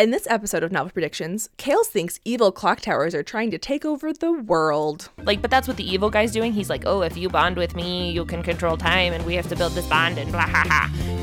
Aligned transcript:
In 0.00 0.12
this 0.12 0.26
episode 0.30 0.62
of 0.62 0.72
Novel 0.72 0.92
Predictions, 0.92 1.50
Kales 1.58 1.84
thinks 1.84 2.20
evil 2.24 2.50
clock 2.52 2.80
towers 2.80 3.14
are 3.14 3.22
trying 3.22 3.50
to 3.50 3.58
take 3.58 3.84
over 3.84 4.14
the 4.14 4.32
world. 4.32 5.10
Like, 5.18 5.42
but 5.42 5.50
that's 5.50 5.68
what 5.68 5.76
the 5.76 5.86
evil 5.86 6.08
guy's 6.08 6.32
doing. 6.32 6.54
He's 6.54 6.70
like, 6.70 6.84
oh, 6.86 7.02
if 7.02 7.18
you 7.18 7.28
bond 7.28 7.58
with 7.58 7.76
me, 7.76 8.10
you 8.10 8.24
can 8.24 8.42
control 8.42 8.78
time, 8.78 9.12
and 9.12 9.26
we 9.26 9.34
have 9.34 9.50
to 9.50 9.56
build 9.56 9.72
this 9.72 9.86
bond, 9.88 10.16
and 10.16 10.32
blah, 10.32 10.46
ha, 10.46 10.64
ha. 10.66 11.19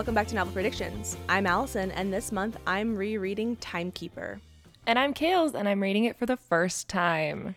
Welcome 0.00 0.14
back 0.14 0.26
to 0.26 0.34
Novel 0.34 0.54
Predictions. 0.54 1.18
I'm 1.28 1.46
Allison, 1.46 1.90
and 1.90 2.10
this 2.10 2.32
month 2.32 2.56
I'm 2.66 2.96
rereading 2.96 3.56
Timekeeper. 3.56 4.40
And 4.86 4.98
I'm 4.98 5.12
Kales, 5.12 5.52
and 5.52 5.68
I'm 5.68 5.82
reading 5.82 6.04
it 6.06 6.16
for 6.16 6.24
the 6.24 6.38
first 6.38 6.88
time. 6.88 7.54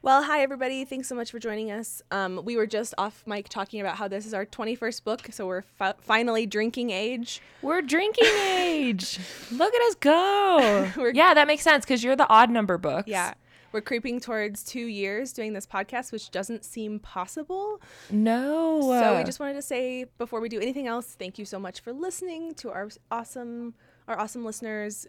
Well, 0.00 0.22
hi 0.22 0.40
everybody. 0.40 0.86
Thanks 0.86 1.08
so 1.08 1.14
much 1.14 1.30
for 1.30 1.38
joining 1.38 1.70
us. 1.70 2.00
Um, 2.10 2.40
we 2.42 2.56
were 2.56 2.66
just 2.66 2.94
off 2.96 3.22
mic 3.26 3.50
talking 3.50 3.82
about 3.82 3.96
how 3.98 4.08
this 4.08 4.24
is 4.24 4.32
our 4.32 4.46
21st 4.46 5.04
book, 5.04 5.28
so 5.30 5.46
we're 5.46 5.60
fi- 5.60 5.92
finally 6.00 6.46
drinking 6.46 6.88
age. 6.88 7.42
We're 7.60 7.82
drinking 7.82 8.28
age. 8.56 9.20
Look 9.52 9.74
at 9.74 9.82
us 9.82 9.94
go. 9.96 10.90
Yeah, 11.14 11.34
that 11.34 11.46
makes 11.46 11.64
sense 11.64 11.84
because 11.84 12.02
you're 12.02 12.16
the 12.16 12.28
odd 12.30 12.48
number 12.48 12.78
books. 12.78 13.08
Yeah. 13.08 13.34
We're 13.74 13.80
creeping 13.80 14.20
towards 14.20 14.62
two 14.62 14.86
years 14.86 15.32
doing 15.32 15.52
this 15.52 15.66
podcast, 15.66 16.12
which 16.12 16.30
doesn't 16.30 16.64
seem 16.64 17.00
possible. 17.00 17.80
No. 18.08 18.80
So 18.82 19.18
we 19.18 19.24
just 19.24 19.40
wanted 19.40 19.54
to 19.54 19.62
say 19.62 20.04
before 20.16 20.38
we 20.38 20.48
do 20.48 20.60
anything 20.60 20.86
else, 20.86 21.06
thank 21.06 21.40
you 21.40 21.44
so 21.44 21.58
much 21.58 21.80
for 21.80 21.92
listening 21.92 22.54
to 22.54 22.70
our 22.70 22.88
awesome 23.10 23.74
our 24.06 24.16
awesome 24.16 24.44
listeners. 24.44 25.08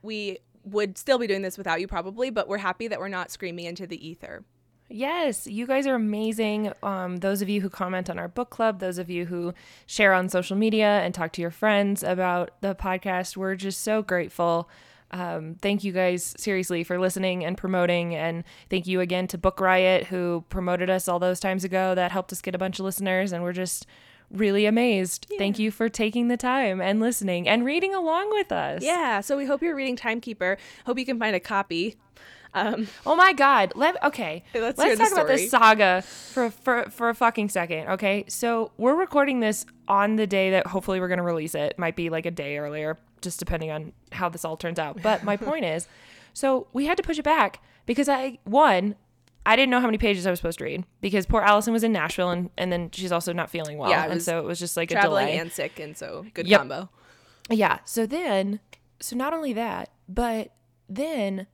We 0.00 0.38
would 0.64 0.96
still 0.96 1.18
be 1.18 1.26
doing 1.26 1.42
this 1.42 1.58
without 1.58 1.82
you 1.82 1.86
probably, 1.86 2.30
but 2.30 2.48
we're 2.48 2.56
happy 2.56 2.88
that 2.88 2.98
we're 2.98 3.08
not 3.08 3.30
screaming 3.30 3.66
into 3.66 3.86
the 3.86 4.08
ether. 4.08 4.42
Yes, 4.88 5.46
you 5.46 5.66
guys 5.66 5.86
are 5.86 5.94
amazing. 5.94 6.72
Um, 6.82 7.18
those 7.18 7.42
of 7.42 7.50
you 7.50 7.60
who 7.60 7.68
comment 7.68 8.08
on 8.08 8.18
our 8.18 8.28
book 8.28 8.48
club, 8.48 8.80
those 8.80 8.96
of 8.96 9.10
you 9.10 9.26
who 9.26 9.52
share 9.84 10.14
on 10.14 10.30
social 10.30 10.56
media 10.56 11.00
and 11.02 11.12
talk 11.12 11.32
to 11.32 11.42
your 11.42 11.50
friends 11.50 12.02
about 12.02 12.58
the 12.62 12.74
podcast, 12.74 13.36
we're 13.36 13.54
just 13.54 13.82
so 13.82 14.00
grateful. 14.00 14.70
Um, 15.12 15.56
thank 15.60 15.84
you 15.84 15.92
guys 15.92 16.34
seriously 16.38 16.84
for 16.84 16.98
listening 16.98 17.44
and 17.44 17.56
promoting. 17.56 18.14
And 18.14 18.44
thank 18.70 18.86
you 18.86 19.00
again 19.00 19.26
to 19.28 19.38
Book 19.38 19.60
Riot, 19.60 20.06
who 20.06 20.44
promoted 20.48 20.88
us 20.88 21.06
all 21.08 21.18
those 21.18 21.38
times 21.40 21.64
ago. 21.64 21.94
That 21.94 22.12
helped 22.12 22.32
us 22.32 22.40
get 22.40 22.54
a 22.54 22.58
bunch 22.58 22.78
of 22.78 22.84
listeners. 22.84 23.32
And 23.32 23.42
we're 23.42 23.52
just 23.52 23.86
really 24.30 24.64
amazed. 24.66 25.26
Thank 25.38 25.58
you 25.58 25.70
for 25.70 25.88
taking 25.88 26.28
the 26.28 26.36
time 26.38 26.80
and 26.80 27.00
listening 27.00 27.46
and 27.46 27.64
reading 27.64 27.94
along 27.94 28.30
with 28.30 28.50
us. 28.50 28.82
Yeah, 28.82 29.20
so 29.20 29.36
we 29.36 29.44
hope 29.44 29.62
you're 29.62 29.74
reading 29.76 29.96
Timekeeper. 29.96 30.56
Hope 30.86 30.98
you 30.98 31.04
can 31.04 31.18
find 31.18 31.36
a 31.36 31.40
copy. 31.40 31.96
Um, 32.54 32.88
Oh 33.06 33.16
my 33.16 33.32
God! 33.32 33.72
Let 33.76 34.02
okay. 34.04 34.44
Let's 34.54 34.78
let's 34.78 34.98
talk 35.00 35.12
about 35.12 35.26
this 35.26 35.50
saga 35.50 36.02
for 36.02 36.50
for 36.50 36.84
for 36.90 37.08
a 37.08 37.14
fucking 37.14 37.48
second. 37.48 37.88
Okay, 37.88 38.24
so 38.28 38.72
we're 38.76 38.94
recording 38.94 39.40
this 39.40 39.64
on 39.88 40.16
the 40.16 40.26
day 40.26 40.50
that 40.50 40.66
hopefully 40.66 41.00
we're 41.00 41.08
gonna 41.08 41.22
release 41.22 41.54
it. 41.54 41.78
Might 41.78 41.96
be 41.96 42.10
like 42.10 42.26
a 42.26 42.30
day 42.30 42.58
earlier, 42.58 42.98
just 43.22 43.38
depending 43.38 43.70
on 43.70 43.92
how 44.12 44.28
this 44.28 44.44
all 44.44 44.56
turns 44.56 44.78
out. 44.78 45.00
But 45.02 45.24
my 45.24 45.36
point 45.48 45.64
is, 45.64 45.88
so 46.34 46.66
we 46.72 46.86
had 46.86 46.96
to 46.98 47.02
push 47.02 47.18
it 47.18 47.24
back 47.24 47.62
because 47.86 48.08
I 48.08 48.38
one. 48.44 48.96
I 49.44 49.56
didn't 49.56 49.70
know 49.70 49.80
how 49.80 49.86
many 49.86 49.98
pages 49.98 50.24
I 50.24 50.30
was 50.30 50.38
supposed 50.38 50.58
to 50.60 50.64
read 50.64 50.84
because 51.00 51.26
poor 51.26 51.40
Allison 51.42 51.72
was 51.72 51.82
in 51.82 51.90
Nashville 51.90 52.30
and, 52.30 52.50
and 52.56 52.70
then 52.72 52.90
she's 52.92 53.10
also 53.10 53.32
not 53.32 53.50
feeling 53.50 53.76
well. 53.76 53.90
Yeah, 53.90 54.06
and 54.08 54.22
so 54.22 54.38
it 54.38 54.44
was 54.44 54.60
just 54.60 54.76
like 54.76 54.92
a 54.92 55.00
delay. 55.02 55.36
and 55.36 55.50
sick, 55.50 55.80
and 55.80 55.96
so 55.96 56.24
good 56.32 56.46
Yep. 56.46 56.60
combo. 56.60 56.88
Yeah. 57.50 57.80
So 57.84 58.06
then, 58.06 58.60
so 59.00 59.16
not 59.16 59.32
only 59.34 59.52
that, 59.54 59.90
but 60.08 60.52
then 60.88 61.48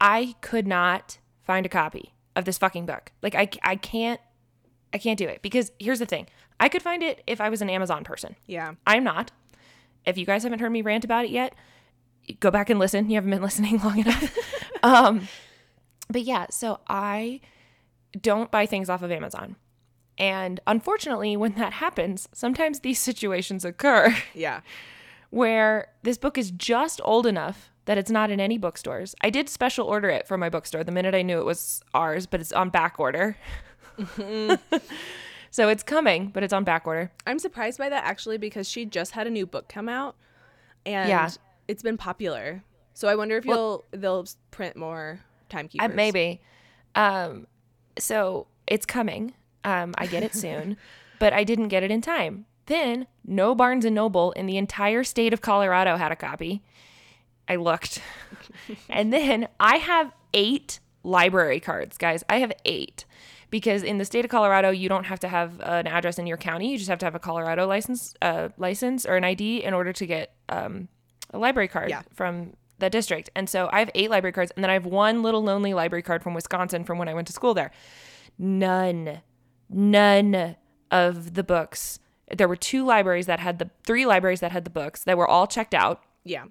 I 0.00 0.36
could 0.40 0.66
not 0.66 1.18
find 1.42 1.66
a 1.66 1.68
copy 1.68 2.14
of 2.34 2.46
this 2.46 2.56
fucking 2.56 2.86
book. 2.86 3.12
Like 3.20 3.34
I, 3.34 3.46
I 3.62 3.76
can't, 3.76 4.22
I 4.94 4.96
can't 4.98 5.18
do 5.18 5.28
it 5.28 5.42
because 5.42 5.70
here's 5.78 5.98
the 5.98 6.06
thing. 6.06 6.28
I 6.58 6.70
could 6.70 6.80
find 6.80 7.02
it 7.02 7.22
if 7.26 7.42
I 7.42 7.50
was 7.50 7.60
an 7.60 7.68
Amazon 7.68 8.04
person. 8.04 8.36
Yeah. 8.46 8.72
I'm 8.86 9.04
not. 9.04 9.32
If 10.06 10.18
you 10.18 10.26
guys 10.26 10.42
haven't 10.42 10.58
heard 10.60 10.72
me 10.72 10.82
rant 10.82 11.04
about 11.04 11.24
it 11.24 11.30
yet, 11.30 11.54
go 12.40 12.50
back 12.50 12.70
and 12.70 12.78
listen. 12.78 13.08
You 13.10 13.16
haven't 13.16 13.30
been 13.30 13.42
listening 13.50 13.78
long 13.78 13.98
enough. 14.00 14.36
um, 14.82 15.28
but 16.08 16.22
yeah, 16.22 16.46
so 16.50 16.80
I 16.88 17.40
don't 18.20 18.50
buy 18.50 18.66
things 18.66 18.88
off 18.90 19.02
of 19.02 19.10
Amazon. 19.10 19.56
And 20.18 20.60
unfortunately, 20.66 21.36
when 21.36 21.54
that 21.54 21.72
happens, 21.74 22.28
sometimes 22.32 22.80
these 22.80 23.00
situations 23.00 23.64
occur 23.64 24.14
Yeah. 24.34 24.60
where 25.30 25.88
this 26.04 26.18
book 26.18 26.38
is 26.38 26.50
just 26.52 27.00
old 27.04 27.26
enough 27.26 27.70
that 27.86 27.98
it's 27.98 28.10
not 28.10 28.30
in 28.30 28.38
any 28.40 28.56
bookstores. 28.56 29.14
I 29.22 29.30
did 29.30 29.48
special 29.48 29.86
order 29.86 30.08
it 30.08 30.26
from 30.28 30.40
my 30.40 30.48
bookstore 30.48 30.84
the 30.84 30.92
minute 30.92 31.14
I 31.14 31.22
knew 31.22 31.38
it 31.40 31.44
was 31.44 31.82
ours, 31.92 32.26
but 32.26 32.40
it's 32.40 32.52
on 32.52 32.70
back 32.70 32.98
order. 33.00 33.36
so 35.54 35.68
it's 35.68 35.84
coming, 35.84 36.30
but 36.34 36.42
it's 36.42 36.52
on 36.52 36.64
back 36.64 36.84
order. 36.84 37.12
I'm 37.28 37.38
surprised 37.38 37.78
by 37.78 37.88
that 37.88 38.02
actually 38.04 38.38
because 38.38 38.68
she 38.68 38.84
just 38.84 39.12
had 39.12 39.28
a 39.28 39.30
new 39.30 39.46
book 39.46 39.68
come 39.68 39.88
out 39.88 40.16
and 40.84 41.08
Yeah. 41.08 41.30
it's 41.68 41.80
been 41.80 41.96
popular. 41.96 42.64
So 42.92 43.06
I 43.06 43.14
wonder 43.14 43.36
if 43.36 43.44
you'll 43.46 43.84
they'll 43.92 44.26
print 44.50 44.74
more 44.76 45.20
timekeepers. 45.48 45.92
Uh, 45.92 45.94
maybe. 45.94 46.40
Um, 46.96 47.46
so 47.96 48.48
it's 48.66 48.84
coming. 48.84 49.34
Um, 49.62 49.94
I 49.96 50.06
get 50.08 50.24
it 50.24 50.34
soon, 50.44 50.76
but 51.20 51.32
I 51.32 51.44
didn't 51.44 51.68
get 51.68 51.84
it 51.84 51.92
in 51.92 52.00
time. 52.00 52.46
Then 52.66 53.06
no 53.24 53.54
Barnes 53.54 53.84
and 53.84 53.94
Noble 53.94 54.32
in 54.32 54.46
the 54.46 54.56
entire 54.56 55.04
state 55.04 55.32
of 55.32 55.40
Colorado 55.40 55.96
had 55.96 56.10
a 56.10 56.16
copy. 56.16 56.62
I 57.48 57.54
looked, 57.56 58.00
and 58.88 59.12
then 59.12 59.46
I 59.60 59.76
have 59.76 60.10
eight 60.32 60.80
library 61.04 61.60
cards, 61.60 61.96
guys. 61.96 62.24
I 62.28 62.38
have 62.38 62.52
eight 62.64 63.04
because 63.54 63.84
in 63.84 63.98
the 63.98 64.04
state 64.04 64.24
of 64.24 64.32
Colorado, 64.32 64.70
you 64.70 64.88
don't 64.88 65.04
have 65.04 65.20
to 65.20 65.28
have 65.28 65.60
an 65.60 65.86
address 65.86 66.18
in 66.18 66.26
your 66.26 66.36
county. 66.36 66.72
You 66.72 66.76
just 66.76 66.90
have 66.90 66.98
to 66.98 67.06
have 67.06 67.14
a 67.14 67.20
Colorado 67.20 67.68
license, 67.68 68.12
uh, 68.20 68.48
license 68.58 69.06
or 69.06 69.14
an 69.14 69.22
ID 69.22 69.62
in 69.62 69.72
order 69.72 69.92
to 69.92 70.06
get 70.06 70.34
um, 70.48 70.88
a 71.30 71.38
library 71.38 71.68
card 71.68 71.88
Yeah. 71.88 72.02
from 72.12 72.54
the 72.80 72.90
district. 72.90 73.30
And 73.36 73.48
so 73.48 73.68
I 73.72 73.78
have 73.78 73.90
eight 73.94 74.10
library 74.10 74.32
cards, 74.32 74.50
and 74.56 74.64
then 74.64 74.70
I 74.70 74.72
have 74.72 74.86
one 74.86 75.22
little 75.22 75.40
lonely 75.40 75.72
library 75.72 76.02
card 76.02 76.20
from 76.24 76.34
Wisconsin 76.34 76.82
from 76.82 76.98
when 76.98 77.08
I 77.08 77.14
went 77.14 77.28
to 77.28 77.32
school 77.32 77.54
there. 77.54 77.70
None, 78.38 79.20
none 79.70 80.56
of 80.90 81.34
the 81.34 81.44
books. 81.44 82.00
There 82.36 82.48
were 82.48 82.56
two 82.56 82.84
libraries 82.84 83.26
that 83.26 83.38
had 83.38 83.60
the 83.60 83.70
three 83.86 84.04
libraries 84.04 84.40
that 84.40 84.50
had 84.50 84.64
the 84.64 84.70
books 84.70 85.04
that 85.04 85.16
were 85.16 85.28
all 85.28 85.46
checked 85.46 85.74
out. 85.74 86.02
Yeah. 86.24 86.46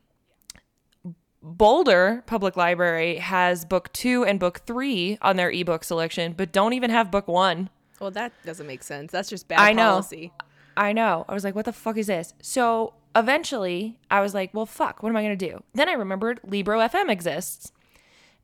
Boulder 1.43 2.23
Public 2.25 2.55
Library 2.55 3.17
has 3.17 3.65
book 3.65 3.91
two 3.91 4.23
and 4.23 4.39
book 4.39 4.61
three 4.65 5.17
on 5.21 5.35
their 5.35 5.51
ebook 5.51 5.83
selection, 5.83 6.33
but 6.33 6.53
don't 6.53 6.71
even 6.71 6.89
have 6.89 7.11
book 7.11 7.27
one. 7.27 7.69
Well, 7.99 8.11
that 8.11 8.31
doesn't 8.45 8.65
make 8.65 8.81
sense. 8.81 9.11
That's 9.11 9.29
just 9.29 9.49
bad 9.49 9.59
I 9.59 9.73
know. 9.73 9.91
policy. 9.91 10.31
I 10.77 10.93
know. 10.93 11.25
I 11.27 11.33
was 11.33 11.43
like, 11.43 11.53
what 11.53 11.65
the 11.65 11.73
fuck 11.73 11.97
is 11.97 12.07
this? 12.07 12.33
So 12.41 12.93
eventually 13.15 13.97
I 14.09 14.21
was 14.21 14.33
like, 14.33 14.53
well, 14.53 14.65
fuck, 14.65 15.03
what 15.03 15.09
am 15.09 15.17
I 15.17 15.21
going 15.21 15.37
to 15.37 15.49
do? 15.49 15.61
Then 15.73 15.89
I 15.89 15.93
remembered 15.93 16.39
Libro 16.45 16.79
FM 16.79 17.09
exists. 17.09 17.71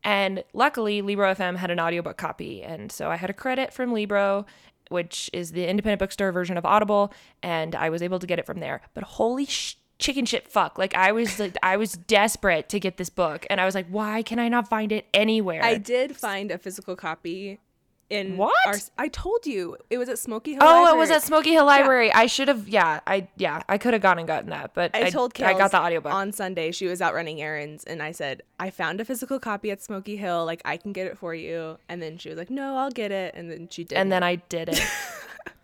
And 0.04 0.44
luckily, 0.54 1.02
Libro 1.02 1.34
FM 1.34 1.56
had 1.58 1.72
an 1.72 1.80
audiobook 1.80 2.18
copy. 2.18 2.64
And 2.64 2.92
so 2.92 3.10
I 3.10 3.16
had 3.16 3.30
a 3.30 3.34
credit 3.34 3.74
from 3.74 3.92
Libro, 3.94 4.46
which 4.90 5.30
is 5.34 5.52
the 5.54 5.68
independent 5.68 6.00
bookstore 6.00 6.32
version 6.32 6.58
of 6.58 6.66
Audible. 6.66 7.14
And 7.44 7.76
I 7.76 7.90
was 7.90 8.02
able 8.02 8.20
to 8.20 8.28
get 8.28 8.40
it 8.40 8.46
from 8.46 8.60
there. 8.60 8.82
But 8.94 9.04
holy 9.06 9.46
sh- 9.46 9.76
chicken 10.00 10.26
shit 10.26 10.48
fuck. 10.48 10.78
Like 10.78 10.96
I 10.96 11.12
was 11.12 11.40
like, 11.40 11.56
I 11.62 11.78
was 11.78 11.94
desperate 11.94 12.70
to 12.70 12.80
get 12.80 12.98
this 12.98 13.10
book. 13.10 13.46
And 13.50 13.62
I 13.62 13.66
was 13.66 13.76
like, 13.76 13.88
why 13.88 14.24
can 14.24 14.40
I 14.40 14.48
not 14.48 14.68
find 14.68 14.92
it 14.92 15.06
anywhere? 15.14 15.64
I 15.64 15.76
did 15.76 16.16
find 16.16 16.50
a 16.52 16.58
physical 16.58 16.96
copy 16.96 17.60
in 18.10 18.38
What? 18.38 18.56
Our, 18.66 18.76
I 18.98 19.08
told 19.08 19.46
you 19.46 19.78
it 19.90 19.98
was 19.98 20.10
at 20.10 20.18
Smoky 20.18 20.54
Hill. 20.54 20.64
Oh, 20.64 20.66
Library. 20.66 20.96
it 20.96 20.98
was 20.98 21.12
at 21.12 21.22
Smoky 21.22 21.52
Hill 21.52 21.66
Library. 21.66 22.12
I 22.12 22.26
should 22.26 22.48
have, 22.48 22.68
yeah, 22.68 23.02
I, 23.06 23.28
yeah, 23.38 23.62
I 23.70 23.78
could 23.78 23.94
have 23.94 24.02
gone 24.02 24.18
and 24.18 24.28
gotten 24.28 24.50
that, 24.50 24.74
but 24.74 24.96
I 24.96 25.12
told 25.12 25.36
Kels 25.36 25.46
I 25.46 25.54
got 25.54 25.72
the 25.72 25.80
audiobook. 25.80 26.12
on 26.12 26.32
Sunday. 26.32 26.72
She 26.72 26.88
was 26.88 27.02
out 27.02 27.14
running 27.14 27.40
errands, 27.40 27.84
and 27.84 28.02
I 28.02 28.12
said, 28.12 28.42
"I 28.60 28.72
found 28.72 29.00
a 29.00 29.06
physical 29.06 29.40
copy 29.40 29.70
at 29.70 29.82
Smoky 29.82 30.18
Hill. 30.18 30.44
Like 30.44 30.62
I 30.66 30.78
can 30.78 30.92
get 30.92 31.06
it 31.06 31.20
for 31.20 31.36
you." 31.36 31.78
And 31.88 32.02
then 32.02 32.18
she 32.18 32.30
was 32.30 32.38
like, 32.40 32.50
"No, 32.50 32.78
I'll 32.78 32.90
get 32.90 33.12
it." 33.12 33.36
And 33.36 33.52
then 33.52 33.68
she 33.70 33.84
did. 33.84 33.96
and 33.96 34.12
then 34.12 34.24
I 34.24 34.38
did 34.38 34.70
it. 34.70 34.82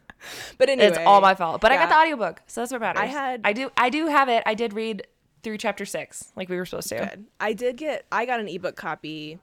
but 0.58 0.70
anyway, 0.70 0.88
it's 0.90 0.98
all 1.00 1.22
my 1.22 1.36
fault. 1.36 1.62
But 1.62 1.72
I 1.72 1.76
got 1.76 1.90
yeah. 1.90 1.96
the 2.06 2.14
audiobook, 2.14 2.42
so 2.48 2.62
that's 2.62 2.72
what 2.72 2.82
matters. 2.82 3.02
I 3.02 3.06
had- 3.06 3.42
I 3.44 3.54
do, 3.54 3.72
I 3.78 3.90
do 3.90 4.08
have 4.08 4.30
it. 4.30 4.44
I 4.46 4.54
did 4.54 4.74
read 4.74 5.08
through 5.44 5.58
chapter 5.58 5.86
six, 5.86 6.32
like 6.36 6.50
we 6.50 6.58
were 6.58 6.66
supposed 6.66 6.90
to. 6.90 6.98
Good. 6.98 7.26
I 7.40 7.54
did 7.54 7.78
get. 7.78 8.06
I 8.12 8.26
got 8.26 8.40
an 8.40 8.48
ebook 8.48 8.76
copy. 8.76 9.40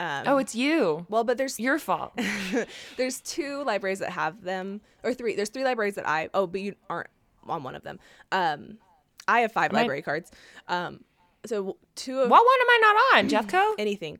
Um, 0.00 0.22
Oh, 0.26 0.38
it's 0.38 0.54
you. 0.54 1.06
well, 1.08 1.24
but 1.24 1.38
there's 1.38 1.58
Your 1.58 1.78
fault. 1.78 2.12
there's 2.96 3.20
two 3.20 3.64
libraries 3.64 3.98
that 3.98 4.10
have 4.10 4.42
them, 4.44 4.80
or 5.02 5.12
three. 5.12 5.34
There's 5.34 5.48
three 5.50 5.64
libraries 5.64 5.96
that 5.96 6.08
I. 6.08 6.30
Oh, 6.32 6.46
but 6.46 6.60
you 6.60 6.74
aren't 6.88 7.08
on 7.48 7.62
one 7.64 7.74
of 7.74 7.82
them. 7.82 7.98
Um, 8.30 8.78
I 9.26 9.40
have 9.40 9.52
five 9.52 9.72
I- 9.72 9.76
library 9.76 10.02
cards. 10.02 10.30
Um, 10.68 11.00
so 11.46 11.76
two 11.94 12.20
of 12.20 12.30
what 12.30 12.44
one 12.44 12.60
am 12.60 12.70
I 12.70 12.78
not 12.80 13.18
on, 13.18 13.28
Jeffco? 13.28 13.74
anything. 13.78 14.18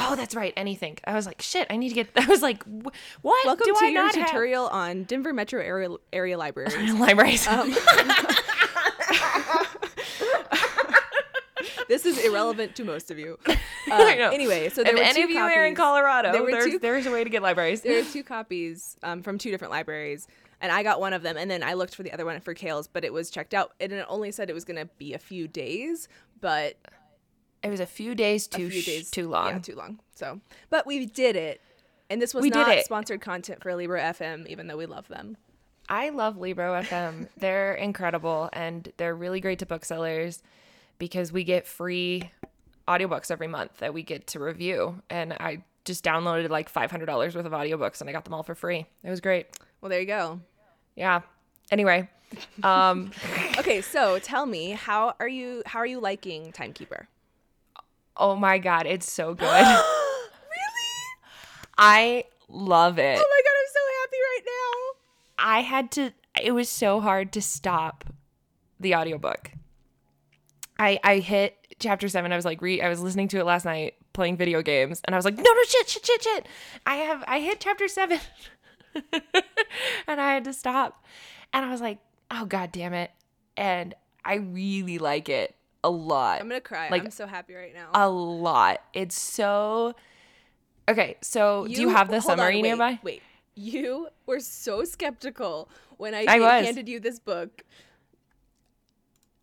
Oh, 0.00 0.14
that's 0.16 0.34
right. 0.34 0.52
Anything. 0.56 0.96
I 1.04 1.14
was 1.14 1.26
like, 1.26 1.42
shit. 1.42 1.66
I 1.70 1.76
need 1.76 1.88
to 1.90 1.94
get. 1.96 2.08
I 2.16 2.26
was 2.26 2.40
like, 2.42 2.62
wh- 2.64 2.88
what 3.22 3.46
Welcome 3.46 3.64
do 3.66 3.74
to 3.74 3.84
I 3.84 3.88
your 3.88 4.02
not 4.02 4.14
have? 4.14 4.26
tutorial 4.26 4.66
on 4.68 5.04
Denver 5.04 5.32
Metro 5.32 5.60
area 5.60 5.90
area 6.12 6.38
libraries. 6.38 6.92
libraries. 6.94 7.46
Um, 7.46 7.74
this 11.88 12.04
is 12.06 12.18
irrelevant 12.24 12.76
to 12.76 12.84
most 12.84 13.10
of 13.10 13.18
you. 13.18 13.38
Uh, 13.90 13.94
anyway, 14.32 14.68
so 14.68 14.82
there 14.84 14.92
if 14.94 14.98
were 14.98 15.04
any 15.04 15.22
of 15.22 15.30
you 15.30 15.38
are 15.38 15.66
in. 15.66 15.74
Colorado, 15.74 16.32
There 16.32 16.46
there's, 16.46 16.64
two- 16.66 16.78
there's 16.78 17.06
a 17.06 17.10
way 17.10 17.24
to 17.24 17.30
get 17.30 17.42
libraries. 17.42 17.80
there 17.80 18.00
are 18.00 18.04
two 18.04 18.22
copies 18.22 18.96
um, 19.02 19.22
from 19.22 19.38
two 19.38 19.50
different 19.50 19.72
libraries, 19.72 20.28
and 20.60 20.70
I 20.70 20.82
got 20.82 21.00
one 21.00 21.12
of 21.12 21.22
them, 21.22 21.36
and 21.36 21.50
then 21.50 21.62
I 21.62 21.74
looked 21.74 21.94
for 21.94 22.02
the 22.02 22.12
other 22.12 22.24
one 22.24 22.38
for 22.40 22.54
Kales, 22.54 22.88
but 22.92 23.04
it 23.04 23.12
was 23.12 23.30
checked 23.30 23.54
out, 23.54 23.72
and 23.80 23.92
it 23.92 24.04
only 24.08 24.30
said 24.30 24.50
it 24.50 24.54
was 24.54 24.64
going 24.64 24.78
to 24.78 24.86
be 24.98 25.14
a 25.14 25.18
few 25.18 25.48
days, 25.48 26.08
but 26.40 26.76
It 27.68 27.70
was 27.70 27.80
a 27.80 27.86
few 27.86 28.14
days 28.14 28.46
too 28.46 28.70
few 28.70 28.80
sh- 28.80 28.86
days 28.86 29.10
too 29.10 29.28
long. 29.28 29.48
Yeah, 29.48 29.58
too 29.58 29.74
long. 29.74 30.00
So, 30.14 30.40
but 30.70 30.86
we 30.86 31.06
did 31.06 31.36
it, 31.36 31.60
and 32.10 32.20
this 32.20 32.34
was 32.34 32.42
We 32.42 32.50
not 32.50 32.82
sponsored 32.84 33.20
content 33.20 33.62
for 33.62 33.74
Libro 33.74 34.00
FM, 34.00 34.46
even 34.46 34.66
though 34.66 34.76
we 34.76 34.86
love 34.86 35.08
them. 35.08 35.36
I 35.88 36.10
love 36.10 36.36
Libro 36.38 36.80
FM. 36.82 37.28
they're 37.38 37.74
incredible 37.74 38.50
and 38.52 38.92
they're 38.96 39.14
really 39.14 39.40
great 39.40 39.58
to 39.60 39.66
booksellers 39.66 40.42
because 40.98 41.32
we 41.32 41.44
get 41.44 41.66
free 41.66 42.30
audiobooks 42.86 43.30
every 43.30 43.48
month 43.48 43.78
that 43.78 43.94
we 43.94 44.02
get 44.02 44.26
to 44.28 44.40
review. 44.40 45.00
And 45.08 45.32
I 45.34 45.62
just 45.84 46.04
downloaded 46.04 46.50
like 46.50 46.72
$500 46.72 47.06
worth 47.08 47.36
of 47.36 47.52
audiobooks 47.52 48.00
and 48.00 48.10
I 48.10 48.12
got 48.12 48.24
them 48.24 48.34
all 48.34 48.42
for 48.42 48.54
free. 48.54 48.86
It 49.02 49.10
was 49.10 49.20
great. 49.20 49.46
Well, 49.80 49.88
there 49.88 50.00
you 50.00 50.06
go. 50.06 50.40
Yeah. 50.94 51.20
Anyway, 51.70 52.08
um, 52.62 53.10
Okay, 53.58 53.80
so 53.80 54.18
tell 54.18 54.46
me, 54.46 54.70
how 54.70 55.14
are 55.20 55.28
you? 55.28 55.62
How 55.66 55.78
are 55.80 55.86
you 55.86 56.00
liking 56.00 56.52
Timekeeper? 56.52 57.08
Oh 58.18 58.36
my 58.36 58.58
God, 58.58 58.86
it's 58.86 59.10
so 59.10 59.34
good. 59.34 59.46
really? 59.46 59.84
I 61.76 62.24
love 62.48 62.98
it. 62.98 63.18
Oh 63.18 63.24
my 63.30 63.42
god, 63.44 63.54
I'm 63.58 63.72
so 63.72 63.80
happy 64.00 64.16
right 64.16 64.42
now. 64.46 64.94
I 65.38 65.60
had 65.62 65.90
to 65.92 66.12
it 66.42 66.52
was 66.52 66.68
so 66.68 67.00
hard 67.00 67.32
to 67.32 67.42
stop 67.42 68.04
the 68.80 68.94
audiobook. 68.94 69.52
I 70.78 70.98
I 71.02 71.18
hit 71.18 71.56
chapter 71.78 72.08
7. 72.08 72.32
I 72.32 72.36
was 72.36 72.44
like 72.44 72.60
re 72.60 72.80
I 72.80 72.88
was 72.88 73.00
listening 73.00 73.28
to 73.28 73.38
it 73.38 73.44
last 73.44 73.64
night 73.64 73.94
playing 74.12 74.36
video 74.36 74.62
games 74.62 75.00
and 75.04 75.14
I 75.14 75.18
was 75.18 75.24
like, 75.24 75.36
"No, 75.36 75.42
no 75.42 75.62
shit, 75.64 75.88
shit, 75.88 76.06
shit, 76.06 76.22
shit." 76.22 76.46
I 76.86 76.96
have 76.96 77.24
I 77.26 77.40
hit 77.40 77.60
chapter 77.60 77.88
7. 77.88 78.18
and 79.12 80.20
I 80.20 80.34
had 80.34 80.44
to 80.44 80.52
stop. 80.52 81.04
And 81.52 81.64
I 81.64 81.70
was 81.70 81.80
like, 81.80 81.98
"Oh 82.30 82.44
god 82.46 82.72
damn 82.72 82.94
it." 82.94 83.10
And 83.56 83.94
I 84.24 84.36
really 84.36 84.98
like 84.98 85.28
it 85.28 85.54
a 85.84 85.90
lot. 85.90 86.40
I'm 86.40 86.48
gonna 86.48 86.60
cry. 86.60 86.88
Like- 86.90 87.04
I'm 87.04 87.10
so 87.10 87.26
happy 87.26 87.54
right 87.54 87.74
now. 87.74 87.90
a 87.94 88.08
lot. 88.08 88.80
It's 88.94 89.20
so 89.20 89.94
Okay, 90.88 91.16
so 91.20 91.66
do 91.66 91.80
you 91.80 91.90
have 91.90 92.08
the 92.08 92.20
hold 92.20 92.32
on, 92.32 92.38
summary 92.38 92.56
wait, 92.56 92.62
nearby? 92.62 92.98
Wait, 93.02 93.22
you 93.54 94.08
were 94.26 94.40
so 94.40 94.84
skeptical 94.84 95.68
when 95.98 96.14
I, 96.14 96.24
I 96.26 96.62
handed 96.62 96.88
you 96.88 96.98
this 96.98 97.18
book. 97.18 97.62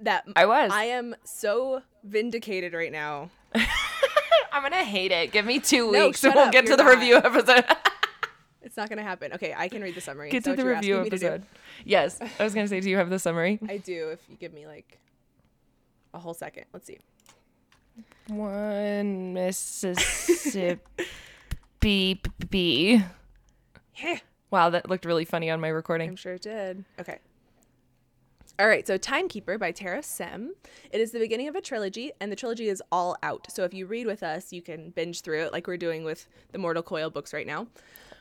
That 0.02 0.26
I 0.36 0.46
was. 0.46 0.72
I 0.74 0.86
am 0.86 1.16
so 1.24 1.82
vindicated 2.04 2.74
right 2.74 2.92
now. 2.92 3.30
I'm 4.52 4.62
gonna 4.62 4.84
hate 4.84 5.12
it. 5.12 5.32
Give 5.32 5.46
me 5.46 5.60
two 5.60 5.92
No, 5.92 6.08
weeks 6.08 6.24
and 6.24 6.34
we'll 6.34 6.46
up. 6.46 6.52
get 6.52 6.62
to 6.64 6.70
You're 6.70 6.78
the 6.78 6.84
not. 6.84 6.96
review 6.98 7.16
episode. 7.18 7.66
It's 8.62 8.76
not 8.78 8.90
gonna 8.90 9.04
happen. 9.04 9.32
Okay, 9.34 9.54
I 9.56 9.68
can 9.70 9.82
read 9.82 9.96
the 9.96 10.02
summary. 10.02 10.30
get 10.32 10.44
to 10.46 10.56
the 10.56 10.66
review 10.66 10.96
me 11.02 11.10
to 11.10 11.16
episode. 11.16 11.44
Yes. 11.86 12.20
I 12.40 12.44
was 12.44 12.54
gonna 12.54 12.68
say, 12.68 12.80
do 12.80 12.90
you 12.90 12.98
have 12.98 13.10
the 13.10 13.20
summary? 13.20 13.60
I 13.70 13.78
do. 13.78 14.10
If 14.10 14.20
you 14.30 14.36
give 14.38 14.54
me 14.54 14.66
like 14.66 14.98
a 16.16 16.20
whole 16.20 16.34
second. 16.34 16.66
Let's 16.74 16.88
see. 16.88 16.98
One 18.28 19.34
Mississippi 19.34 20.80
B. 22.50 23.04
Heh. 23.94 24.18
Wow, 24.52 24.70
that 24.70 24.90
looked 24.90 25.06
really 25.06 25.26
funny 25.26 25.50
on 25.50 25.60
my 25.60 25.68
recording. 25.68 26.10
I'm 26.10 26.16
sure 26.16 26.34
it 26.34 26.42
did. 26.42 26.86
Okay. 27.00 27.20
All 28.58 28.68
right, 28.68 28.88
so 28.88 28.98
Timekeeper 28.98 29.58
by 29.58 29.72
Tara 29.72 30.02
Sim. 30.02 30.54
It 30.92 31.02
is 31.02 31.12
the 31.12 31.20
beginning 31.20 31.50
of 31.50 31.56
a 31.56 31.62
trilogy, 31.62 32.14
and 32.22 32.32
the 32.32 32.38
trilogy 32.38 32.70
is 32.70 32.82
all 32.90 33.18
out. 33.22 33.48
So 33.52 33.66
if 33.66 33.74
you 33.74 33.86
read 33.86 34.08
with 34.08 34.24
us, 34.24 34.54
you 34.54 34.62
can 34.62 34.92
binge 34.92 35.22
through 35.22 35.44
it 35.44 35.52
like 35.52 35.68
we're 35.68 35.76
doing 35.76 36.06
with 36.06 36.26
the 36.54 36.58
Mortal 36.58 36.82
Coil 36.82 37.10
books 37.10 37.34
right 37.34 37.46
now. 37.46 37.68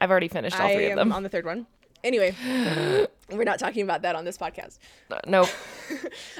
I've 0.00 0.10
already 0.10 0.26
finished 0.26 0.58
all 0.58 0.66
I 0.66 0.74
three 0.74 0.90
of 0.90 0.96
them. 0.96 1.12
on 1.12 1.22
the 1.22 1.28
third 1.28 1.44
one. 1.46 1.66
Anyway, 2.04 2.36
we're 3.30 3.44
not 3.44 3.58
talking 3.58 3.82
about 3.82 4.02
that 4.02 4.14
on 4.14 4.24
this 4.24 4.38
podcast. 4.38 4.78
Uh, 5.10 5.18
nope. 5.26 5.48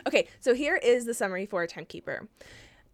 Okay, 0.07 0.29
so 0.41 0.55
here 0.55 0.77
is 0.77 1.07
the 1.07 1.15
summary 1.15 1.47
for 1.47 1.67
Timekeeper. 1.67 2.29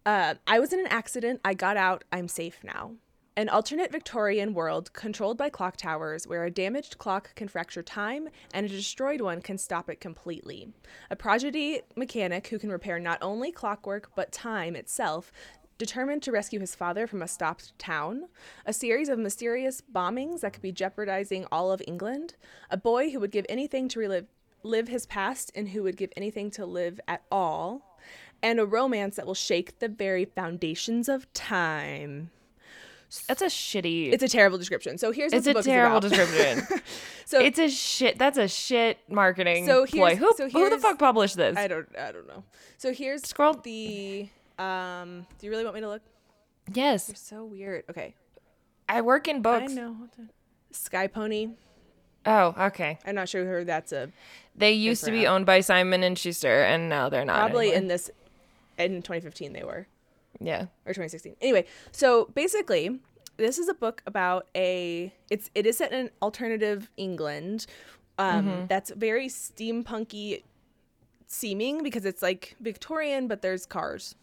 Uh, 0.05 0.35
I 0.47 0.59
was 0.59 0.71
in 0.71 0.79
an 0.79 0.87
accident. 0.87 1.41
I 1.43 1.53
got 1.53 1.75
out. 1.75 2.05
I'm 2.11 2.29
safe 2.29 2.59
now. 2.63 2.93
An 3.37 3.49
alternate 3.49 3.91
Victorian 3.91 4.53
world 4.53 4.91
controlled 4.93 5.37
by 5.37 5.49
clock 5.49 5.77
towers 5.77 6.27
where 6.27 6.43
a 6.45 6.51
damaged 6.51 6.97
clock 6.97 7.35
can 7.35 7.47
fracture 7.47 7.83
time 7.83 8.29
and 8.53 8.65
a 8.65 8.69
destroyed 8.69 9.21
one 9.21 9.41
can 9.41 9.57
stop 9.57 9.89
it 9.89 10.01
completely. 10.01 10.69
A 11.09 11.15
prodigy 11.15 11.81
mechanic 11.95 12.47
who 12.47 12.59
can 12.59 12.71
repair 12.71 12.99
not 12.99 13.19
only 13.21 13.51
clockwork 13.51 14.11
but 14.15 14.31
time 14.31 14.75
itself 14.75 15.31
determined 15.81 16.21
to 16.21 16.31
rescue 16.31 16.59
his 16.59 16.75
father 16.75 17.07
from 17.07 17.23
a 17.23 17.27
stopped 17.27 17.75
town, 17.79 18.27
a 18.67 18.71
series 18.71 19.09
of 19.09 19.17
mysterious 19.17 19.81
bombings 19.81 20.41
that 20.41 20.53
could 20.53 20.61
be 20.61 20.71
jeopardizing 20.71 21.43
all 21.51 21.71
of 21.71 21.81
England, 21.87 22.35
a 22.69 22.77
boy 22.77 23.09
who 23.09 23.19
would 23.19 23.31
give 23.31 23.47
anything 23.49 23.87
to 23.87 23.99
relive 23.99 24.27
live 24.61 24.87
his 24.89 25.07
past 25.07 25.51
and 25.55 25.69
who 25.69 25.81
would 25.81 25.97
give 25.97 26.11
anything 26.15 26.51
to 26.51 26.67
live 26.67 26.99
at 27.07 27.23
all, 27.31 27.97
and 28.43 28.59
a 28.59 28.65
romance 28.65 29.15
that 29.15 29.25
will 29.25 29.33
shake 29.33 29.79
the 29.79 29.87
very 29.87 30.23
foundations 30.23 31.09
of 31.09 31.25
time. 31.33 32.29
That's 33.27 33.41
a 33.41 33.47
shitty. 33.47 34.13
It's 34.13 34.21
a 34.23 34.29
terrible 34.29 34.59
description. 34.59 34.99
So 34.99 35.11
here's 35.11 35.33
It's 35.33 35.47
a 35.47 35.63
terrible 35.63 35.99
description. 35.99 36.61
So 37.25 37.39
it's 37.39 37.59
a 37.59 37.69
shit. 37.69 38.19
That's 38.19 38.37
a 38.37 38.49
shit 38.49 38.99
marketing 39.07 39.65
So 39.65 39.85
ploy. 39.85 40.17
Who, 40.17 40.33
so 40.35 40.49
who 40.49 40.69
the 40.69 40.77
fuck 40.77 40.99
published 40.99 41.37
this? 41.37 41.55
I 41.55 41.69
don't 41.69 41.87
I 41.97 42.11
don't 42.11 42.27
know. 42.27 42.43
So 42.77 42.91
here's 42.91 43.25
Scroll- 43.25 43.53
the 43.53 44.27
um 44.61 45.25
do 45.39 45.45
you 45.45 45.51
really 45.51 45.63
want 45.63 45.75
me 45.75 45.81
to 45.81 45.89
look? 45.89 46.01
yes, 46.73 47.09
You're 47.09 47.15
so 47.15 47.45
weird. 47.45 47.83
Okay. 47.89 48.15
I 48.87 49.01
work 49.01 49.27
in 49.27 49.41
books. 49.41 49.71
I 49.71 49.75
know. 49.75 49.95
Sky 50.71 51.07
Pony. 51.07 51.49
Oh, 52.25 52.53
okay. 52.67 52.99
I'm 53.05 53.15
not 53.15 53.29
sure 53.29 53.45
who 53.45 53.65
that's 53.65 53.91
a 53.91 54.09
They 54.55 54.73
used 54.73 55.03
to 55.05 55.11
be 55.11 55.25
owned 55.25 55.45
by 55.45 55.61
Simon 55.61 56.03
and 56.03 56.17
Schuster, 56.17 56.61
and 56.61 56.87
now 56.89 57.09
they're 57.09 57.25
not. 57.25 57.39
probably 57.39 57.67
anymore. 57.69 57.81
in 57.81 57.87
this 57.87 58.11
in 58.77 59.01
2015 59.01 59.53
they 59.53 59.63
were. 59.63 59.87
yeah. 60.39 60.63
or 60.85 60.93
2016. 60.93 61.35
Anyway, 61.41 61.65
so 61.91 62.25
basically, 62.35 62.99
this 63.37 63.57
is 63.57 63.67
a 63.69 63.73
book 63.73 64.03
about 64.05 64.47
a 64.55 65.13
it's 65.29 65.49
it 65.55 65.65
is 65.65 65.77
set 65.77 65.91
in 65.93 66.09
alternative 66.21 66.91
England. 66.97 67.65
Um, 68.19 68.67
that's 68.67 68.91
very 68.91 69.27
steampunky 69.27 70.43
seeming 71.25 71.81
because 71.81 72.05
it's 72.05 72.21
like 72.21 72.55
Victorian, 72.59 73.27
but 73.27 73.41
there's 73.41 73.65
cars. 73.65 74.15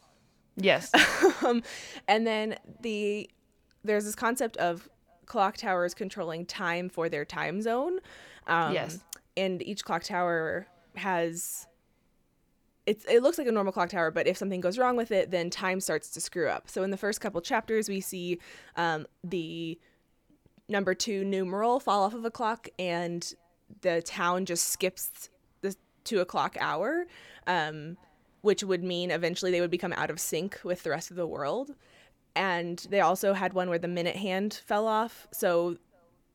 Yes. 0.59 0.93
um, 1.45 1.63
and 2.07 2.27
then 2.27 2.57
the 2.81 3.31
there's 3.85 4.05
this 4.05 4.15
concept 4.15 4.57
of 4.57 4.89
clock 5.27 5.57
towers 5.57 5.95
controlling 5.95 6.45
time 6.45 6.89
for 6.89 7.09
their 7.09 7.25
time 7.25 7.63
zone. 7.63 8.01
Um, 8.47 8.75
Yes. 8.75 8.99
And 9.37 9.63
each 9.63 9.85
clock 9.85 10.03
tower 10.03 10.67
has 10.97 11.69
it's, 12.89 13.05
it 13.05 13.23
looks 13.23 13.37
like 13.37 13.47
a 13.47 13.53
normal 13.53 13.73
clock 13.73 13.91
tower, 13.91 14.11
but 14.11 14.27
if 14.27 14.39
something 14.39 14.63
goes 14.63 14.79
wrong 14.79 14.97
with 14.97 15.13
it, 15.13 15.31
then 15.31 15.51
time 15.51 15.79
starts 15.79 16.09
to 16.13 16.23
screw 16.23 16.49
up. 16.49 16.71
So 16.71 16.83
in 16.83 16.91
the 16.91 16.97
first 16.97 17.21
couple 17.21 17.43
chapters, 17.43 17.87
we 17.87 18.01
see 18.01 18.39
um, 18.77 19.07
the 19.23 19.79
number 20.71 20.95
two 20.95 21.23
numeral 21.23 21.81
fall 21.81 22.03
off 22.05 22.15
of 22.15 22.25
a 22.25 22.31
clock, 22.31 22.67
and 22.79 23.31
the 23.83 24.01
town 24.01 24.47
just 24.47 24.69
skips 24.69 25.29
the 25.61 25.77
two 26.05 26.21
o'clock 26.21 26.57
hour, 26.59 27.07
um, 27.47 27.99
which 28.43 28.63
would 28.63 28.83
mean 28.83 29.11
eventually 29.11 29.51
they 29.51 29.61
would 29.61 29.71
become 29.71 29.93
out 29.95 30.11
of 30.11 30.21
sync 30.21 30.61
with 30.65 30.83
the 30.83 30.91
rest 30.91 31.11
of 31.11 31.17
the 31.17 31.27
world. 31.27 31.75
And 32.35 32.79
they 32.91 33.01
also 33.01 33.33
had 33.33 33.53
one 33.53 33.69
where 33.69 33.79
the 33.79 33.89
minute 33.89 34.17
hand 34.17 34.61
fell 34.65 34.87
off, 34.87 35.27
so 35.33 35.77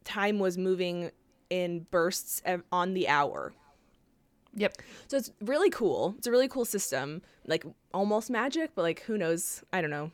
time 0.03 0.39
was 0.39 0.57
moving 0.57 1.12
in 1.50 1.86
bursts 1.91 2.41
on 2.72 2.93
the 2.93 3.07
hour. 3.07 3.53
yep. 4.55 4.75
So 5.07 5.17
it's 5.17 5.31
really 5.41 5.69
cool. 5.69 6.15
It's 6.17 6.27
a 6.27 6.31
really 6.31 6.48
cool 6.48 6.65
system, 6.65 7.22
like 7.45 7.63
almost 7.93 8.29
magic, 8.29 8.72
but 8.75 8.81
like 8.81 9.01
who 9.03 9.17
knows? 9.17 9.63
I 9.72 9.81
don't 9.81 9.91
know. 9.91 10.12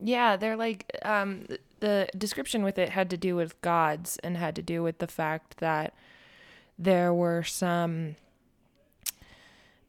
Yeah, 0.00 0.36
they're 0.36 0.56
like 0.56 0.90
um 1.04 1.46
the 1.80 2.08
description 2.16 2.62
with 2.62 2.78
it 2.78 2.90
had 2.90 3.08
to 3.10 3.16
do 3.16 3.34
with 3.34 3.60
gods 3.62 4.18
and 4.22 4.36
had 4.36 4.54
to 4.56 4.62
do 4.62 4.82
with 4.82 4.98
the 4.98 5.06
fact 5.06 5.58
that 5.58 5.94
there 6.78 7.12
were 7.14 7.42
some 7.42 8.16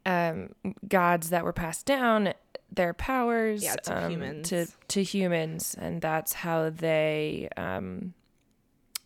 um 0.06 0.50
gods 0.88 1.30
that 1.30 1.44
were 1.44 1.52
passed 1.52 1.86
down 1.86 2.32
their 2.72 2.94
powers 2.94 3.62
Yeah, 3.62 3.74
to 3.76 4.04
um, 4.04 4.10
humans. 4.10 4.48
to 4.50 4.66
to 4.88 5.02
humans 5.02 5.76
and 5.78 6.00
that's 6.00 6.32
how 6.32 6.70
they 6.70 7.48
um 7.56 8.14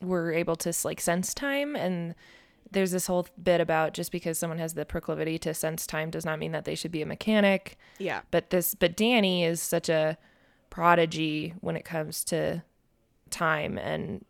were 0.00 0.32
able 0.32 0.56
to 0.56 0.72
like 0.84 1.00
sense 1.00 1.32
time 1.34 1.74
and 1.74 2.14
there's 2.70 2.90
this 2.90 3.06
whole 3.06 3.26
bit 3.42 3.60
about 3.60 3.94
just 3.94 4.10
because 4.12 4.38
someone 4.38 4.58
has 4.58 4.74
the 4.74 4.84
proclivity 4.84 5.38
to 5.38 5.54
sense 5.54 5.86
time 5.86 6.10
does 6.10 6.24
not 6.24 6.38
mean 6.38 6.52
that 6.52 6.64
they 6.64 6.74
should 6.74 6.90
be 6.92 7.02
a 7.02 7.06
mechanic 7.06 7.78
Yeah. 7.98 8.20
but 8.30 8.50
this 8.50 8.74
but 8.74 8.96
Danny 8.96 9.44
is 9.44 9.62
such 9.62 9.88
a 9.88 10.18
prodigy 10.70 11.54
when 11.60 11.76
it 11.76 11.84
comes 11.84 12.22
to 12.24 12.62
time 13.30 13.78
and 13.78 14.24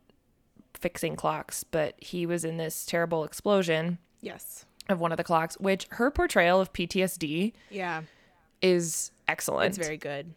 fixing 0.74 1.16
clocks 1.16 1.64
but 1.64 1.94
he 1.98 2.24
was 2.26 2.44
in 2.44 2.56
this 2.56 2.86
terrible 2.86 3.24
explosion 3.24 3.98
Yes. 4.20 4.64
Of 4.88 5.00
one 5.00 5.12
of 5.12 5.16
the 5.16 5.24
clocks 5.24 5.56
which 5.58 5.86
her 5.92 6.10
portrayal 6.10 6.60
of 6.60 6.72
PTSD 6.72 7.52
Yeah. 7.70 8.02
is 8.62 9.10
excellent. 9.28 9.76
It's 9.76 9.78
very 9.86 9.96
good. 9.96 10.34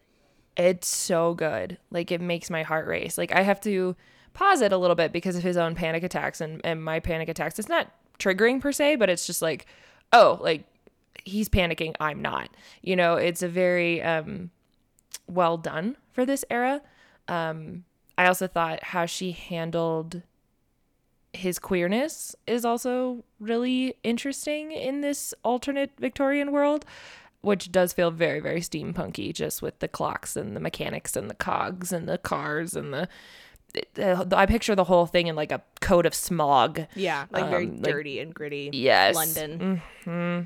it's 0.56 0.88
so 0.88 1.34
good. 1.34 1.78
Like 1.90 2.10
it 2.10 2.20
makes 2.20 2.50
my 2.50 2.62
heart 2.62 2.86
race. 2.86 3.16
Like 3.18 3.32
I 3.32 3.42
have 3.42 3.60
to 3.62 3.94
pause 4.34 4.60
it 4.60 4.72
a 4.72 4.76
little 4.78 4.96
bit 4.96 5.12
because 5.12 5.36
of 5.36 5.42
his 5.42 5.56
own 5.56 5.74
panic 5.74 6.02
attacks 6.02 6.40
and, 6.40 6.60
and 6.64 6.82
my 6.82 6.98
panic 7.00 7.28
attacks. 7.28 7.58
It's 7.58 7.68
not 7.68 7.90
triggering 8.18 8.60
per 8.60 8.72
se, 8.72 8.96
but 8.96 9.08
it's 9.08 9.26
just 9.26 9.40
like, 9.42 9.66
oh, 10.12 10.38
like 10.40 10.64
he's 11.24 11.48
panicking, 11.48 11.94
I'm 12.00 12.22
not. 12.22 12.48
You 12.82 12.96
know, 12.96 13.14
it's 13.14 13.42
a 13.42 13.48
very 13.48 14.00
um 14.02 14.50
well 15.26 15.56
done 15.58 15.96
for 16.12 16.24
this 16.24 16.44
era. 16.50 16.80
Um 17.28 17.84
I 18.16 18.26
also 18.26 18.46
thought 18.48 18.82
how 18.82 19.06
she 19.06 19.30
handled 19.32 20.22
his 21.38 21.58
queerness 21.60 22.34
is 22.46 22.64
also 22.64 23.24
really 23.38 23.94
interesting 24.02 24.72
in 24.72 25.00
this 25.02 25.32
alternate 25.44 25.92
Victorian 26.00 26.50
world, 26.50 26.84
which 27.42 27.70
does 27.70 27.92
feel 27.92 28.10
very, 28.10 28.40
very 28.40 28.60
steampunky, 28.60 29.32
just 29.32 29.62
with 29.62 29.78
the 29.78 29.86
clocks 29.88 30.36
and 30.36 30.56
the 30.56 30.60
mechanics 30.60 31.14
and 31.16 31.30
the 31.30 31.34
cogs 31.34 31.92
and 31.92 32.08
the 32.08 32.18
cars 32.18 32.74
and 32.74 32.92
the. 32.92 33.08
I 34.34 34.46
picture 34.46 34.74
the 34.74 34.84
whole 34.84 35.06
thing 35.06 35.26
in 35.28 35.36
like 35.36 35.52
a 35.52 35.62
coat 35.80 36.06
of 36.06 36.14
smog. 36.14 36.80
Yeah, 36.96 37.26
like 37.30 37.48
very 37.50 37.66
Um, 37.66 37.76
like- 37.76 37.92
dirty 37.92 38.18
and 38.18 38.34
gritty. 38.34 38.70
Yes. 38.72 39.14
London. 39.14 39.82
Mm-hmm. 40.04 40.44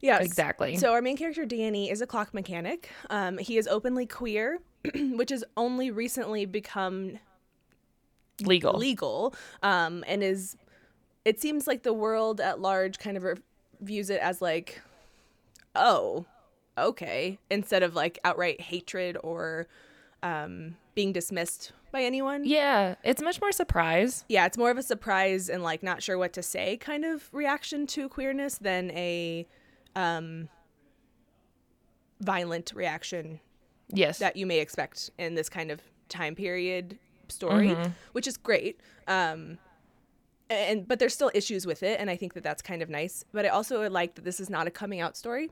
Yes. 0.00 0.24
Exactly. 0.24 0.76
So 0.76 0.92
our 0.92 1.00
main 1.00 1.16
character 1.16 1.46
Danny 1.46 1.88
is 1.90 2.00
a 2.02 2.06
clock 2.06 2.34
mechanic. 2.34 2.90
Um, 3.08 3.38
he 3.38 3.56
is 3.56 3.68
openly 3.68 4.04
queer, 4.06 4.58
which 4.94 5.30
has 5.30 5.44
only 5.56 5.90
recently 5.92 6.44
become 6.44 7.18
Legal. 8.40 8.74
legal, 8.74 9.34
um, 9.62 10.04
and 10.06 10.22
is. 10.22 10.56
It 11.24 11.40
seems 11.40 11.66
like 11.68 11.82
the 11.84 11.92
world 11.92 12.40
at 12.40 12.60
large 12.60 12.98
kind 12.98 13.16
of 13.16 13.40
views 13.80 14.10
it 14.10 14.20
as 14.20 14.42
like, 14.42 14.80
oh, 15.76 16.24
okay, 16.76 17.38
instead 17.50 17.82
of 17.84 17.94
like 17.94 18.18
outright 18.24 18.60
hatred 18.60 19.16
or 19.22 19.68
um, 20.24 20.76
being 20.96 21.12
dismissed 21.12 21.72
by 21.92 22.02
anyone. 22.02 22.44
yeah, 22.44 22.94
it's 23.04 23.22
much 23.22 23.40
more 23.40 23.52
surprise. 23.52 24.24
yeah, 24.28 24.46
it's 24.46 24.56
more 24.58 24.70
of 24.70 24.78
a 24.78 24.82
surprise 24.82 25.48
and 25.48 25.62
like 25.62 25.82
not 25.82 26.02
sure 26.02 26.16
what 26.18 26.32
to 26.32 26.42
say 26.42 26.76
kind 26.78 27.04
of 27.04 27.28
reaction 27.32 27.86
to 27.86 28.08
queerness 28.08 28.56
than 28.58 28.90
a 28.92 29.46
um 29.94 30.48
violent 32.20 32.72
reaction 32.74 33.40
Yes. 33.88 34.18
that 34.20 34.36
you 34.36 34.46
may 34.46 34.60
expect 34.60 35.10
in 35.18 35.34
this 35.34 35.48
kind 35.50 35.70
of 35.70 35.80
time 36.08 36.34
period 36.34 36.98
story, 37.32 37.76
which 38.12 38.26
is 38.26 38.36
great. 38.36 38.80
Um 39.08 39.58
and 40.50 40.86
but 40.86 40.98
there's 40.98 41.14
still 41.14 41.30
issues 41.34 41.66
with 41.66 41.82
it 41.82 41.98
and 42.00 42.10
I 42.10 42.16
think 42.16 42.34
that 42.34 42.42
that's 42.44 42.62
kind 42.62 42.82
of 42.82 42.90
nice. 42.90 43.24
But 43.32 43.46
I 43.46 43.48
also 43.48 43.88
like 43.90 44.14
that 44.16 44.24
this 44.24 44.38
is 44.40 44.50
not 44.50 44.66
a 44.66 44.70
coming 44.70 45.00
out 45.00 45.16
story. 45.16 45.50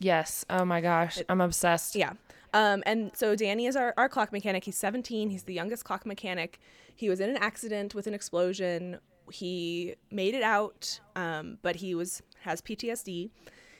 yes. 0.00 0.44
Oh 0.48 0.64
my 0.64 0.80
gosh, 0.80 1.18
I'm 1.28 1.40
obsessed. 1.40 1.96
Yeah. 1.96 2.12
Um, 2.52 2.82
and 2.84 3.12
so 3.14 3.36
Danny 3.36 3.66
is 3.66 3.76
our, 3.76 3.94
our 3.96 4.08
clock 4.08 4.32
mechanic. 4.32 4.64
He's 4.64 4.76
17. 4.76 5.30
He's 5.30 5.44
the 5.44 5.54
youngest 5.54 5.84
clock 5.84 6.04
mechanic. 6.04 6.58
He 6.96 7.08
was 7.08 7.20
in 7.20 7.30
an 7.30 7.36
accident 7.36 7.94
with 7.94 8.06
an 8.08 8.14
explosion. 8.14 8.98
He 9.32 9.94
made 10.10 10.34
it 10.34 10.42
out, 10.42 10.98
um, 11.14 11.58
but 11.62 11.76
he 11.76 11.94
was 11.94 12.22
has 12.40 12.60
PTSD. 12.60 13.30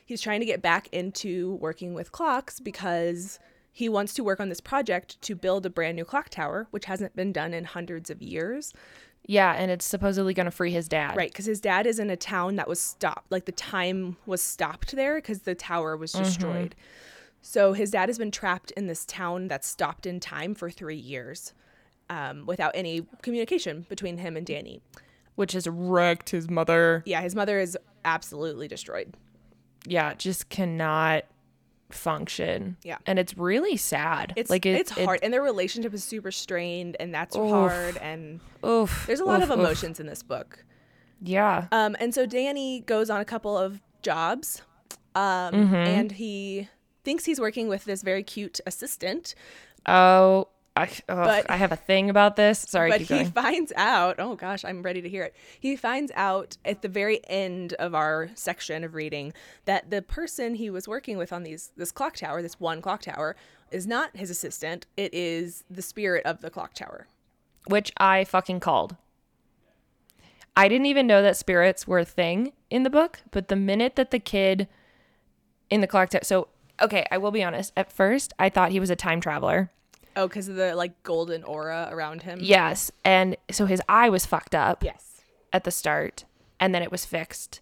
He's 0.07 0.21
trying 0.21 0.41
to 0.41 0.47
get 0.47 0.63
back 0.63 0.89
into 0.93 1.55
working 1.61 1.95
with 1.95 2.13
clocks 2.13 2.61
because 2.61 3.39
he 3.73 3.89
wants 3.89 4.15
to 4.15 4.25
work 4.25 4.41
on 4.41 4.49
this 4.49 4.61
project 4.61 5.21
to 5.23 5.35
build 5.35 5.65
a 5.65 5.71
brand 5.71 5.97
new 5.97 6.05
clock 6.05 6.29
tower, 6.29 6.67
which 6.71 6.87
hasn't 6.87 7.15
been 7.15 7.33
done 7.33 7.55
in 7.55 7.65
hundreds 7.65 8.11
of 8.11 8.21
years. 8.21 8.73
Yeah, 9.27 9.53
and 9.53 9.71
it's 9.71 9.85
supposedly 9.85 10.35
going 10.35 10.47
to 10.47 10.50
free 10.50 10.73
his 10.73 10.89
dad. 10.89 11.17
Right, 11.17 11.31
because 11.31 11.47
his 11.47 11.61
dad 11.61 11.87
is 11.87 11.99
in 11.99 12.11
a 12.11 12.17
town 12.17 12.57
that 12.57 12.67
was 12.67 12.81
stopped. 12.81 13.31
Like 13.31 13.45
the 13.45 13.53
time 13.53 14.17
was 14.27 14.43
stopped 14.43 14.97
there 14.97 15.17
because 15.17 15.41
the 15.43 15.55
tower 15.55 15.97
was 15.97 16.12
destroyed. 16.12 16.75
So 17.43 17.73
his 17.73 17.91
dad 17.91 18.09
has 18.09 18.19
been 18.19 18.31
trapped 18.31 18.71
in 18.73 18.87
this 18.87 19.05
town 19.07 19.49
that's 19.49 19.67
stopped 19.67 20.07
in 20.07 20.21
time 20.21 20.55
for 20.55 20.71
three 20.71 20.97
years 20.97 21.55
um, 22.09 22.45
without 22.47 22.73
any 22.75 23.07
communication 23.23 23.87
between 23.89 24.19
him 24.19 24.37
and 24.37 24.47
Danny. 24.47 24.83
Which 25.37 25.53
has 25.53 25.67
wrecked 25.67 26.31
his 26.31 26.50
mother. 26.50 27.03
Yeah, 27.07 27.23
his 27.23 27.35
mother 27.35 27.59
is 27.61 27.79
absolutely 28.05 28.69
destroyed. 28.69 29.15
Yeah, 29.87 30.15
just 30.15 30.49
cannot 30.49 31.25
function. 31.94 32.76
Yeah. 32.82 32.99
And 33.06 33.18
it's 33.18 33.37
really 33.37 33.76
sad. 33.76 34.32
It's 34.37 34.50
like 34.50 34.66
it, 34.66 34.76
it's 34.76 34.97
it- 34.97 35.04
hard, 35.04 35.20
and 35.23 35.32
their 35.32 35.42
relationship 35.42 35.92
is 35.94 36.04
super 36.04 36.30
strained, 36.30 36.97
and 37.00 37.14
that's 37.14 37.37
Oof. 37.37 37.50
hard. 37.50 37.97
And 37.99 38.40
oof. 38.64 39.04
there's 39.06 39.20
a 39.20 39.25
lot 39.25 39.38
oof, 39.42 39.50
of 39.50 39.59
oof. 39.59 39.64
emotions 39.64 40.00
in 40.00 40.06
this 40.06 40.23
book. 40.23 40.64
Yeah. 41.23 41.66
Um, 41.73 41.97
and 42.00 42.14
so 42.14 42.25
Danny 42.26 42.80
goes 42.80 43.11
on 43.11 43.20
a 43.20 43.25
couple 43.25 43.56
of 43.59 43.80
jobs, 44.02 44.62
um, 45.14 45.52
Mm-hmm. 45.52 45.75
and 45.75 46.12
he 46.12 46.68
thinks 47.04 47.25
he's 47.25 47.40
working 47.40 47.68
with 47.68 47.85
this 47.85 48.02
very 48.02 48.23
cute 48.23 48.61
assistant, 48.66 49.35
Oh, 49.87 50.49
I, 50.77 50.89
But- 51.07 51.50
I 51.50 51.57
have 51.57 51.73
a 51.73 51.77
thing 51.77 52.11
about 52.11 52.37
this. 52.37 52.61
Sorry, 52.61 52.91
but 52.91 53.00
he 53.00 53.25
finds 53.25 53.73
out. 53.77 54.17
Oh 54.19 54.35
gosh, 54.37 54.65
I'm 54.65 54.83
ready 54.83 55.03
to 55.03 55.09
hear 55.09 55.25
it. 55.25 55.35
He 55.59 55.77
finds 55.77 56.12
out 56.15 56.57
at 56.65 56.83
the 56.83 56.89
very 56.89 57.21
end 57.29 57.75
of 57.75 57.95
our 57.95 58.31
section 58.35 58.85
of 58.85 58.95
reading 58.95 59.33
that 59.65 59.91
the 59.91 60.00
person 60.00 60.55
he 60.55 60.71
was 60.71 60.87
working 60.89 61.19
with 61.19 61.33
on 61.33 61.43
these 61.43 61.73
this 61.77 61.93
clock 61.93 62.17
tower, 62.17 62.41
this 62.41 62.59
one 62.61 62.81
clock 62.81 63.03
tower, 63.03 63.37
is 63.71 63.87
not 63.87 64.17
his 64.17 64.31
assistant. 64.31 64.87
It 64.97 65.12
is 65.12 65.65
the 65.69 65.83
spirit 65.83 66.25
of 66.25 66.41
the 66.41 66.50
clock 66.50 66.75
tower. 66.75 67.09
Which 67.67 67.93
I 67.99 68.25
fucking 68.25 68.61
called. 68.61 68.97
I 70.57 70.69
didn't 70.69 70.87
even 70.87 71.07
know 71.07 71.23
that 71.23 71.37
spirits 71.37 71.87
were 71.87 72.00
a 72.00 72.05
thing 72.05 72.53
in 72.71 72.83
the 72.83 72.91
book, 72.91 73.21
but 73.31 73.49
the 73.49 73.57
minute 73.57 73.97
that 73.97 74.11
the 74.11 74.19
kid 74.19 74.69
in 75.69 75.81
the 75.81 75.87
clock 75.87 76.11
tower. 76.11 76.23
So, 76.25 76.49
okay, 76.81 77.07
I 77.11 77.19
will 77.19 77.31
be 77.31 77.43
honest. 77.43 77.73
At 77.77 77.93
first, 77.93 78.33
I 78.39 78.49
thought 78.49 78.73
he 78.73 78.81
was 78.81 78.91
a 78.91 78.97
time 78.97 79.21
traveler. 79.21 79.71
Oh, 80.17 80.26
because 80.29 80.49
of 80.49 80.57
the 80.57 80.75
like 80.75 81.02
golden 81.02 81.43
aura 81.45 81.88
around 81.90 82.23
him. 82.23 82.38
Yes. 82.43 82.90
And 83.05 83.37
so 83.50 83.67
his 83.67 83.81
eye 83.88 84.09
was 84.11 84.26
fucked 84.26 84.55
up. 84.55 84.83
Yes. 84.85 85.23
at 85.52 85.64
the 85.64 85.71
start 85.71 86.25
and 86.61 86.75
then 86.75 86.83
it 86.83 86.93
was 86.93 87.05
fixed 87.05 87.61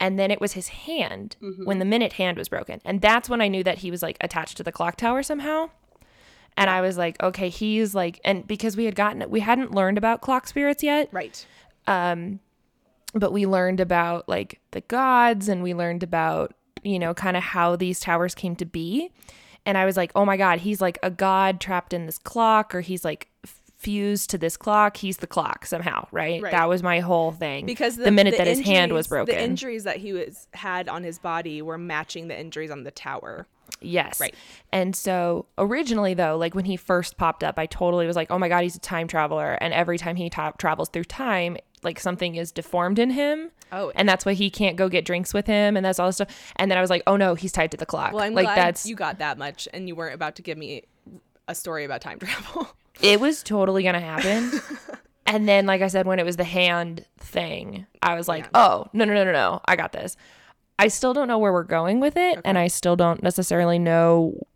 and 0.00 0.18
then 0.18 0.30
it 0.30 0.40
was 0.40 0.52
his 0.54 0.68
hand 0.68 1.36
when 1.64 1.78
the 1.78 1.84
minute 1.84 2.14
hand 2.14 2.36
was 2.38 2.48
broken 2.48 2.80
and 2.84 3.00
that's 3.00 3.28
when 3.28 3.40
i 3.40 3.46
knew 3.46 3.62
that 3.62 3.78
he 3.78 3.90
was 3.92 4.02
like 4.02 4.16
attached 4.20 4.56
to 4.56 4.62
the 4.64 4.72
clock 4.72 4.96
tower 4.96 5.22
somehow 5.22 5.70
and 6.56 6.68
i 6.70 6.80
was 6.80 6.96
like 6.98 7.20
okay 7.22 7.48
he's 7.48 7.94
like 7.94 8.20
and 8.24 8.44
because 8.48 8.76
we 8.76 8.86
had 8.86 8.96
gotten 8.96 9.28
we 9.30 9.38
hadn't 9.40 9.72
learned 9.72 9.98
about 9.98 10.20
clock 10.20 10.46
spirits 10.48 10.82
yet 10.82 11.08
Right. 11.12 11.46
Um, 11.86 12.40
but 13.14 13.32
we 13.32 13.46
learned 13.46 13.80
about 13.80 14.28
like 14.28 14.60
the 14.72 14.80
gods 14.82 15.48
and 15.48 15.62
we 15.62 15.74
learned 15.74 16.02
about 16.02 16.54
you 16.82 16.98
know 16.98 17.14
kind 17.14 17.36
of 17.36 17.42
how 17.42 17.76
these 17.76 18.00
towers 18.00 18.34
came 18.34 18.56
to 18.56 18.64
be 18.66 19.10
and 19.68 19.78
i 19.78 19.84
was 19.84 19.96
like 19.96 20.10
oh 20.16 20.24
my 20.24 20.36
god 20.36 20.58
he's 20.58 20.80
like 20.80 20.98
a 21.02 21.10
god 21.10 21.60
trapped 21.60 21.92
in 21.92 22.06
this 22.06 22.18
clock 22.18 22.74
or 22.74 22.80
he's 22.80 23.04
like 23.04 23.28
fused 23.76 24.30
to 24.30 24.36
this 24.38 24.56
clock 24.56 24.96
he's 24.96 25.18
the 25.18 25.26
clock 25.26 25.64
somehow 25.64 26.04
right, 26.10 26.42
Right. 26.42 26.50
that 26.50 26.68
was 26.68 26.82
my 26.82 26.98
whole 26.98 27.30
thing 27.30 27.64
Because 27.64 27.96
the, 27.96 28.10
minute 28.10 28.32
the 28.32 28.38
that 28.38 28.46
his 28.48 28.58
hand 28.60 28.92
was 28.92 29.06
injuries- 29.06 29.08
broken 29.08 29.34
the 29.36 29.40
injuries 29.40 29.84
that 29.84 29.98
he 29.98 30.12
was 30.12 30.48
had 30.52 30.88
on 30.88 31.04
his 31.04 31.20
body 31.20 31.62
were 31.62 31.78
matching 31.78 32.26
the 32.26 32.36
injuries 32.38 32.72
on 32.72 32.82
the 32.82 32.90
tower. 32.90 33.46
Yes. 33.82 34.18
Right. 34.18 34.34
And 34.72 34.96
so 34.96 35.44
originally, 35.58 36.14
though, 36.14 36.36
like 36.38 36.54
when 36.54 36.64
he 36.64 36.76
first 36.76 37.18
popped 37.18 37.44
up, 37.44 37.58
I 37.58 37.66
totally 37.66 38.06
was 38.06 38.16
like, 38.16 38.30
oh 38.30 38.38
my 38.38 38.48
God, 38.48 38.62
he's 38.62 38.74
a 38.74 38.80
time 38.80 39.06
traveler. 39.06 39.52
And 39.60 39.74
every 39.74 39.98
time 39.98 40.16
he 40.16 40.30
ta- 40.30 40.52
travels 40.58 40.88
through 40.88 41.04
time, 41.04 41.58
like 41.82 41.98
something 42.00 42.34
is 42.34 42.52
deformed 42.52 42.98
in 42.98 43.10
him. 43.10 43.50
Oh. 43.72 43.92
And 43.94 44.08
that's 44.08 44.24
why 44.24 44.32
he 44.32 44.50
can't 44.50 44.76
go 44.76 44.88
get 44.88 45.04
drinks 45.04 45.34
with 45.34 45.46
him. 45.46 45.76
And 45.76 45.84
that's 45.84 45.98
all 45.98 46.06
this 46.08 46.16
stuff. 46.16 46.52
And 46.56 46.70
then 46.70 46.78
I 46.78 46.80
was 46.80 46.90
like, 46.90 47.02
oh 47.06 47.16
no, 47.16 47.34
he's 47.34 47.52
tied 47.52 47.70
to 47.72 47.76
the 47.76 47.86
clock. 47.86 48.12
Well, 48.12 48.22
I'm 48.22 48.34
like 48.34 48.46
glad 48.46 48.56
that's, 48.56 48.86
you 48.86 48.94
got 48.94 49.18
that 49.18 49.38
much, 49.38 49.68
and 49.72 49.88
you 49.88 49.94
weren't 49.94 50.14
about 50.14 50.36
to 50.36 50.42
give 50.42 50.58
me 50.58 50.84
a 51.46 51.54
story 51.54 51.84
about 51.84 52.00
time 52.00 52.18
travel. 52.20 52.68
it 53.00 53.20
was 53.20 53.42
totally 53.42 53.82
going 53.82 53.94
to 53.94 54.00
happen. 54.00 54.60
and 55.26 55.48
then, 55.48 55.66
like 55.66 55.82
I 55.82 55.88
said, 55.88 56.06
when 56.06 56.18
it 56.18 56.24
was 56.24 56.36
the 56.36 56.44
hand 56.44 57.04
thing, 57.18 57.86
I 58.02 58.14
was 58.14 58.28
like, 58.28 58.48
oh, 58.54 58.86
no, 58.92 59.04
no, 59.04 59.14
no, 59.14 59.24
no, 59.24 59.32
no. 59.32 59.60
I 59.64 59.76
got 59.76 59.92
this. 59.92 60.16
I 60.78 60.88
still 60.88 61.12
don't 61.12 61.26
know 61.26 61.38
where 61.38 61.52
we're 61.52 61.64
going 61.64 61.98
with 61.98 62.16
it. 62.16 62.38
And 62.44 62.56
I 62.56 62.68
still 62.68 62.94
don't 62.94 63.22
necessarily 63.22 63.78
know 63.78 64.46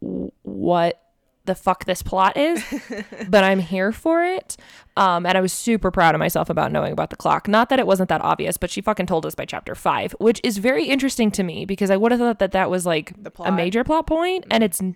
what 0.43 1.02
the 1.45 1.55
fuck 1.55 1.85
this 1.87 2.03
plot 2.03 2.37
is, 2.37 2.63
but 3.29 3.43
I'm 3.45 3.59
here 3.59 3.91
for 3.93 4.25
it. 4.25 4.57
Um, 4.97 5.27
and 5.27 5.37
I 5.37 5.41
was 5.41 5.53
super 5.53 5.91
proud 5.91 6.15
of 6.15 6.19
myself 6.19 6.49
about 6.51 6.71
knowing 6.73 6.93
about 6.93 7.11
the 7.11 7.17
clock. 7.17 7.49
Not 7.49 7.69
that 7.71 7.79
it 7.79 7.87
wasn't 7.87 8.09
that 8.11 8.21
obvious, 8.21 8.57
but 8.57 8.71
she 8.71 8.81
fucking 8.81 9.07
told 9.07 9.27
us 9.27 9.35
by 9.35 9.45
chapter 9.45 9.75
five, 9.75 10.13
which 10.21 10.41
is 10.45 10.59
very 10.59 10.85
interesting 10.85 11.31
to 11.33 11.43
me 11.43 11.65
because 11.65 11.91
I 11.91 11.97
would 11.97 12.13
have 12.13 12.21
thought 12.21 12.39
that 12.39 12.53
that 12.53 12.71
was 12.71 12.87
like 12.87 13.13
The 13.23 13.33
a 13.43 13.51
major 13.53 13.83
plot 13.85 14.07
point, 14.07 14.45
and 14.51 14.63
it's 14.63 14.81
not. 14.83 14.95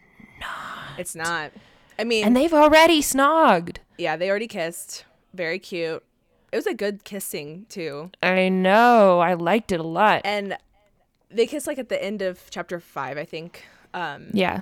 it's 0.99 1.15
not. 1.17 1.53
I 1.99 2.05
mean, 2.05 2.25
and 2.25 2.37
they've 2.37 2.53
already 2.53 3.01
snogged. 3.01 3.79
yeah, 3.99 4.17
they 4.17 4.29
already 4.31 4.49
kissed. 4.49 5.05
Very 5.35 5.59
cute. 5.59 6.03
It 6.53 6.57
was 6.57 6.67
a 6.67 6.75
good 6.75 7.05
kissing 7.05 7.67
too, 7.69 8.11
I 8.23 8.49
know. 8.49 9.19
I 9.21 9.35
liked 9.35 9.73
it 9.73 9.81
a 9.81 9.83
lot. 9.83 10.23
and 10.25 10.57
they 11.31 11.47
kissed 11.47 11.67
like 11.67 11.79
at 11.79 11.89
the 11.89 12.03
end 12.03 12.23
of 12.23 12.41
chapter 12.51 12.79
five, 12.81 13.19
I 13.19 13.25
think. 13.25 13.65
Um, 13.93 14.29
yeah. 14.33 14.61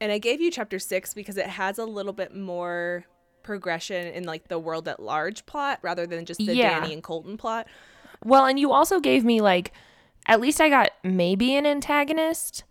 And 0.00 0.12
I 0.12 0.18
gave 0.18 0.40
you 0.40 0.50
chapter 0.50 0.78
six 0.78 1.14
because 1.14 1.36
it 1.36 1.46
has 1.46 1.78
a 1.78 1.84
little 1.84 2.12
bit 2.12 2.34
more 2.34 3.04
progression 3.42 4.06
in 4.08 4.24
like 4.24 4.48
the 4.48 4.58
world 4.58 4.86
at 4.88 5.00
large 5.00 5.46
plot 5.46 5.78
rather 5.82 6.06
than 6.06 6.24
just 6.24 6.38
the 6.38 6.54
Yeah. 6.54 6.80
Danny 6.80 6.92
and 6.92 7.02
Colton 7.02 7.36
plot. 7.36 7.66
Well, 8.24 8.44
and 8.46 8.58
you 8.58 8.72
also 8.72 9.00
gave 9.00 9.24
me 9.24 9.40
like 9.40 9.72
at 10.26 10.40
least 10.40 10.60
I 10.60 10.68
got 10.68 10.90
maybe 11.02 11.54
an 11.56 11.64
antagonist. 11.66 12.64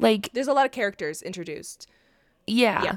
Like, 0.00 0.30
There's 0.32 0.48
a 0.48 0.52
lot 0.52 0.66
of 0.66 0.72
characters 0.72 1.22
introduced. 1.22 1.86
yeah. 2.46 2.82
Yeah. 2.82 2.96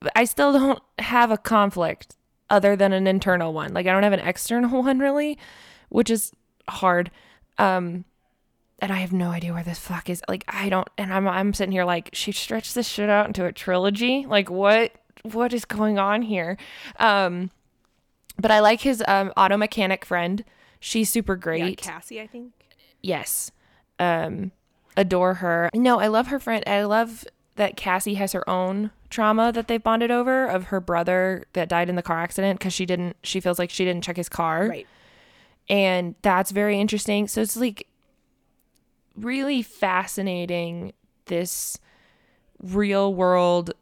But 0.00 0.12
I 0.16 0.24
still 0.24 0.52
don't 0.52 0.80
have 0.98 1.30
a 1.30 1.38
conflict 1.38 2.16
other 2.50 2.74
than 2.74 2.92
an 2.92 3.06
internal 3.06 3.52
one. 3.52 3.72
Like 3.72 3.86
I 3.86 3.92
don't 3.92 4.02
have 4.02 4.12
an 4.12 4.18
external 4.20 4.82
one 4.84 4.98
really, 4.98 5.38
which 5.90 6.10
is 6.10 6.32
hard. 6.68 7.10
Um 7.58 8.04
and 8.82 8.92
I 8.92 8.96
have 8.96 9.12
no 9.12 9.30
idea 9.30 9.54
where 9.54 9.62
this 9.62 9.78
fuck 9.78 10.10
is. 10.10 10.20
Like 10.28 10.44
I 10.48 10.68
don't 10.68 10.88
and 10.98 11.14
I'm 11.14 11.26
I'm 11.28 11.54
sitting 11.54 11.72
here 11.72 11.84
like 11.84 12.10
she 12.12 12.32
stretched 12.32 12.74
this 12.74 12.88
shit 12.88 13.08
out 13.08 13.28
into 13.28 13.46
a 13.46 13.52
trilogy. 13.52 14.26
Like 14.28 14.50
what 14.50 14.92
what 15.22 15.54
is 15.54 15.64
going 15.64 15.98
on 15.98 16.22
here? 16.22 16.58
Um 16.98 17.50
but 18.38 18.50
I 18.50 18.58
like 18.58 18.80
his 18.80 19.02
um 19.06 19.32
auto 19.36 19.56
mechanic 19.56 20.04
friend. 20.04 20.44
She's 20.80 21.08
super 21.08 21.34
Yeah, 21.34 21.38
great. 21.40 21.78
Cassie, 21.78 22.20
I 22.20 22.26
think. 22.26 22.52
Yes. 23.00 23.52
Um 24.00 24.50
adore 24.96 25.34
her. 25.34 25.70
No, 25.72 26.00
I 26.00 26.08
love 26.08 26.26
her 26.26 26.40
friend. 26.40 26.64
I 26.66 26.82
love 26.82 27.24
that 27.54 27.76
Cassie 27.76 28.14
has 28.14 28.32
her 28.32 28.48
own 28.50 28.90
trauma 29.10 29.52
that 29.52 29.68
they've 29.68 29.82
bonded 29.82 30.10
over 30.10 30.46
of 30.46 30.64
her 30.64 30.80
brother 30.80 31.44
that 31.52 31.68
died 31.68 31.88
in 31.88 31.94
the 31.94 32.02
car 32.02 32.18
accident 32.20 32.58
cuz 32.58 32.72
she 32.72 32.84
didn't 32.84 33.16
she 33.22 33.38
feels 33.38 33.60
like 33.60 33.70
she 33.70 33.84
didn't 33.84 34.02
check 34.02 34.16
his 34.16 34.28
car. 34.28 34.66
Right. 34.66 34.88
And 35.68 36.16
that's 36.22 36.50
very 36.50 36.80
interesting. 36.80 37.28
So 37.28 37.40
it's 37.40 37.56
like 37.56 37.86
really 39.16 39.62
fascinating 39.62 40.92
this 41.26 41.78
real 42.60 43.14
world 43.14 43.72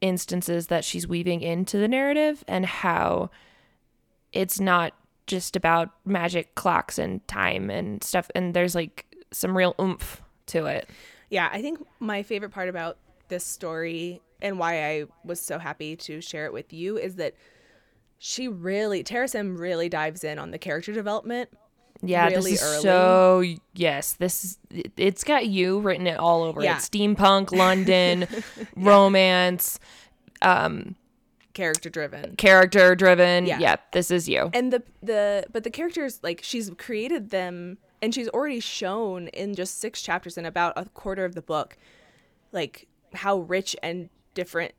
instances 0.00 0.68
that 0.68 0.84
she's 0.84 1.06
weaving 1.06 1.40
into 1.42 1.78
the 1.78 1.88
narrative 1.88 2.44
and 2.48 2.64
how 2.64 3.30
it's 4.32 4.60
not 4.60 4.94
just 5.26 5.56
about 5.56 5.90
magic 6.04 6.54
clocks 6.54 6.98
and 6.98 7.26
time 7.28 7.70
and 7.70 8.02
stuff 8.02 8.30
and 8.34 8.54
there's 8.54 8.74
like 8.74 9.06
some 9.30 9.56
real 9.56 9.74
oomph 9.80 10.22
to 10.46 10.66
it. 10.66 10.88
Yeah, 11.28 11.48
I 11.52 11.62
think 11.62 11.84
my 12.00 12.22
favorite 12.22 12.50
part 12.50 12.68
about 12.68 12.98
this 13.28 13.44
story 13.44 14.20
and 14.42 14.58
why 14.58 14.84
I 14.84 15.04
was 15.24 15.40
so 15.40 15.58
happy 15.58 15.96
to 15.96 16.20
share 16.20 16.46
it 16.46 16.52
with 16.52 16.72
you 16.72 16.96
is 16.96 17.16
that 17.16 17.34
she 18.18 18.48
really, 18.48 19.02
Tara 19.02 19.28
Sim 19.28 19.56
really 19.56 19.88
dives 19.88 20.24
in 20.24 20.38
on 20.38 20.50
the 20.50 20.58
character 20.58 20.92
development. 20.92 21.50
Yeah, 22.02 22.26
Really 22.28 22.52
this 22.52 22.62
is 22.62 22.68
early. 22.68 22.82
so 22.82 23.44
yes, 23.74 24.14
this 24.14 24.44
is 24.44 24.58
it- 24.70 24.92
it's 24.96 25.22
got 25.24 25.46
you 25.46 25.80
written 25.80 26.06
it 26.06 26.18
all 26.18 26.42
over 26.42 26.62
Yeah. 26.62 26.76
it. 26.76 26.80
Steampunk, 26.80 27.52
London, 27.56 28.26
romance, 28.76 29.78
um 30.42 30.96
character 31.52 31.90
driven. 31.90 32.36
character 32.36 32.94
driven. 32.94 33.44
Yeah. 33.46 33.58
Yep, 33.58 33.92
this 33.92 34.10
is 34.10 34.28
you. 34.28 34.50
And 34.54 34.72
the 34.72 34.82
the 35.02 35.44
but 35.52 35.64
the 35.64 35.70
characters 35.70 36.20
like 36.22 36.40
she's 36.42 36.70
created 36.78 37.30
them 37.30 37.78
and 38.00 38.14
she's 38.14 38.28
already 38.28 38.60
shown 38.60 39.28
in 39.28 39.54
just 39.54 39.78
6 39.80 40.00
chapters 40.00 40.38
in 40.38 40.46
about 40.46 40.72
a 40.76 40.86
quarter 40.86 41.24
of 41.26 41.34
the 41.34 41.42
book 41.42 41.76
like 42.52 42.86
how 43.12 43.40
rich 43.40 43.76
and 43.82 44.08
different 44.34 44.72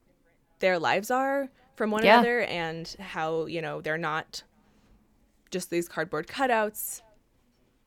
their 0.60 0.80
lives 0.80 1.12
are 1.12 1.50
from 1.75 1.92
one 1.92 2.04
Yeah. 2.04 2.16
another 2.16 2.42
and 2.42 2.88
how, 3.00 3.46
you 3.46 3.62
know, 3.62 3.80
they're 3.82 3.98
not 3.98 4.44
just 5.51 5.70
these 5.70 5.88
cardboard 5.90 6.28
cutouts. 6.28 7.01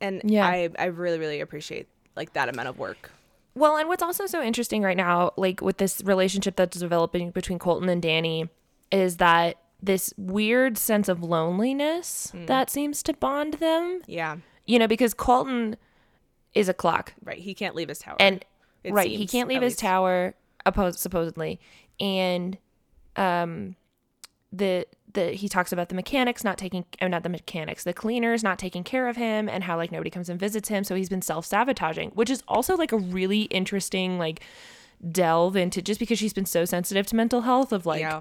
And 0.07 0.21
Yeah. 0.25 0.47
I 0.47 0.69
I 0.79 0.87
really 0.87 1.19
really 1.19 1.41
appreciate 1.41 1.89
like 2.17 2.33
that 2.35 2.49
amount 2.49 2.69
of 2.69 2.79
work. 2.79 3.11
Well, 3.57 3.77
and 3.77 3.89
what's 3.89 4.03
also 4.03 4.27
so 4.27 4.43
interesting 4.43 4.83
right 4.83 4.97
now, 4.97 5.33
like 5.37 5.61
with 5.61 5.77
this 5.79 6.03
relationship 6.05 6.57
that's 6.57 6.79
developing 6.79 7.31
between 7.31 7.59
Colton 7.59 7.89
and 7.89 8.03
Danny, 8.03 8.49
is 8.91 9.17
that 9.19 9.57
this 9.81 10.13
weird 10.17 10.77
sense 10.79 11.09
of 11.09 11.23
loneliness 11.23 12.31
Hmm. 12.33 12.47
that 12.47 12.71
seems 12.71 13.03
to 13.05 13.13
bond 13.13 13.55
them. 13.55 14.03
Yeah. 14.07 14.39
You 14.67 14.79
know, 14.79 14.89
because 14.89 15.15
Colton 15.15 15.77
is 16.55 16.69
a 16.69 16.75
clock 16.75 17.15
Right. 17.23 17.39
He 17.39 17.55
can't 17.55 17.75
leave 17.75 17.89
his 17.89 17.99
tower. 17.99 18.17
and 18.21 18.45
right 18.89 19.11
he 19.11 19.27
can't 19.27 19.49
leave 19.49 19.63
his 19.63 19.73
least. 19.73 19.81
tower 19.81 20.35
opposed 20.67 20.99
supposedly 20.99 21.59
and 22.01 22.59
um 23.17 23.77
the 24.57 24.87
the 25.15 25.31
he 25.31 25.49
talks 25.49 25.73
about 25.73 25.89
the 25.89 25.95
mechanics 25.95 26.45
not 26.45 26.59
taking 26.59 26.85
oh, 27.01 27.09
not 27.09 27.23
the 27.23 27.29
mechanics 27.29 27.85
the 27.85 27.93
cleaners 27.93 28.43
not 28.43 28.59
taking 28.59 28.85
care 28.85 29.09
of 29.09 29.17
him 29.17 29.49
and 29.49 29.65
how 29.65 29.77
like 29.77 29.93
nobody 29.93 30.11
comes 30.11 30.29
and 30.29 30.39
visits 30.39 30.69
him. 30.69 30.85
So 30.85 30.95
he's 30.95 31.09
been 31.09 31.23
self-sabotaging 31.23 32.11
which 32.11 32.31
is 32.31 32.43
also 32.49 32.77
like 32.77 32.93
a 32.93 32.99
really 32.99 33.43
interesting 33.43 34.19
like 34.19 34.41
delve 35.11 35.57
into 35.57 35.83
just 35.83 36.01
because 36.01 36.19
she's 36.19 36.33
been 36.33 36.47
so 36.47 36.65
sensitive 36.65 37.07
to 37.07 37.17
mental 37.17 37.43
health 37.43 37.73
of 37.73 37.87
like 37.87 38.01
yeah. 38.01 38.21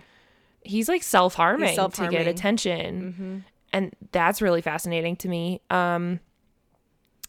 he's 0.61 0.89
like 0.89 1.03
self-harming, 1.03 1.69
He's 1.69 1.75
to 1.75 1.81
self-harming. 1.81 2.17
get 2.17 2.27
attention 2.27 3.43
and 3.71 3.95
that's 4.11 4.41
really 4.41 4.61
fascinating 4.61 5.15
to 5.17 5.27
me. 5.27 5.61
Um 5.69 6.19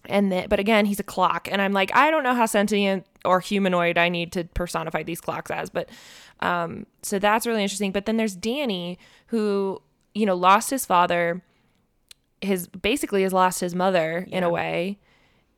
and 0.07 0.31
that 0.33 0.49
but 0.51 0.59
again 0.61 0.87
he's 0.87 1.01
a 1.01 1.05
clock. 1.05 1.49
And 1.51 1.63
i'm 1.63 1.73
like 1.73 1.95
i 1.97 2.11
don't 2.11 2.23
know 2.23 2.35
how 2.35 2.47
sentient 2.47 3.07
or 3.25 3.41
humanoid 3.41 3.99
i 3.99 4.09
need 4.09 4.33
to 4.33 4.45
personify 4.45 5.03
these 5.03 5.21
clocks 5.21 5.51
as 5.51 5.71
but 5.71 5.89
um 6.41 6.87
so 7.03 7.19
that's 7.19 7.47
really 7.47 7.63
interesting. 7.63 7.93
But 7.93 8.07
then 8.07 8.17
there's 8.17 8.35
danny 8.35 8.99
who 9.29 9.81
you 10.15 10.27
know 10.27 10.35
lost 10.35 10.71
his 10.71 10.87
father 10.87 11.43
his 12.41 12.69
basically 12.69 13.23
has 13.23 13.33
lost 13.33 13.61
his 13.61 13.75
mother 13.75 14.27
in 14.31 14.45
a 14.45 14.51
way. 14.51 14.99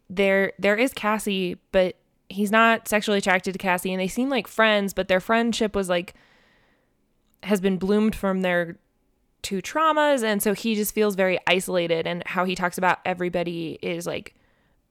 There 0.09 0.53
there 0.59 0.77
is 0.77 0.93
cassie 0.93 1.59
but 1.73 1.97
he's 2.29 2.51
not 2.51 2.89
sexually 2.89 3.19
attracted 3.19 3.53
to 3.53 3.59
cassie 3.59 3.93
and 3.93 4.01
they 4.01 4.09
seem 4.09 4.29
like 4.29 4.47
friends 4.47 4.93
but 4.93 5.09
their 5.09 5.21
friendship 5.21 5.75
was 5.75 5.89
like 5.89 6.15
has 7.43 7.61
been 7.61 7.77
bloomed 7.77 8.15
from 8.15 8.43
their 8.43 8.79
two 9.43 9.63
traumas 9.63 10.25
and 10.25 10.43
so 10.43 10.53
he 10.53 10.75
just 10.75 10.95
feels 10.95 11.15
very 11.15 11.39
isolated 11.47 12.07
and 12.07 12.23
how 12.27 12.45
he 12.45 12.55
talks 12.55 12.79
about 12.79 12.99
everybody 13.05 13.79
is 13.81 14.07
like 14.07 14.35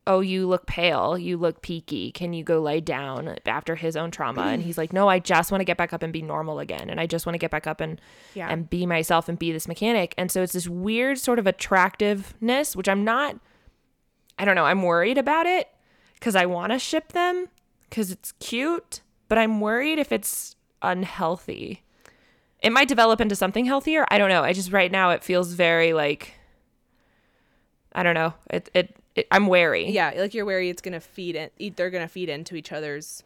oh 0.07 0.19
you 0.19 0.47
look 0.47 0.65
pale 0.67 1.17
you 1.17 1.35
look 1.37 1.61
peaky 1.61 2.11
can 2.11 2.31
you 2.33 2.43
go 2.43 2.61
lay 2.61 2.79
down 2.79 3.35
after 3.45 3.75
his 3.75 3.95
own 3.95 4.11
trauma 4.11 4.43
and 4.43 4.61
he's 4.61 4.77
like 4.77 4.93
no 4.93 5.07
i 5.07 5.17
just 5.17 5.51
want 5.51 5.59
to 5.61 5.65
get 5.65 5.77
back 5.77 5.93
up 5.93 6.03
and 6.03 6.13
be 6.13 6.21
normal 6.21 6.59
again 6.59 6.89
and 6.89 6.99
i 6.99 7.07
just 7.07 7.25
want 7.25 7.33
to 7.33 7.39
get 7.39 7.49
back 7.51 7.65
up 7.65 7.81
and 7.81 7.99
Yeah. 8.35 8.47
and 8.49 8.69
be 8.69 8.85
myself 8.85 9.27
and 9.27 9.39
be 9.39 9.51
this 9.51 9.67
mechanic 9.67 10.13
and 10.17 10.31
so 10.31 10.43
it's 10.43 10.53
this 10.53 10.67
weird 10.67 11.17
sort 11.17 11.39
of 11.39 11.47
attractiveness 11.47 12.75
which 12.75 12.87
i'm 12.87 13.03
not 13.03 13.37
i 14.37 14.45
don't 14.45 14.55
know 14.55 14.65
i'm 14.65 14.83
worried 14.83 15.17
about 15.17 15.45
it 15.47 15.69
because 16.13 16.35
i 16.35 16.45
want 16.45 16.71
to 16.71 16.77
ship 16.79 17.13
them 17.13 17.47
because 17.89 18.11
it's 18.11 18.31
cute 18.33 19.01
but 19.27 19.37
i'm 19.39 19.59
worried 19.59 19.97
if 19.97 20.11
it's 20.11 20.55
unhealthy 20.81 21.81
it 22.61 22.71
might 22.71 22.87
develop 22.87 23.21
into 23.21 23.35
something 23.35 23.65
healthier. 23.65 24.07
I 24.09 24.17
don't 24.17 24.29
know. 24.29 24.41
I 24.41 24.51
just 24.53 24.71
right 24.71 24.91
now 24.91 25.11
it 25.11 25.23
feels 25.23 25.53
very 25.53 25.93
like 25.93 26.33
I 27.93 28.01
don't 28.01 28.15
know. 28.15 28.33
It 28.49 28.69
it, 28.73 28.77
it 28.87 28.95
I'm 29.31 29.47
wary. 29.47 29.89
Yeah, 29.89 30.13
like 30.15 30.33
you're 30.33 30.45
wary 30.45 30.69
it's 30.69 30.81
gonna 30.81 30.99
feed 30.99 31.35
in. 31.35 31.49
e- 31.57 31.69
They're 31.69 31.89
gonna 31.89 32.07
feed 32.07 32.29
into 32.29 32.55
each 32.55 32.71
other's 32.71 33.23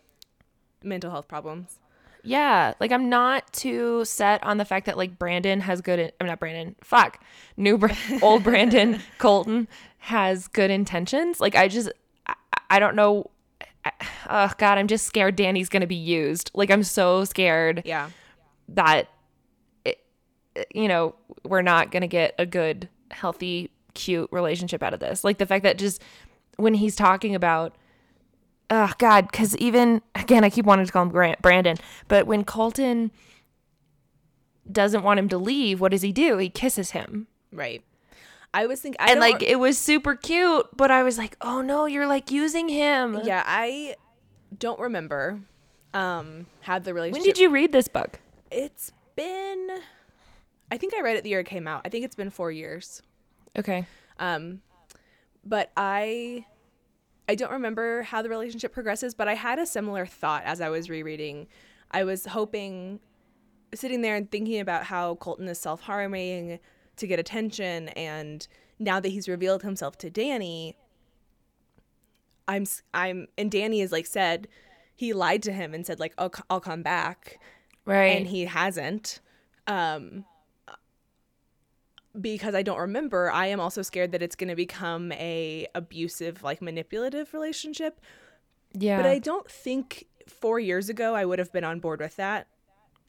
mental 0.84 1.12
health 1.12 1.28
problems. 1.28 1.80
Yeah, 2.24 2.74
like 2.80 2.92
I'm 2.92 3.10
not 3.10 3.52
too 3.54 4.04
set 4.06 4.44
on 4.44 4.58
the 4.58 4.66
fact 4.66 4.86
that 4.88 4.98
like 4.98 5.18
Brandon 5.18 5.62
has 5.62 5.82
good. 5.82 6.12
I'm 6.20 6.28
not 6.28 6.40
Brandon. 6.40 6.76
Fuck, 6.84 7.24
new 7.58 7.78
Bra- 7.78 7.96
old 8.22 8.44
Brandon 8.44 9.00
Colton 9.18 9.68
has 10.00 10.48
good 10.48 10.70
intentions. 10.70 11.40
Like 11.40 11.56
I 11.56 11.68
just 11.68 11.90
I, 12.28 12.34
I 12.70 12.80
don't 12.80 12.96
know. 12.96 13.30
I- 13.86 13.92
Oh 14.32 14.52
God, 14.58 14.78
I'm 14.78 14.88
just 14.88 15.06
scared 15.08 15.36
Danny's 15.36 15.70
gonna 15.70 15.88
be 15.88 15.96
used. 15.96 16.52
Like 16.54 16.70
I'm 16.70 16.84
so 16.84 17.24
scared 17.26 17.82
Yeah, 17.86 18.10
that 18.68 19.08
it, 19.86 20.00
you 20.74 20.88
know 20.88 21.16
we're 21.44 21.62
not 21.64 21.90
going 21.90 22.02
to 22.02 22.08
get 22.08 22.36
a 22.38 22.46
good 22.46 22.90
healthy 23.12 23.72
cute 23.94 24.30
relationship 24.32 24.82
out 24.84 24.94
of 24.94 25.00
this 25.00 25.24
like 25.24 25.38
the 25.38 25.46
fact 25.46 25.64
that 25.64 25.78
just 25.78 26.02
when 26.58 26.74
he's 26.74 26.96
talking 26.96 27.36
about 27.36 27.76
oh 28.70 28.92
god 28.98 29.28
because 29.32 29.56
even 29.58 30.02
again 30.16 30.44
i 30.44 30.50
keep 30.50 30.66
wanting 30.66 30.86
to 30.86 30.92
call 30.92 31.04
him 31.04 31.10
Grant, 31.10 31.42
brandon 31.42 31.78
but 32.08 32.28
when 32.28 32.44
colton 32.44 33.12
doesn't 34.72 35.04
want 35.04 35.20
him 35.20 35.30
to 35.30 35.38
leave 35.38 35.80
what 35.82 35.92
does 35.92 36.02
he 36.02 36.12
do 36.12 36.38
he 36.38 36.50
kisses 36.50 36.92
him 36.92 37.28
right. 37.52 37.84
I 38.52 38.66
was 38.66 38.82
thinking, 38.82 38.98
I 39.00 39.12
and 39.12 39.20
like 39.20 39.44
it 39.44 39.60
was 39.60 39.78
super 39.78 40.16
cute 40.16 40.66
but 40.76 40.90
i 40.90 41.04
was 41.04 41.18
like 41.20 41.38
oh 41.42 41.62
no 41.62 41.86
you're 41.86 42.08
like 42.08 42.32
using 42.32 42.68
him 42.68 43.20
yeah, 43.24 43.44
I 43.46 43.96
don't 44.58 44.80
remember 44.80 45.40
um 45.94 46.48
how 46.62 46.80
the 46.80 46.94
relationship. 46.94 47.22
when 47.22 47.34
did 47.34 47.40
you 47.40 47.50
read 47.50 47.72
this 47.72 47.88
book 47.88 48.20
It's 48.52 48.92
been. 49.20 49.70
I 50.72 50.78
think 50.78 50.94
I 50.94 51.02
read 51.02 51.18
it 51.18 51.24
the 51.24 51.30
year 51.30 51.42
it 51.42 51.46
came 51.46 51.68
out. 51.68 51.82
I 51.84 51.90
think 51.90 52.06
it's 52.06 52.16
been 52.16 52.30
four 52.30 52.52
years. 52.52 53.02
Okay 53.58 53.86
Um, 54.18 54.62
but 55.46 55.72
I, 55.78 56.46
I 57.30 57.36
don't 57.36 57.52
remember 57.52 58.04
how 58.04 58.22
the 58.22 58.30
relationship 58.30 58.74
progresses. 58.74 59.14
But 59.16 59.28
I 59.30 59.36
had 59.36 59.58
a 59.60 59.66
similar 59.66 60.06
thought 60.06 60.44
as 60.44 60.60
I 60.60 60.70
was 60.70 60.90
rereading. 60.90 61.48
I 61.92 62.04
was 62.04 62.26
hoping, 62.26 63.00
sitting 63.74 64.02
there 64.02 64.16
and 64.16 64.30
thinking 64.30 64.60
about 64.60 64.84
how 64.84 65.16
Colton 65.16 65.48
is 65.48 65.58
self 65.60 65.82
harming 65.82 66.60
to 66.98 67.08
get 67.08 67.18
attention, 67.20 67.90
and 67.90 68.46
now 68.78 69.00
that 69.00 69.10
he's 69.10 69.30
revealed 69.30 69.64
himself 69.64 69.98
to 70.00 70.10
Danny, 70.10 70.76
I'm 72.48 72.66
I'm 72.94 73.28
and 73.38 73.50
Danny 73.52 73.82
is 73.82 73.92
like 73.92 74.06
said 74.06 74.48
he 74.96 75.14
lied 75.14 75.44
to 75.44 75.52
him 75.54 75.74
and 75.74 75.86
said 75.86 76.00
like 76.00 76.14
I'll, 76.18 76.34
c- 76.34 76.44
I'll 76.50 76.60
come 76.60 76.82
back 76.84 77.40
right 77.86 78.18
and 78.18 78.28
he 78.28 78.46
hasn't 78.46 79.22
um 79.68 80.26
because 82.20 82.56
I 82.56 82.64
don't 82.64 82.80
remember 82.80 83.32
I 83.32 83.48
am 83.48 83.60
also 83.60 83.82
scared 83.82 84.12
that 84.14 84.22
it's 84.22 84.36
going 84.36 84.50
to 84.50 84.56
become 84.56 85.12
a 85.14 85.68
abusive 85.76 86.44
like 86.44 86.62
manipulative 86.62 87.34
relationship 87.34 88.00
Yeah. 88.74 88.98
But 89.02 89.06
I 89.06 89.20
don't 89.20 89.50
think 89.50 90.06
four 90.28 90.60
years 90.60 90.90
ago 90.90 91.16
I 91.16 91.26
would 91.26 91.40
have 91.40 91.52
been 91.52 91.64
on 91.64 91.80
board 91.80 92.00
with 92.00 92.16
that. 92.18 92.48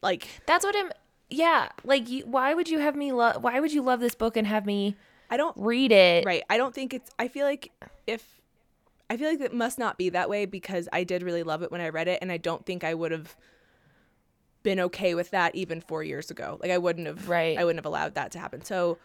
Like, 0.02 0.28
That's 0.46 0.64
what 0.64 0.74
I'm. 0.76 0.90
Yeah, 1.28 1.68
like 1.84 2.08
you, 2.08 2.24
why 2.26 2.54
would 2.54 2.68
you 2.68 2.80
have 2.80 2.96
me 2.96 3.12
love? 3.12 3.42
Why 3.42 3.60
would 3.60 3.72
you 3.72 3.82
love 3.82 4.00
this 4.00 4.16
book 4.16 4.36
and 4.36 4.46
have 4.46 4.66
me 4.66 4.96
I 5.30 5.36
don't 5.36 5.56
read 5.56 5.92
it? 5.92 6.24
right. 6.26 6.42
I 6.50 6.56
don't 6.56 6.74
think 6.74 6.92
it's. 6.92 7.10
I 7.18 7.28
feel 7.28 7.46
like 7.46 7.70
if 8.06 8.40
I 9.08 9.16
feel 9.16 9.28
like 9.30 9.40
it 9.40 9.54
must 9.54 9.78
not 9.78 9.96
be 9.96 10.08
that 10.10 10.28
way 10.28 10.44
because 10.44 10.88
I 10.92 11.04
did 11.04 11.22
really 11.22 11.44
love 11.44 11.62
it 11.62 11.70
when 11.70 11.80
I 11.80 11.90
read 11.90 12.08
it, 12.08 12.18
and 12.20 12.32
I 12.32 12.36
don't 12.36 12.66
think 12.66 12.82
I 12.82 12.94
would 12.94 13.12
have 13.12 13.36
been 14.62 14.80
okay 14.80 15.14
with 15.14 15.30
that 15.30 15.54
even 15.54 15.80
four 15.80 16.02
years 16.04 16.30
ago. 16.30 16.58
Like 16.60 16.70
I 16.70 16.78
wouldn't 16.78 17.06
have. 17.06 17.28
Right. 17.28 17.56
I 17.58 17.64
wouldn't 17.64 17.78
have 17.78 17.86
allowed 17.86 18.14
that 18.14 18.30
to 18.32 18.38
happen. 18.38 18.62
So 18.64 18.98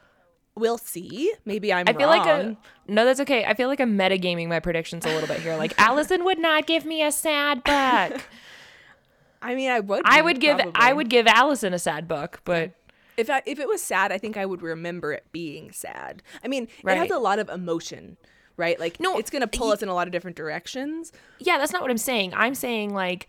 we'll 0.56 0.78
see. 0.78 1.34
Maybe 1.46 1.72
I'm. 1.74 1.86
I 1.88 1.94
feel 1.94 2.08
like 2.08 2.26
wrong. 2.26 2.58
a, 2.88 2.92
no, 2.92 3.06
that's 3.06 3.20
okay. 3.22 3.46
I 3.46 3.54
feel 3.54 3.68
like 3.68 3.80
I'm 3.80 3.98
metagaming 3.98 4.48
my 4.48 4.60
predictions 4.60 5.06
a 5.06 5.10
little 5.10 5.28
bit 5.28 5.40
here. 5.40 5.56
Like 5.56 5.74
Allison 5.80 6.24
would 6.26 6.40
not 6.40 6.66
give 6.68 6.86
me 6.86 7.04
a 7.04 7.12
sad 7.12 7.64
book. 7.64 8.22
I 9.42 9.54
mean, 9.54 9.70
I 9.70 9.80
would. 9.80 10.02
I 10.06 10.22
would 10.22 10.40
give 10.40 10.60
I 10.76 10.94
would 10.94 11.10
give 11.10 11.28
Allison 11.28 11.74
a 11.74 11.80
sad 11.80 12.08
book, 12.08 12.42
but 12.46 12.72
If 13.18 13.30
I, 13.30 13.42
if 13.46 13.60
it 13.60 13.68
was 13.68 13.82
sad, 13.82 14.12
I 14.12 14.18
think 14.18 14.38
I 14.38 14.46
would 14.46 14.62
remember 14.62 15.14
it 15.14 15.26
being 15.32 15.72
sad. 15.72 16.24
I 16.44 16.48
mean, 16.48 16.68
it 16.84 16.98
has 16.98 17.12
a 17.12 17.20
lot 17.20 17.38
of 17.40 17.48
emotion, 17.50 18.18
right? 18.58 18.80
Like, 18.80 19.00
No, 19.00 19.18
it's 19.20 19.30
gonna 19.30 19.46
pull 19.48 19.68
y- 19.68 19.74
us 19.74 19.84
in 19.84 19.90
a 19.90 19.94
lot 19.94 20.08
of 20.08 20.12
different 20.12 20.36
directions. 20.36 21.12
yeah, 21.40 21.58
that's 21.60 21.72
not 21.72 21.82
what 21.82 21.92
I'm 21.92 21.98
saying. 21.98 22.34
I'm 22.36 22.56
saying 22.56 22.94
like 22.94 23.28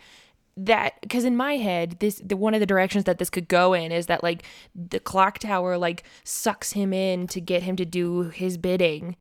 that 0.57 0.95
because 1.03 1.25
in 1.25 1.37
my 1.37 1.57
head, 1.57 1.97
this 2.01 2.21
the 2.25 2.37
one 2.37 2.55
of 2.55 2.61
the 2.61 2.67
directions 2.67 3.05
that 3.05 3.19
this 3.19 3.31
could 3.31 3.49
go 3.49 3.75
in 3.75 3.93
is 3.93 4.07
that 4.07 4.23
like 4.23 4.45
the 4.75 5.01
clock 5.01 5.39
tower 5.39 5.77
like 5.77 6.05
sucks 6.25 6.73
him 6.73 6.93
in 6.93 7.27
to 7.29 7.41
get 7.41 7.63
him 7.63 7.77
to 7.77 7.85
do 7.85 8.23
his 8.23 8.57
bidding. 8.57 9.17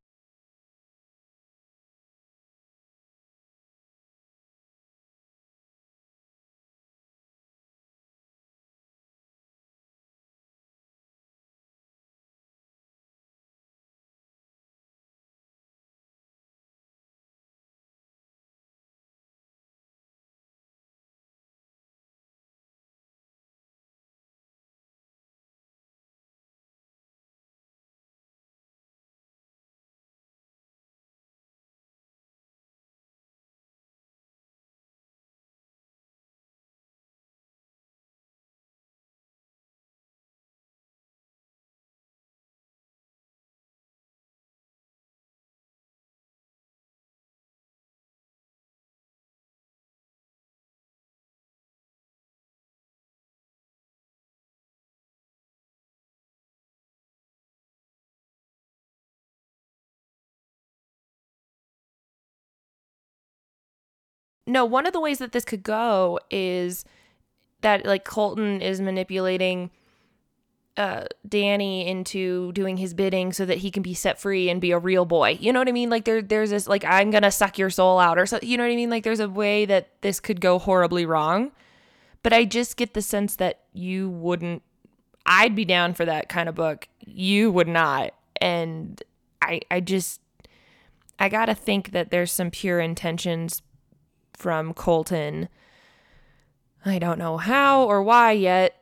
No, 64.48 64.66
one 64.66 64.86
of 64.86 64.94
the 64.94 65.00
ways 65.00 65.20
that 65.20 65.32
this 65.32 65.46
could 65.46 65.64
go 65.64 66.20
is 66.30 66.86
that 67.62 67.86
like 67.86 68.06
Colton 68.06 68.62
is 68.62 68.80
manipulating 68.80 69.72
uh 70.78 71.06
Danny 71.28 71.88
into 71.88 72.52
doing 72.52 72.78
his 72.78 72.94
bidding 72.94 73.32
so 73.32 73.46
that 73.46 73.60
he 73.60 73.72
can 73.72 73.82
be 73.82 73.94
set 73.94 74.20
free 74.20 74.50
and 74.50 74.60
be 74.60 74.72
a 74.72 74.78
real 74.78 75.06
boy. 75.06 75.38
You 75.40 75.54
know 75.54 75.60
what 75.60 75.70
I 75.70 75.72
mean? 75.72 75.90
Like 75.90 76.06
there 76.06 76.22
there's 76.22 76.50
this 76.50 76.68
like 76.68 76.84
I'm 76.86 77.12
going 77.12 77.24
to 77.24 77.32
suck 77.32 77.58
your 77.58 77.70
soul 77.70 77.98
out 77.98 78.18
or 78.18 78.26
so 78.26 78.40
you 78.42 78.58
know 78.58 78.64
what 78.64 78.72
I 78.72 78.76
mean? 78.76 78.90
Like 78.90 79.04
there's 79.04 79.20
a 79.20 79.30
way 79.30 79.66
that 79.66 79.90
this 80.02 80.20
could 80.20 80.42
go 80.42 80.60
horribly 80.60 81.06
wrong. 81.06 81.52
But 82.24 82.34
I 82.34 82.44
just 82.44 82.76
get 82.76 82.94
the 82.94 83.02
sense 83.02 83.36
that 83.38 83.62
you 83.74 84.10
wouldn't 84.10 84.64
I'd 85.26 85.56
be 85.56 85.66
down 85.66 85.94
for 85.94 86.06
that 86.06 86.30
kind 86.30 86.50
of 86.50 86.56
book. 86.56 86.88
You 87.00 87.52
would 87.52 87.68
not. 87.68 88.14
And 88.42 89.02
I 89.42 89.62
I 89.72 89.80
just 89.80 90.20
I 91.18 91.30
got 91.30 91.46
to 91.46 91.56
think 91.56 91.92
that 91.92 92.12
there's 92.12 92.32
some 92.32 92.52
pure 92.52 92.80
intentions 92.80 93.62
from 94.36 94.74
Colton. 94.74 95.50
I 96.86 97.00
don't 97.00 97.18
know 97.18 97.38
how 97.38 97.84
or 97.84 98.04
why 98.04 98.32
yet. 98.32 98.82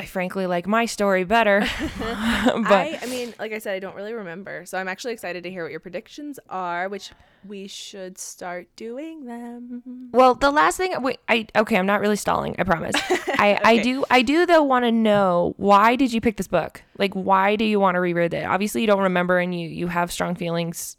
I 0.00 0.04
frankly 0.04 0.46
like 0.46 0.68
my 0.68 0.86
story 0.86 1.24
better. 1.24 1.60
but 1.98 2.70
I, 2.70 2.98
I 3.02 3.06
mean, 3.06 3.34
like 3.38 3.52
I 3.52 3.58
said, 3.58 3.74
I 3.74 3.78
don't 3.80 3.96
really 3.96 4.12
remember. 4.12 4.64
So 4.64 4.78
I'm 4.78 4.86
actually 4.86 5.12
excited 5.12 5.42
to 5.42 5.50
hear 5.50 5.64
what 5.64 5.72
your 5.72 5.80
predictions 5.80 6.38
are, 6.48 6.88
which 6.88 7.10
we 7.46 7.66
should 7.66 8.16
start 8.16 8.68
doing 8.76 9.24
them. 9.24 10.10
well, 10.12 10.34
the 10.34 10.52
last 10.52 10.76
thing 10.76 10.94
wait, 11.02 11.18
I 11.28 11.46
okay, 11.56 11.76
I'm 11.76 11.86
not 11.86 12.00
really 12.00 12.16
stalling, 12.16 12.54
I 12.58 12.64
promise. 12.64 12.94
I 13.28 13.58
I 13.64 13.78
do 13.78 14.04
I 14.08 14.22
do 14.22 14.46
though 14.46 14.62
want 14.62 14.84
to 14.84 14.92
know 14.92 15.54
why 15.56 15.96
did 15.96 16.12
you 16.12 16.20
pick 16.20 16.36
this 16.36 16.48
book? 16.48 16.82
Like 16.96 17.14
why 17.14 17.56
do 17.56 17.64
you 17.64 17.80
want 17.80 17.96
to 17.96 18.00
reread 18.00 18.34
it? 18.34 18.44
Obviously 18.44 18.82
you 18.82 18.86
don't 18.86 19.02
remember 19.02 19.38
and 19.38 19.58
you 19.58 19.68
you 19.68 19.88
have 19.88 20.12
strong 20.12 20.36
feelings 20.36 20.96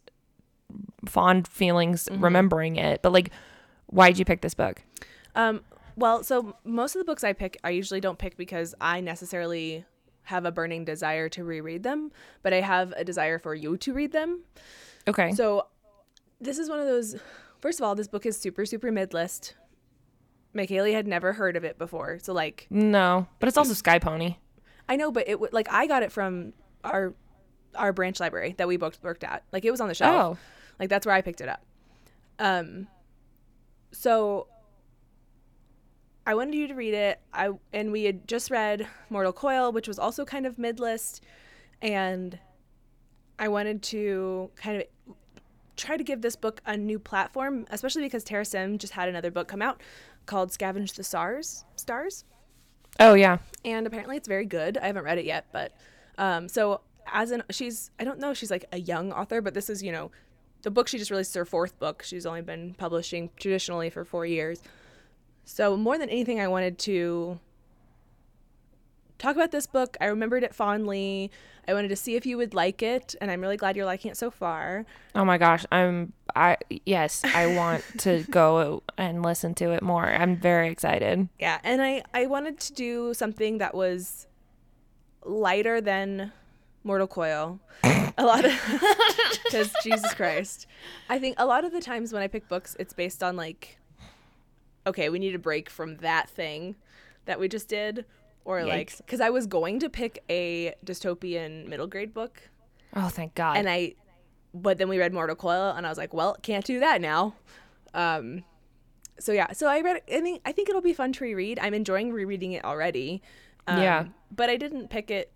fond 1.06 1.48
feelings 1.48 2.08
remembering 2.12 2.76
it, 2.76 3.02
but 3.02 3.12
like 3.12 3.32
why 3.88 4.10
did 4.10 4.20
you 4.20 4.26
pick 4.26 4.42
this 4.42 4.54
book? 4.54 4.82
Um, 5.36 5.62
well, 5.96 6.24
so 6.24 6.56
most 6.64 6.96
of 6.96 7.00
the 7.00 7.06
books 7.06 7.24
I 7.24 7.34
pick, 7.34 7.58
I 7.64 7.72
usually 7.72 8.00
don't 8.00 8.18
pick 8.18 8.38
because 8.38 8.76
I 8.80 9.02
necessarily 9.02 9.86
have 10.24 10.46
a 10.46 10.52
burning 10.52 10.86
desire 10.86 11.28
to 11.30 11.44
reread 11.44 11.84
them, 11.84 12.12
but 12.44 12.54
I 12.54 12.62
have 12.62 12.94
a 12.96 13.04
desire 13.04 13.40
for 13.40 13.56
you 13.56 13.78
to 13.78 13.94
read 13.94 14.12
them. 14.12 14.42
Okay. 15.08 15.32
So 15.34 15.68
this 16.40 16.60
is 16.60 16.70
one 16.70 16.80
of 16.80 16.86
those. 16.86 17.16
First 17.60 17.80
of 17.80 17.86
all, 17.86 17.96
this 17.96 18.08
book 18.08 18.26
is 18.26 18.38
super, 18.38 18.66
super 18.66 18.92
mid 18.92 19.14
list. 19.14 19.56
Michaeli 20.56 20.94
had 20.94 21.08
never 21.08 21.34
heard 21.34 21.56
of 21.56 21.64
it 21.64 21.78
before, 21.78 22.18
so 22.20 22.34
like 22.34 22.66
no, 22.70 23.28
but 23.40 23.48
it's 23.48 23.58
also 23.58 23.74
Sky 23.74 24.00
Pony. 24.00 24.38
I 24.88 24.96
know, 24.96 25.12
but 25.12 25.28
it 25.28 25.34
w- 25.34 25.50
like 25.52 25.72
I 25.72 25.86
got 25.86 26.02
it 26.02 26.12
from 26.12 26.54
our 26.84 27.14
our 27.76 27.94
branch 27.94 28.20
library 28.20 28.56
that 28.58 28.68
we 28.68 28.78
both 28.78 29.02
worked 29.04 29.24
at. 29.24 29.44
Like 29.52 29.64
it 29.64 29.70
was 29.70 29.80
on 29.82 29.90
the 29.90 29.94
shelf. 29.94 30.38
Oh. 30.38 30.59
Like 30.80 30.90
that's 30.90 31.06
where 31.06 31.16
I 31.16 31.22
picked 31.22 31.42
it 31.42 31.50
up. 31.50 31.66
Um 32.38 32.88
so 33.92 34.48
I 36.26 36.36
wanted 36.36 36.56
you 36.56 36.68
to 36.68 36.76
read 36.76 36.94
it. 36.94 37.20
I 37.34 37.52
and 37.74 37.92
we 37.92 38.04
had 38.04 38.28
just 38.28 38.52
read 38.52 38.88
Mortal 39.10 39.34
Coil, 39.34 39.72
which 39.72 39.88
was 39.88 39.98
also 39.98 40.26
kind 40.26 40.46
of 40.46 40.58
mid-list 40.60 41.24
and 41.82 42.38
I 43.38 43.48
wanted 43.48 43.82
to 43.84 44.52
kind 44.56 44.78
of 44.78 45.16
try 45.78 45.96
to 45.96 46.04
give 46.04 46.22
this 46.22 46.36
book 46.36 46.62
a 46.66 46.76
new 46.76 47.00
platform, 47.00 47.66
especially 47.72 48.04
because 48.04 48.24
Tara 48.24 48.44
Sim 48.44 48.78
just 48.78 48.94
had 48.94 49.08
another 49.08 49.32
book 49.32 49.48
come 49.48 49.62
out 49.62 49.82
called 50.26 50.52
Scavenge 50.52 50.94
the 50.96 51.04
Stars. 51.04 51.64
Stars? 51.78 52.26
Oh 53.00 53.14
yeah. 53.14 53.38
and 53.64 53.88
apparently 53.88 54.18
it's 54.18 54.28
very 54.28 54.46
good. 54.46 54.78
I 54.78 54.88
haven't 54.88 55.06
read 55.06 55.18
it 55.18 55.26
yet, 55.26 55.46
but 55.54 55.74
um, 56.18 56.50
so 56.50 56.82
as 57.12 57.32
an 57.32 57.44
she's 57.50 57.92
I 58.00 58.04
don't 58.04 58.20
know 58.20 58.32
if 58.32 58.38
she's 58.38 58.52
like 58.52 58.66
a 58.72 58.80
young 58.80 59.12
author, 59.14 59.42
but 59.42 59.54
this 59.54 59.70
is 59.70 59.82
you 59.82 59.92
know 59.92 60.12
the 60.62 60.72
book 60.72 60.88
she 60.88 60.98
just 60.98 61.12
released 61.12 61.32
is 61.32 61.36
her 61.36 61.46
fourth 61.46 61.78
book. 61.80 62.04
She's 62.04 62.26
only 62.26 62.42
been 62.42 62.74
publishing 62.74 63.30
traditionally 63.38 63.90
for 63.90 64.04
four 64.04 64.26
years. 64.26 64.62
So 65.46 65.76
more 65.76 65.98
than 65.98 66.10
anything, 66.10 66.40
I 66.40 66.48
wanted 66.48 66.78
to 66.80 67.40
talk 69.18 69.36
about 69.36 69.52
this 69.52 69.68
book. 69.68 69.98
I 70.02 70.06
remembered 70.06 70.44
it 70.44 70.56
fondly. 70.56 71.32
I 71.68 71.74
wanted 71.74 71.90
to 71.90 71.96
see 71.96 72.16
if 72.16 72.26
you 72.26 72.38
would 72.38 72.54
like 72.54 72.82
it, 72.82 73.16
and 73.22 73.30
I'm 73.30 73.42
really 73.42 73.58
glad 73.58 73.76
you're 73.76 73.86
liking 73.86 74.10
it 74.12 74.18
so 74.18 74.32
far. 74.32 74.86
Oh 75.14 75.24
my 75.24 75.38
gosh, 75.38 75.66
I'm 75.72 76.14
I 76.36 76.58
yes, 76.86 77.24
I 77.24 77.56
want 77.56 77.84
to 78.00 78.24
go 78.30 78.82
and 78.98 79.22
listen 79.22 79.54
to 79.56 79.72
it 79.72 79.84
more. 79.84 80.06
I'm 80.06 80.36
very 80.36 80.70
excited. 80.70 81.30
Yeah, 81.40 81.60
and 81.64 81.82
I 81.82 82.04
I 82.14 82.26
wanted 82.26 82.60
to 82.62 82.74
do 82.74 83.14
something 83.14 83.60
that 83.60 83.76
was 83.76 84.26
lighter 85.24 85.80
than 85.80 86.32
Mortal 86.84 87.08
Coil. 87.08 87.60
a 87.84 88.26
lot 88.26 88.46
of 88.46 88.52
because 89.44 89.74
Jesus 89.84 90.14
Christ, 90.14 90.68
I 91.10 91.20
think 91.20 91.36
a 91.38 91.46
lot 91.46 91.64
of 91.66 91.72
the 91.72 91.82
times 91.82 92.12
when 92.14 92.22
I 92.22 92.28
pick 92.28 92.48
books, 92.48 92.76
it's 92.80 92.94
based 92.94 93.24
on 93.24 93.36
like, 93.36 93.78
okay, 94.88 95.10
we 95.10 95.20
need 95.20 95.36
a 95.36 95.40
break 95.40 95.70
from 95.70 95.98
that 95.98 96.30
thing 96.30 96.76
that 97.26 97.40
we 97.40 97.48
just 97.48 97.68
did, 97.68 98.06
or 98.46 98.64
like 98.66 98.98
because 98.98 99.22
I 99.22 99.30
was 99.30 99.46
going 99.48 99.80
to 99.80 99.90
pick 99.90 100.24
a 100.30 100.74
dystopian 100.86 101.68
middle 101.68 101.88
grade 101.88 102.14
book, 102.14 102.42
Oh, 102.96 103.10
thank 103.10 103.36
God. 103.36 103.58
and 103.58 103.70
I, 103.70 103.94
but 104.54 104.78
then 104.78 104.90
we 104.90 104.98
read 104.98 105.14
Mortal 105.14 105.36
Coil, 105.36 105.72
and 105.76 105.86
I 105.86 105.90
was 105.90 105.98
like, 105.98 106.14
well, 106.14 106.36
can't 106.42 106.66
do 106.66 106.80
that 106.80 107.02
now. 107.02 107.36
Um, 107.94 108.44
so 109.20 109.32
yeah, 109.32 109.52
so 109.52 109.68
I 109.68 109.82
read. 109.82 110.02
I 110.12 110.22
think 110.22 110.42
I 110.46 110.52
think 110.54 110.70
it'll 110.70 110.82
be 110.82 110.94
fun 110.94 111.12
to 111.14 111.24
reread. 111.24 111.60
I'm 111.60 111.74
enjoying 111.74 112.12
rereading 112.14 112.54
it 112.54 112.64
already. 112.64 113.22
Um, 113.68 113.82
Yeah. 113.82 114.06
but 114.32 114.50
I 114.50 114.56
didn't 114.58 114.90
pick 114.90 115.12
it 115.12 115.32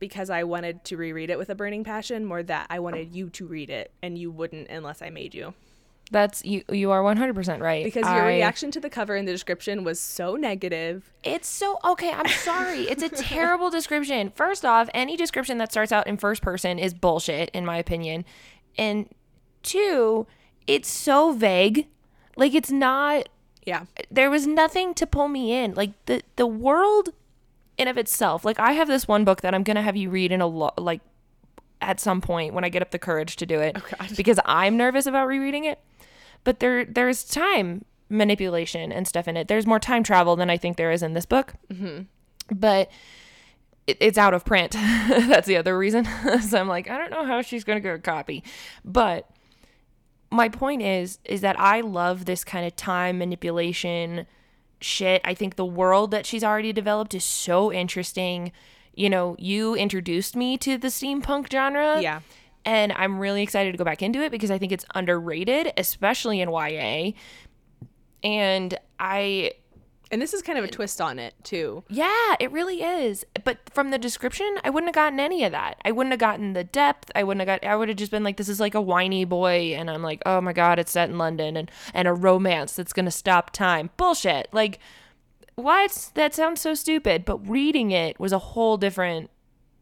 because 0.00 0.28
I 0.30 0.42
wanted 0.42 0.82
to 0.86 0.96
reread 0.96 1.30
it 1.30 1.38
with 1.38 1.48
a 1.50 1.54
burning 1.54 1.84
passion. 1.84 2.24
More 2.24 2.42
that 2.42 2.66
I 2.68 2.80
wanted 2.80 3.14
you 3.14 3.30
to 3.30 3.46
read 3.46 3.70
it, 3.70 3.92
and 4.02 4.18
you 4.18 4.32
wouldn't 4.32 4.68
unless 4.68 5.00
I 5.02 5.10
made 5.10 5.34
you. 5.34 5.54
That's 6.12 6.44
you. 6.44 6.64
You 6.68 6.90
are 6.90 7.04
one 7.04 7.16
hundred 7.18 7.36
percent 7.36 7.62
right. 7.62 7.84
Because 7.84 8.02
your 8.02 8.24
I- 8.24 8.26
reaction 8.34 8.72
to 8.72 8.80
the 8.80 8.90
cover 8.90 9.14
and 9.14 9.28
the 9.28 9.32
description 9.32 9.84
was 9.84 10.00
so 10.00 10.34
negative. 10.34 11.12
It's 11.22 11.46
so 11.46 11.78
okay. 11.84 12.10
I'm 12.10 12.26
sorry. 12.26 12.80
It's 12.88 13.04
a 13.04 13.08
terrible 13.24 13.70
description. 13.70 14.32
First 14.34 14.64
off, 14.64 14.88
any 14.92 15.16
description 15.16 15.58
that 15.58 15.70
starts 15.70 15.92
out 15.92 16.08
in 16.08 16.16
first 16.16 16.42
person 16.42 16.80
is 16.80 16.94
bullshit, 16.94 17.50
in 17.50 17.64
my 17.64 17.76
opinion. 17.76 18.24
And 18.76 19.08
two, 19.62 20.26
it's 20.66 20.88
so 20.88 21.30
vague. 21.32 21.86
Like 22.36 22.54
it's 22.54 22.72
not. 22.72 23.28
Yeah. 23.64 23.84
There 24.10 24.30
was 24.30 24.48
nothing 24.48 24.94
to 24.94 25.06
pull 25.06 25.28
me 25.28 25.52
in. 25.52 25.74
Like 25.74 25.92
the 26.06 26.22
the 26.34 26.46
world, 26.46 27.10
in 27.80 27.88
of 27.88 27.96
itself. 27.96 28.44
Like 28.44 28.60
I 28.60 28.72
have 28.72 28.88
this 28.88 29.08
one 29.08 29.24
book 29.24 29.40
that 29.40 29.54
I'm 29.54 29.62
gonna 29.62 29.82
have 29.82 29.96
you 29.96 30.10
read 30.10 30.30
in 30.32 30.40
a 30.40 30.46
lot. 30.46 30.80
Like 30.80 31.00
at 31.80 31.98
some 31.98 32.20
point 32.20 32.52
when 32.52 32.62
I 32.62 32.68
get 32.68 32.82
up 32.82 32.90
the 32.90 32.98
courage 32.98 33.36
to 33.36 33.46
do 33.46 33.58
it, 33.60 33.76
oh, 33.76 33.96
God. 33.98 34.16
because 34.16 34.38
I'm 34.44 34.76
nervous 34.76 35.06
about 35.06 35.26
rereading 35.26 35.64
it. 35.64 35.80
But 36.44 36.60
there 36.60 36.84
there's 36.84 37.24
time 37.24 37.84
manipulation 38.10 38.92
and 38.92 39.08
stuff 39.08 39.26
in 39.26 39.36
it. 39.36 39.48
There's 39.48 39.66
more 39.66 39.78
time 39.78 40.02
travel 40.02 40.36
than 40.36 40.50
I 40.50 40.58
think 40.58 40.76
there 40.76 40.90
is 40.90 41.02
in 41.02 41.14
this 41.14 41.26
book. 41.26 41.54
Mm-hmm. 41.72 42.02
But 42.54 42.90
it, 43.86 43.96
it's 44.00 44.18
out 44.18 44.34
of 44.34 44.44
print. 44.44 44.72
That's 44.72 45.46
the 45.46 45.56
other 45.56 45.78
reason. 45.78 46.04
so 46.42 46.58
I'm 46.58 46.68
like, 46.68 46.90
I 46.90 46.98
don't 46.98 47.10
know 47.10 47.24
how 47.24 47.40
she's 47.40 47.64
going 47.64 47.76
to 47.76 47.80
get 47.80 47.94
a 47.94 47.98
copy. 47.98 48.42
But 48.84 49.30
my 50.30 50.48
point 50.48 50.82
is 50.82 51.18
is 51.24 51.40
that 51.40 51.58
I 51.58 51.80
love 51.80 52.24
this 52.24 52.44
kind 52.44 52.66
of 52.66 52.76
time 52.76 53.18
manipulation 53.18 54.26
shit. 54.80 55.20
I 55.24 55.34
think 55.34 55.56
the 55.56 55.64
world 55.64 56.10
that 56.10 56.26
she's 56.26 56.44
already 56.44 56.72
developed 56.72 57.14
is 57.14 57.24
so 57.24 57.72
interesting. 57.72 58.52
You 58.94 59.10
know, 59.10 59.36
you 59.38 59.74
introduced 59.74 60.36
me 60.36 60.58
to 60.58 60.76
the 60.78 60.88
steampunk 60.88 61.50
genre. 61.50 62.00
Yeah. 62.00 62.20
And 62.64 62.92
I'm 62.92 63.18
really 63.18 63.42
excited 63.42 63.72
to 63.72 63.78
go 63.78 63.84
back 63.84 64.02
into 64.02 64.20
it 64.20 64.30
because 64.30 64.50
I 64.50 64.58
think 64.58 64.72
it's 64.72 64.84
underrated, 64.94 65.72
especially 65.76 66.40
in 66.40 66.50
YA. 66.50 67.12
And 68.22 68.78
I 68.98 69.52
And 70.12 70.20
this 70.20 70.34
is 70.34 70.42
kind 70.42 70.58
of 70.58 70.64
a 70.64 70.68
twist 70.68 71.00
on 71.00 71.20
it, 71.20 71.34
too. 71.44 71.84
yeah, 71.88 72.34
it 72.40 72.50
really 72.50 72.82
is. 72.82 73.24
But 73.44 73.58
from 73.72 73.90
the 73.90 73.98
description, 73.98 74.56
I 74.64 74.70
wouldn't 74.70 74.88
have 74.88 74.94
gotten 74.94 75.20
any 75.20 75.44
of 75.44 75.52
that. 75.52 75.80
I 75.84 75.92
wouldn't 75.92 76.10
have 76.12 76.18
gotten 76.18 76.52
the 76.52 76.64
depth. 76.64 77.12
I 77.14 77.22
wouldn't 77.22 77.46
have 77.48 77.60
got 77.62 77.68
I 77.68 77.76
would 77.76 77.88
have 77.88 77.96
just 77.96 78.10
been 78.10 78.24
like 78.24 78.36
this 78.36 78.48
is 78.48 78.58
like 78.58 78.74
a 78.74 78.80
whiny 78.80 79.24
boy 79.24 79.74
and 79.76 79.88
I'm 79.88 80.02
like, 80.02 80.20
"Oh 80.26 80.40
my 80.40 80.52
god, 80.52 80.78
it's 80.80 80.90
set 80.90 81.08
in 81.10 81.16
London 81.18 81.56
and 81.56 81.70
and 81.94 82.08
a 82.08 82.12
romance 82.12 82.74
that's 82.74 82.92
going 82.92 83.04
to 83.04 83.10
stop 83.12 83.50
time." 83.52 83.90
Bullshit. 83.96 84.48
Like 84.52 84.80
what? 85.54 86.10
That 86.14 86.34
sounds 86.34 86.60
so 86.60 86.74
stupid, 86.74 87.24
but 87.24 87.48
reading 87.48 87.90
it 87.92 88.18
was 88.18 88.32
a 88.32 88.38
whole 88.38 88.76
different 88.78 89.30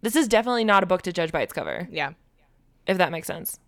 This 0.03 0.15
is 0.17 0.29
definitely 0.29 0.65
not 0.65 0.83
a 0.83 0.87
book 0.87 1.03
to 1.03 1.13
judge 1.13 1.33
by 1.33 1.41
its 1.41 1.53
cover, 1.55 1.89
Yeah. 1.91 2.13
if 2.87 2.99
that 2.99 3.13
makes 3.13 3.27
sense. 3.29 3.59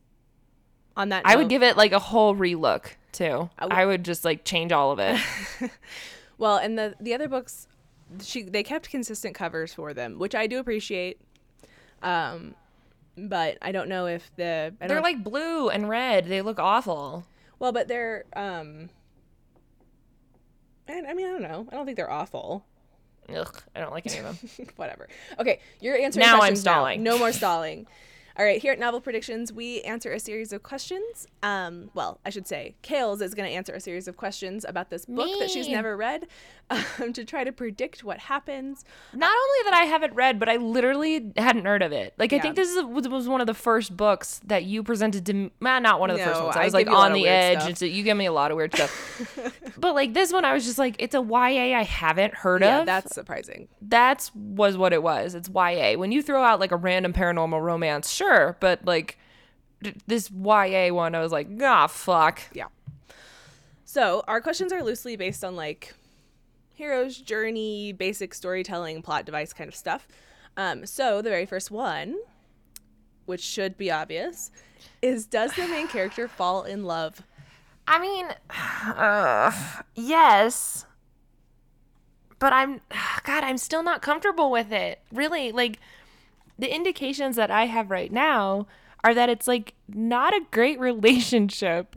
On 0.97 1.09
that 1.09 1.23
I 1.25 1.37
would 1.37 1.49
give 1.49 1.63
it 1.63 1.77
like 1.79 1.93
a 1.93 1.99
whole 1.99 2.35
relook, 2.37 2.87
too. 3.13 3.49
I 3.59 3.65
would- 3.65 3.73
I 3.75 3.87
would 3.87 4.05
just 4.05 4.25
like 4.27 4.45
change 4.45 4.73
all 4.73 4.91
of 4.93 4.99
it. 4.99 5.19
Well, 6.41 6.57
and 6.57 6.79
the 6.79 6.95
the 6.99 7.13
other 7.13 7.29
books, 7.29 7.69
she 8.23 8.43
they 8.43 8.63
kept 8.63 8.89
consistent 8.89 9.35
covers 9.35 9.75
for 9.75 9.93
them, 9.93 10.19
which 10.19 10.35
I 10.35 10.47
do 10.47 10.59
appreciate. 10.59 11.21
Um, 12.03 12.55
but 13.17 13.59
I 13.61 13.73
don't 13.73 13.91
know 13.91 14.07
if 14.07 14.35
the 14.37 14.75
They're 14.81 15.03
like 15.03 15.23
blue 15.23 15.69
and 15.69 15.87
red. 15.87 16.27
They 16.27 16.41
look 16.41 16.59
awful. 16.59 17.27
well, 17.59 17.73
but 17.73 17.89
they're 17.89 18.25
um. 18.35 18.89
I, 20.89 21.03
I 21.11 21.13
mean, 21.13 21.27
I 21.27 21.31
don't 21.31 21.43
know. 21.43 21.69
I 21.71 21.77
don't 21.77 21.85
think 21.85 21.99
they're 21.99 22.11
awful. 22.11 22.65
Ugh, 23.29 23.63
I 23.77 23.81
don't 23.81 23.93
like 23.93 24.07
any 24.07 24.27
of 24.27 24.41
them. 24.57 24.67
Whatever. 24.77 25.09
Okay, 25.39 25.61
you're 25.81 25.95
answering 25.95 26.25
Now 26.25 26.41
I'm 26.41 26.57
stalling. 26.57 27.03
No 27.03 27.19
more 27.19 27.33
stalling. 27.33 27.87
All 28.41 28.47
right, 28.47 28.59
here 28.59 28.73
at 28.73 28.79
Novel 28.79 29.03
Predictions, 29.03 29.53
we 29.53 29.83
answer 29.83 30.13
a 30.13 30.19
series 30.19 30.51
of 30.55 30.63
questions. 30.63 31.27
Um, 31.43 31.91
well, 31.93 32.21
I 32.25 32.31
should 32.31 32.47
say, 32.47 32.75
Kales 32.83 33.21
is 33.21 33.35
going 33.35 33.47
to 33.47 33.55
answer 33.55 33.75
a 33.75 33.81
series 33.81 34.09
of 34.09 34.17
questions 34.17 34.65
about 34.67 34.89
this 34.89 35.05
book 35.05 35.29
that 35.41 35.51
she's 35.51 35.69
never 35.69 35.95
read 35.95 36.27
um, 37.01 37.13
to 37.13 37.25
try 37.25 37.43
to 37.45 37.53
predict 37.53 38.05
what 38.05 38.19
happens. 38.19 38.85
Not 39.13 39.33
only 39.33 39.71
that 39.71 39.75
I 39.75 39.85
haven't 39.87 40.15
read, 40.15 40.39
but 40.39 40.49
I 40.49 40.57
literally 40.57 41.33
hadn't 41.37 41.65
heard 41.65 41.83
of 41.83 41.93
it. 41.93 42.15
Like 42.17 42.33
I 42.33 42.39
think 42.39 42.55
this 42.57 42.71
is 42.71 42.85
was, 42.85 43.29
one 43.29 43.41
of 43.41 43.47
the 43.47 43.55
first 43.55 43.97
books 43.97 44.41
that 44.45 44.65
you 44.65 44.83
presented 44.83 45.27
to 45.27 45.33
me. 45.35 45.51
Not 45.61 45.99
one 45.99 46.11
of 46.11 46.19
the 46.19 46.25
first 46.25 46.43
ones. 46.43 46.57
I 46.57 46.63
I 46.63 46.65
was 46.65 46.73
give 46.73 46.75
like 46.75 46.87
you 46.87 46.93
a 46.93 46.95
lot 46.95 47.11
on 47.11 47.13
the 47.13 47.27
edge. 47.27 47.69
It's, 47.69 47.83
you 47.83 48.03
give 48.03 48.17
me 48.17 48.27
a 48.27 48.33
lot 48.33 48.51
of 48.51 48.57
weird 48.57 48.75
stuff. 48.75 49.53
but 49.79 49.95
like 49.95 50.15
this 50.15 50.33
one, 50.33 50.45
I 50.45 50.53
was 50.53 50.65
just 50.65 50.79
like, 50.79 50.97
it's 50.99 51.15
a 51.15 51.21
YA 51.23 51.77
I 51.77 51.83
haven't 51.83 52.35
heard 52.35 52.63
Yeah, 52.63 52.81
of. 52.81 52.87
that's 52.87 53.15
surprising. 53.15 53.69
that's 53.83 54.35
was 54.35 54.77
what 54.77 54.93
it 54.93 55.03
was. 55.03 55.35
It's 55.35 55.49
YA. 55.49 55.95
When 55.99 56.13
you 56.13 56.23
throw 56.23 56.43
out 56.45 56.61
like 56.61 56.73
a 56.73 56.77
random 56.77 57.13
paranormal 57.13 57.61
romance, 57.61 58.11
sure, 58.11 58.57
but 58.61 58.85
like 58.85 59.19
d- 59.83 59.95
this 60.07 60.31
YA 60.31 60.93
one, 60.95 61.15
I 61.15 61.21
was 61.21 61.33
like, 61.33 61.49
ah, 61.63 61.87
fuck. 61.89 62.41
Yeah. 62.53 62.67
So 63.85 64.23
our 64.29 64.41
questions 64.41 64.73
are 64.73 64.85
loosely 64.85 65.17
based 65.17 65.43
on 65.43 65.57
like 65.57 65.95
hero's 66.81 67.19
journey, 67.19 67.93
basic 67.93 68.33
storytelling, 68.33 69.03
plot 69.03 69.27
device 69.27 69.53
kind 69.53 69.69
of 69.69 69.75
stuff. 69.75 70.09
Um, 70.57 70.87
so 70.87 71.21
the 71.21 71.29
very 71.29 71.45
first 71.45 71.71
one, 71.71 72.17
which 73.27 73.43
should 73.43 73.77
be 73.77 73.91
obvious, 73.91 74.51
is 75.03 75.27
does 75.27 75.53
the 75.53 75.69
main 75.69 75.89
character 75.89 76.27
fall 76.39 76.63
in 76.63 76.85
love? 76.85 77.23
I 77.87 77.99
mean, 78.01 78.29
uh, 78.51 79.53
yes, 79.95 80.87
but 82.39 82.55
I'm, 82.55 82.81
God, 83.25 83.45
I'm 83.45 83.59
still 83.59 83.83
not 83.83 84.01
comfortable 84.01 84.51
with 84.51 84.73
it. 84.73 85.01
Really, 85.13 85.53
like 85.53 85.81
the 86.59 86.75
indications 86.75 87.37
that 87.37 87.51
I 87.51 87.67
have 87.67 87.91
right 87.91 88.11
now 88.11 88.67
are 89.05 89.13
that 89.13 89.29
it's 89.29 89.47
like 89.47 89.75
not 89.87 90.33
a 90.33 90.47
great 90.51 90.81
relationship, 90.91 91.97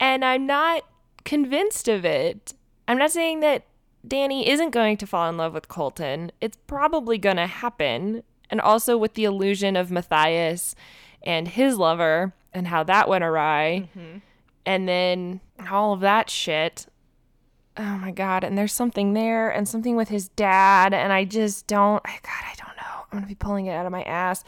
and 0.00 0.24
I'm 0.24 0.46
not 0.46 0.82
convinced 1.24 1.86
of 1.86 2.04
it. 2.04 2.54
I'm 2.88 2.98
not 2.98 3.12
saying 3.12 3.38
that 3.40 3.66
Danny 4.06 4.48
isn't 4.48 4.70
going 4.70 4.96
to 4.98 5.06
fall 5.06 5.28
in 5.28 5.36
love 5.36 5.54
with 5.54 5.68
Colton. 5.68 6.30
It's 6.40 6.58
probably 6.66 7.18
going 7.18 7.36
to 7.36 7.46
happen. 7.46 8.22
And 8.48 8.60
also 8.60 8.96
with 8.96 9.14
the 9.14 9.24
illusion 9.24 9.76
of 9.76 9.90
Matthias 9.90 10.74
and 11.22 11.48
his 11.48 11.76
lover 11.76 12.32
and 12.54 12.68
how 12.68 12.84
that 12.84 13.08
went 13.08 13.24
awry 13.24 13.88
mm-hmm. 13.96 14.18
and 14.64 14.88
then 14.88 15.40
all 15.70 15.92
of 15.92 16.00
that 16.00 16.30
shit. 16.30 16.86
Oh 17.78 17.98
my 17.98 18.10
god! 18.10 18.42
And 18.42 18.56
there's 18.56 18.72
something 18.72 19.12
there, 19.12 19.50
and 19.50 19.68
something 19.68 19.96
with 19.96 20.08
his 20.08 20.30
dad, 20.30 20.94
and 20.94 21.12
I 21.12 21.26
just 21.26 21.66
don't. 21.66 22.00
I- 22.06 22.20
God, 22.22 22.42
I 22.42 22.54
don't 22.56 22.76
know. 22.78 23.04
I'm 23.12 23.18
gonna 23.18 23.26
be 23.26 23.34
pulling 23.34 23.66
it 23.66 23.72
out 23.72 23.84
of 23.84 23.92
my 23.92 24.02
ass. 24.04 24.42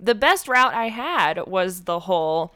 The 0.00 0.16
best 0.16 0.48
route 0.48 0.74
I 0.74 0.88
had 0.88 1.46
was 1.46 1.82
the 1.82 2.00
whole 2.00 2.52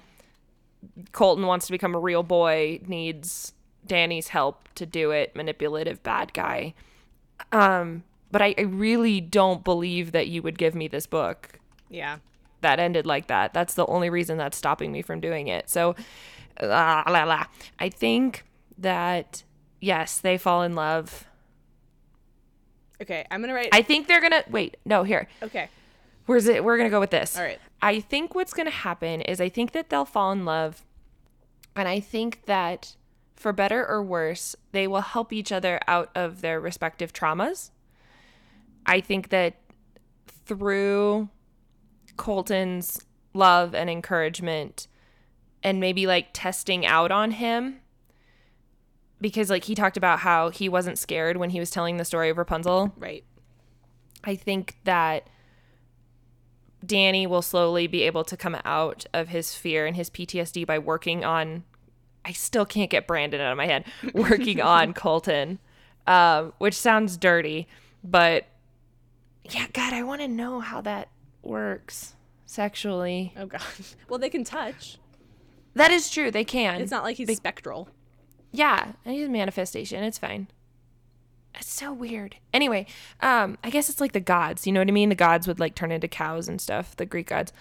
Colton 1.12 1.46
wants 1.46 1.66
to 1.66 1.72
become 1.72 1.94
a 1.94 2.00
real 2.00 2.24
boy, 2.24 2.80
needs 2.86 3.52
Danny's 3.88 4.28
help 4.28 4.68
to 4.74 4.86
do 4.86 5.10
it, 5.10 5.34
manipulative 5.34 6.02
bad 6.02 6.32
guy. 6.32 6.74
Um, 7.52 8.04
but 8.30 8.42
I, 8.42 8.54
I 8.58 8.62
really 8.62 9.20
don't 9.20 9.64
believe 9.64 10.12
that 10.12 10.28
you 10.28 10.42
would 10.42 10.58
give 10.58 10.74
me 10.74 10.86
this 10.88 11.06
book 11.06 11.58
Yeah. 11.88 12.18
that 12.60 12.78
ended 12.78 13.06
like 13.06 13.26
that. 13.28 13.52
That's 13.54 13.74
the 13.74 13.86
only 13.86 14.10
reason 14.10 14.36
that's 14.38 14.56
stopping 14.58 14.92
me 14.92 15.02
from 15.02 15.20
doing 15.20 15.48
it. 15.48 15.68
So, 15.70 15.94
la, 16.62 17.04
la, 17.08 17.24
la. 17.24 17.44
I 17.78 17.88
think 17.88 18.44
that 18.76 19.42
yes, 19.80 20.18
they 20.18 20.36
fall 20.38 20.62
in 20.62 20.74
love. 20.74 21.24
Okay, 23.00 23.24
I'm 23.30 23.40
gonna 23.40 23.54
write. 23.54 23.68
I 23.72 23.82
think 23.82 24.08
they're 24.08 24.20
gonna 24.20 24.42
wait. 24.50 24.76
No, 24.84 25.04
here. 25.04 25.28
okay. 25.42 25.68
Where's 26.26 26.46
it? 26.48 26.62
We're 26.64 26.76
gonna 26.76 26.90
go 26.90 27.00
with 27.00 27.10
this. 27.10 27.36
All 27.38 27.44
right. 27.44 27.60
I 27.80 28.00
think 28.00 28.34
what's 28.34 28.52
gonna 28.52 28.70
happen 28.70 29.20
is 29.22 29.40
I 29.40 29.48
think 29.48 29.72
that 29.72 29.88
they'll 29.88 30.04
fall 30.04 30.32
in 30.32 30.44
love, 30.44 30.84
and 31.76 31.86
I 31.88 32.00
think 32.00 32.44
that 32.46 32.96
for 33.38 33.52
better 33.52 33.86
or 33.86 34.02
worse, 34.02 34.56
they 34.72 34.86
will 34.86 35.00
help 35.00 35.32
each 35.32 35.52
other 35.52 35.80
out 35.86 36.10
of 36.14 36.40
their 36.40 36.60
respective 36.60 37.12
traumas. 37.12 37.70
I 38.84 39.00
think 39.00 39.28
that 39.28 39.56
through 40.26 41.28
Colton's 42.16 43.04
love 43.34 43.74
and 43.74 43.88
encouragement 43.88 44.88
and 45.62 45.78
maybe 45.78 46.06
like 46.06 46.28
testing 46.32 46.86
out 46.86 47.10
on 47.10 47.32
him 47.32 47.80
because 49.20 49.50
like 49.50 49.64
he 49.64 49.74
talked 49.74 49.96
about 49.96 50.20
how 50.20 50.50
he 50.50 50.68
wasn't 50.68 50.98
scared 50.98 51.36
when 51.36 51.50
he 51.50 51.60
was 51.60 51.70
telling 51.70 51.96
the 51.96 52.04
story 52.04 52.30
of 52.30 52.38
Rapunzel. 52.38 52.92
Right. 52.96 53.24
I 54.24 54.36
think 54.36 54.76
that 54.84 55.28
Danny 56.84 57.26
will 57.26 57.42
slowly 57.42 57.86
be 57.86 58.02
able 58.02 58.24
to 58.24 58.36
come 58.36 58.56
out 58.64 59.06
of 59.12 59.28
his 59.28 59.54
fear 59.54 59.86
and 59.86 59.96
his 59.96 60.10
PTSD 60.10 60.66
by 60.66 60.78
working 60.78 61.24
on. 61.24 61.64
I 62.28 62.32
still 62.32 62.66
can't 62.66 62.90
get 62.90 63.06
Brandon 63.06 63.40
out 63.40 63.52
of 63.52 63.56
my 63.56 63.66
head. 63.66 63.86
Working 64.12 64.60
on 64.60 64.92
Colton, 64.94 65.58
um, 66.06 66.52
which 66.58 66.74
sounds 66.74 67.16
dirty, 67.16 67.66
but 68.04 68.46
yeah, 69.44 69.66
God, 69.72 69.94
I 69.94 70.02
want 70.02 70.20
to 70.20 70.28
know 70.28 70.60
how 70.60 70.82
that 70.82 71.08
works 71.42 72.14
sexually. 72.44 73.32
Oh 73.36 73.46
god. 73.46 73.62
Well, 74.10 74.18
they 74.18 74.28
can 74.28 74.44
touch. 74.44 74.98
That 75.74 75.90
is 75.90 76.10
true. 76.10 76.30
They 76.30 76.44
can. 76.44 76.82
It's 76.82 76.90
not 76.90 77.02
like 77.02 77.16
he's 77.16 77.34
spectral. 77.36 77.88
Yeah, 78.52 78.92
and 79.04 79.14
he's 79.14 79.26
a 79.26 79.30
manifestation. 79.30 80.04
It's 80.04 80.18
fine. 80.18 80.48
It's 81.54 81.70
so 81.70 81.92
weird. 81.92 82.36
Anyway, 82.52 82.86
um, 83.20 83.56
I 83.64 83.70
guess 83.70 83.88
it's 83.88 84.00
like 84.02 84.12
the 84.12 84.20
gods. 84.20 84.66
You 84.66 84.72
know 84.72 84.80
what 84.80 84.88
I 84.88 84.92
mean? 84.92 85.08
The 85.08 85.14
gods 85.14 85.48
would 85.48 85.58
like 85.60 85.74
turn 85.74 85.92
into 85.92 86.08
cows 86.08 86.46
and 86.46 86.60
stuff. 86.60 86.94
The 86.94 87.06
Greek 87.06 87.28
gods, 87.28 87.52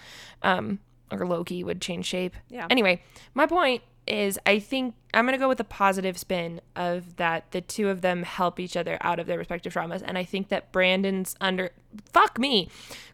um, 0.42 0.78
or 1.10 1.26
Loki 1.26 1.64
would 1.64 1.80
change 1.80 2.04
shape. 2.04 2.34
Yeah. 2.50 2.66
Anyway, 2.70 3.02
my 3.34 3.46
point 3.46 3.82
is 4.08 4.38
I 4.46 4.58
think 4.58 4.94
I'm 5.14 5.24
gonna 5.24 5.38
go 5.38 5.48
with 5.48 5.58
the 5.58 5.64
positive 5.64 6.16
spin 6.18 6.60
of 6.76 7.16
that 7.16 7.50
the 7.52 7.60
two 7.60 7.88
of 7.88 8.00
them 8.00 8.22
help 8.22 8.58
each 8.60 8.76
other 8.76 8.98
out 9.00 9.18
of 9.18 9.26
their 9.26 9.38
respective 9.38 9.72
traumas, 9.74 10.02
and 10.04 10.16
I 10.18 10.24
think 10.24 10.48
that 10.48 10.72
Brandon's 10.72 11.36
under 11.40 11.70
fuck 12.12 12.38
me, 12.38 12.68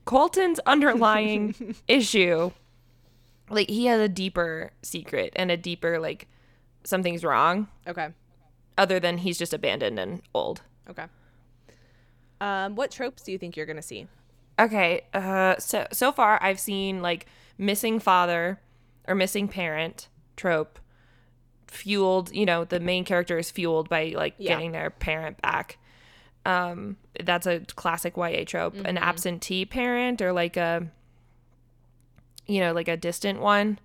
Colton's 0.04 0.58
underlying 0.60 1.74
issue, 1.88 2.50
like 3.50 3.68
he 3.68 3.86
has 3.86 4.00
a 4.00 4.08
deeper 4.08 4.70
secret 4.82 5.32
and 5.36 5.50
a 5.50 5.56
deeper 5.56 5.98
like 5.98 6.28
something's 6.84 7.24
wrong, 7.24 7.68
Okay. 7.86 8.08
other 8.76 8.98
than 9.00 9.18
he's 9.18 9.38
just 9.38 9.52
abandoned 9.54 9.98
and 9.98 10.22
old. 10.34 10.62
Okay. 10.90 11.06
Um, 12.40 12.74
what 12.74 12.90
tropes 12.90 13.22
do 13.22 13.32
you 13.32 13.38
think 13.38 13.56
you're 13.56 13.66
gonna 13.66 13.82
see? 13.82 14.06
Okay, 14.58 15.02
uh, 15.14 15.56
so 15.58 15.86
so 15.92 16.12
far 16.12 16.42
I've 16.42 16.60
seen 16.60 17.02
like 17.02 17.26
missing 17.58 17.98
father 18.00 18.60
or 19.06 19.14
missing 19.14 19.48
parent 19.48 20.08
trope 20.36 20.78
fueled. 21.74 22.32
You 22.32 22.46
know, 22.46 22.64
the 22.64 22.80
main 22.80 23.04
character 23.04 23.38
is 23.38 23.50
fueled 23.50 23.88
by 23.88 24.12
like 24.16 24.34
Yeah. 24.38 24.54
getting 24.54 24.72
their 24.72 24.90
parent 24.90 25.40
back. 25.42 25.78
Um, 26.46 26.96
that's 27.22 27.46
a 27.46 27.60
classic 27.74 28.16
YA 28.16 28.44
trope. 28.44 28.76
An 28.84 28.98
absentee 28.98 29.64
parent 29.64 30.20
or 30.20 30.32
like 30.32 30.56
a, 30.56 30.86
you 32.46 32.60
know, 32.60 32.72
like 32.72 32.88
a 32.88 32.96
distant 32.96 33.40
one. 33.40 33.78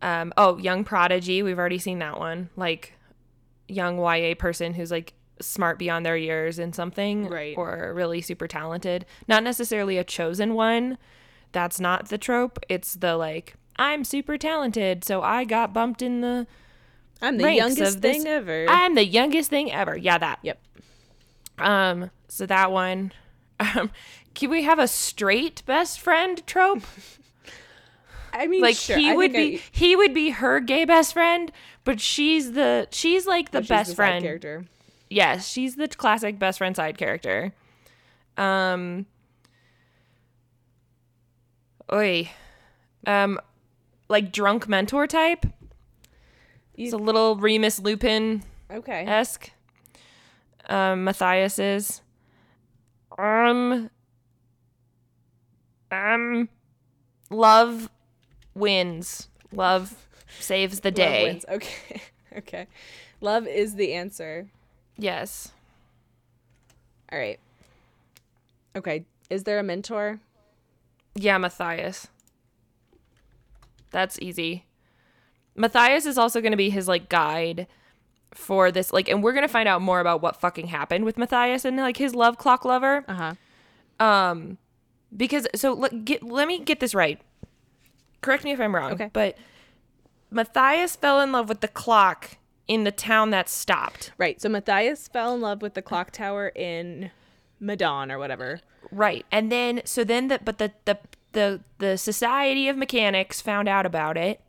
Um, 0.00 0.32
oh, 0.36 0.58
young 0.58 0.84
prodigy. 0.84 1.42
We've 1.42 1.58
already 1.58 1.78
seen 1.78 1.98
that 2.00 2.18
one. 2.18 2.48
Like 2.56 2.94
young 3.68 3.98
YA 3.98 4.34
person 4.34 4.74
who's 4.74 4.90
like 4.90 5.12
smart 5.40 5.78
beyond 5.78 6.04
their 6.06 6.16
years 6.16 6.58
in 6.58 6.72
something 6.72 7.28
Right. 7.28 7.56
or 7.56 7.92
really 7.94 8.20
super 8.20 8.48
talented. 8.48 9.04
Not 9.28 9.42
necessarily 9.42 9.98
a 9.98 10.04
chosen 10.04 10.54
one. 10.54 10.98
That's 11.52 11.78
not 11.80 12.08
the 12.08 12.18
trope. 12.18 12.58
It's 12.68 12.94
the 12.94 13.16
like 13.16 13.54
I'm 13.76 14.04
super 14.04 14.36
talented, 14.38 15.04
so 15.04 15.22
I 15.22 15.44
got 15.44 15.72
bumped 15.72 16.02
in 16.02 16.20
the 16.20 16.46
I'm 17.22 17.38
the 17.38 17.52
youngest 17.54 18.00
thing 18.00 18.26
ever. 18.26 18.66
I'm 18.68 18.94
the 18.94 19.04
youngest 19.04 19.48
thing 19.50 19.70
ever. 19.72 19.96
Yeah, 19.96 20.18
that. 20.18 20.40
yep. 20.42 20.60
Um, 21.58 22.10
so 22.28 22.44
that 22.46 22.72
one. 22.72 23.12
Um, 23.60 23.90
can 24.34 24.50
we 24.50 24.62
have 24.64 24.78
a 24.78 24.88
straight 24.88 25.62
best 25.66 26.00
friend 26.00 26.44
trope? 26.46 26.82
I 28.32 28.46
mean, 28.46 28.62
Like 28.62 28.76
sure, 28.76 28.96
he 28.96 29.10
I 29.10 29.14
would 29.14 29.32
be 29.32 29.60
he 29.70 29.94
would 29.94 30.12
be 30.14 30.30
her 30.30 30.58
gay 30.58 30.84
best 30.84 31.12
friend, 31.12 31.52
but 31.84 32.00
she's 32.00 32.52
the 32.52 32.88
she's 32.90 33.26
like 33.26 33.48
I- 33.54 33.58
the 33.58 33.62
she's 33.62 33.68
best 33.68 33.90
side 33.90 33.96
friend. 33.96 34.24
character. 34.24 34.64
Yes, 35.10 35.46
she's 35.46 35.76
the 35.76 35.86
classic 35.88 36.38
best 36.38 36.58
friend 36.58 36.74
side 36.74 36.96
character. 36.98 37.52
Um 38.38 39.04
Oi. 41.92 42.30
Um 43.06 43.38
like 44.08 44.32
drunk 44.32 44.66
mentor 44.68 45.06
type. 45.06 45.44
It's 46.76 46.92
a 46.92 46.96
little 46.98 47.36
Remus 47.36 47.78
Lupin 47.80 48.42
Okay. 48.70 49.04
esque. 49.06 49.50
Um 50.68 51.04
Matthias 51.04 51.58
is. 51.58 52.00
Um 53.18 53.90
Um 55.90 56.48
Love 57.30 57.88
wins. 58.54 59.28
Love 59.52 60.06
saves 60.40 60.80
the 60.80 60.88
Love 60.90 60.94
day. 60.96 61.22
wins. 61.24 61.44
Okay. 61.48 62.00
okay. 62.38 62.66
Love 63.20 63.46
is 63.46 63.74
the 63.74 63.92
answer. 63.94 64.48
Yes. 64.98 65.52
All 67.10 67.18
right. 67.18 67.38
Okay. 68.76 69.04
Is 69.30 69.44
there 69.44 69.58
a 69.58 69.62
mentor? 69.62 70.20
Yeah, 71.14 71.36
Matthias. 71.38 72.08
That's 73.90 74.18
easy. 74.20 74.64
Matthias 75.54 76.06
is 76.06 76.16
also 76.18 76.40
going 76.40 76.52
to 76.52 76.56
be 76.56 76.70
his 76.70 76.88
like 76.88 77.08
guide 77.08 77.66
for 78.32 78.70
this 78.72 78.92
like 78.92 79.08
and 79.08 79.22
we're 79.22 79.32
going 79.32 79.46
to 79.46 79.52
find 79.52 79.68
out 79.68 79.82
more 79.82 80.00
about 80.00 80.22
what 80.22 80.36
fucking 80.40 80.68
happened 80.68 81.04
with 81.04 81.18
Matthias 81.18 81.64
and 81.66 81.76
like 81.76 81.98
his 81.98 82.14
love 82.14 82.38
clock 82.38 82.64
lover 82.64 83.04
Uh 83.06 83.34
huh. 84.00 84.04
um 84.04 84.58
because 85.14 85.46
so 85.54 85.74
let 85.74 86.04
get 86.04 86.22
let 86.22 86.48
me 86.48 86.58
get 86.58 86.80
this 86.80 86.94
right. 86.94 87.20
Correct 88.22 88.44
me 88.44 88.52
if 88.52 88.60
I'm 88.60 88.74
wrong. 88.74 88.92
Okay. 88.92 89.10
But 89.12 89.36
Matthias 90.30 90.96
fell 90.96 91.20
in 91.20 91.32
love 91.32 91.48
with 91.48 91.60
the 91.60 91.68
clock 91.68 92.36
in 92.68 92.84
the 92.84 92.92
town 92.92 93.30
that 93.30 93.48
stopped. 93.48 94.12
Right. 94.16 94.40
So 94.40 94.48
Matthias 94.48 95.08
fell 95.08 95.34
in 95.34 95.40
love 95.42 95.60
with 95.60 95.74
the 95.74 95.82
clock 95.82 96.10
tower 96.12 96.48
in 96.54 97.10
Madon 97.60 98.10
or 98.10 98.18
whatever. 98.18 98.60
Right. 98.90 99.26
And 99.30 99.52
then 99.52 99.82
so 99.84 100.04
then 100.04 100.28
the 100.28 100.40
but 100.42 100.56
the 100.58 100.72
the 100.86 100.98
the 101.32 101.60
the 101.78 101.98
Society 101.98 102.68
of 102.68 102.76
Mechanics 102.78 103.42
found 103.42 103.68
out 103.68 103.84
about 103.84 104.16
it 104.16 104.40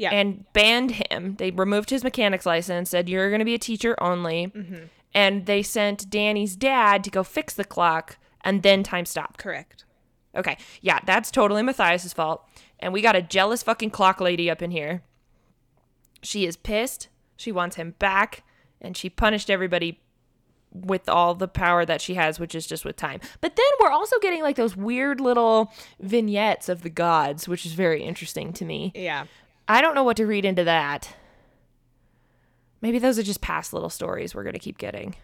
Yeah. 0.00 0.10
and 0.12 0.50
banned 0.54 0.92
him. 0.92 1.36
They 1.36 1.50
removed 1.50 1.90
his 1.90 2.02
mechanics 2.02 2.46
license, 2.46 2.88
said 2.88 3.08
you're 3.08 3.28
going 3.28 3.40
to 3.40 3.44
be 3.44 3.54
a 3.54 3.58
teacher 3.58 3.94
only. 4.02 4.46
Mm-hmm. 4.46 4.84
And 5.12 5.44
they 5.44 5.62
sent 5.62 6.08
Danny's 6.08 6.56
dad 6.56 7.04
to 7.04 7.10
go 7.10 7.22
fix 7.22 7.52
the 7.52 7.64
clock 7.64 8.16
and 8.40 8.62
then 8.62 8.82
time 8.82 9.04
stopped. 9.04 9.38
Correct. 9.38 9.84
Okay. 10.34 10.56
Yeah, 10.80 11.00
that's 11.04 11.30
totally 11.30 11.62
Matthias's 11.62 12.14
fault. 12.14 12.48
And 12.78 12.92
we 12.94 13.02
got 13.02 13.14
a 13.16 13.20
jealous 13.20 13.62
fucking 13.62 13.90
clock 13.90 14.20
lady 14.20 14.48
up 14.48 14.62
in 14.62 14.70
here. 14.70 15.02
She 16.22 16.46
is 16.46 16.56
pissed. 16.56 17.08
She 17.36 17.52
wants 17.52 17.76
him 17.76 17.94
back 17.98 18.42
and 18.80 18.96
she 18.96 19.10
punished 19.10 19.50
everybody 19.50 20.00
with 20.72 21.08
all 21.08 21.34
the 21.34 21.48
power 21.48 21.84
that 21.84 22.00
she 22.00 22.14
has, 22.14 22.38
which 22.38 22.54
is 22.54 22.66
just 22.66 22.84
with 22.84 22.96
time. 22.96 23.20
But 23.40 23.56
then 23.56 23.66
we're 23.80 23.90
also 23.90 24.18
getting 24.20 24.42
like 24.42 24.56
those 24.56 24.76
weird 24.76 25.20
little 25.20 25.72
vignettes 25.98 26.68
of 26.68 26.82
the 26.82 26.90
gods, 26.90 27.48
which 27.48 27.66
is 27.66 27.72
very 27.72 28.02
interesting 28.02 28.52
to 28.54 28.64
me. 28.64 28.92
Yeah. 28.94 29.24
I 29.70 29.80
don't 29.80 29.94
know 29.94 30.02
what 30.04 30.16
to 30.16 30.26
read 30.26 30.44
into 30.44 30.64
that. 30.64 31.14
Maybe 32.80 32.98
those 32.98 33.18
are 33.18 33.22
just 33.22 33.40
past 33.40 33.72
little 33.72 33.90
stories 33.90 34.34
we're 34.34 34.42
going 34.42 34.54
to 34.54 34.58
keep 34.58 34.78
getting. 34.78 35.14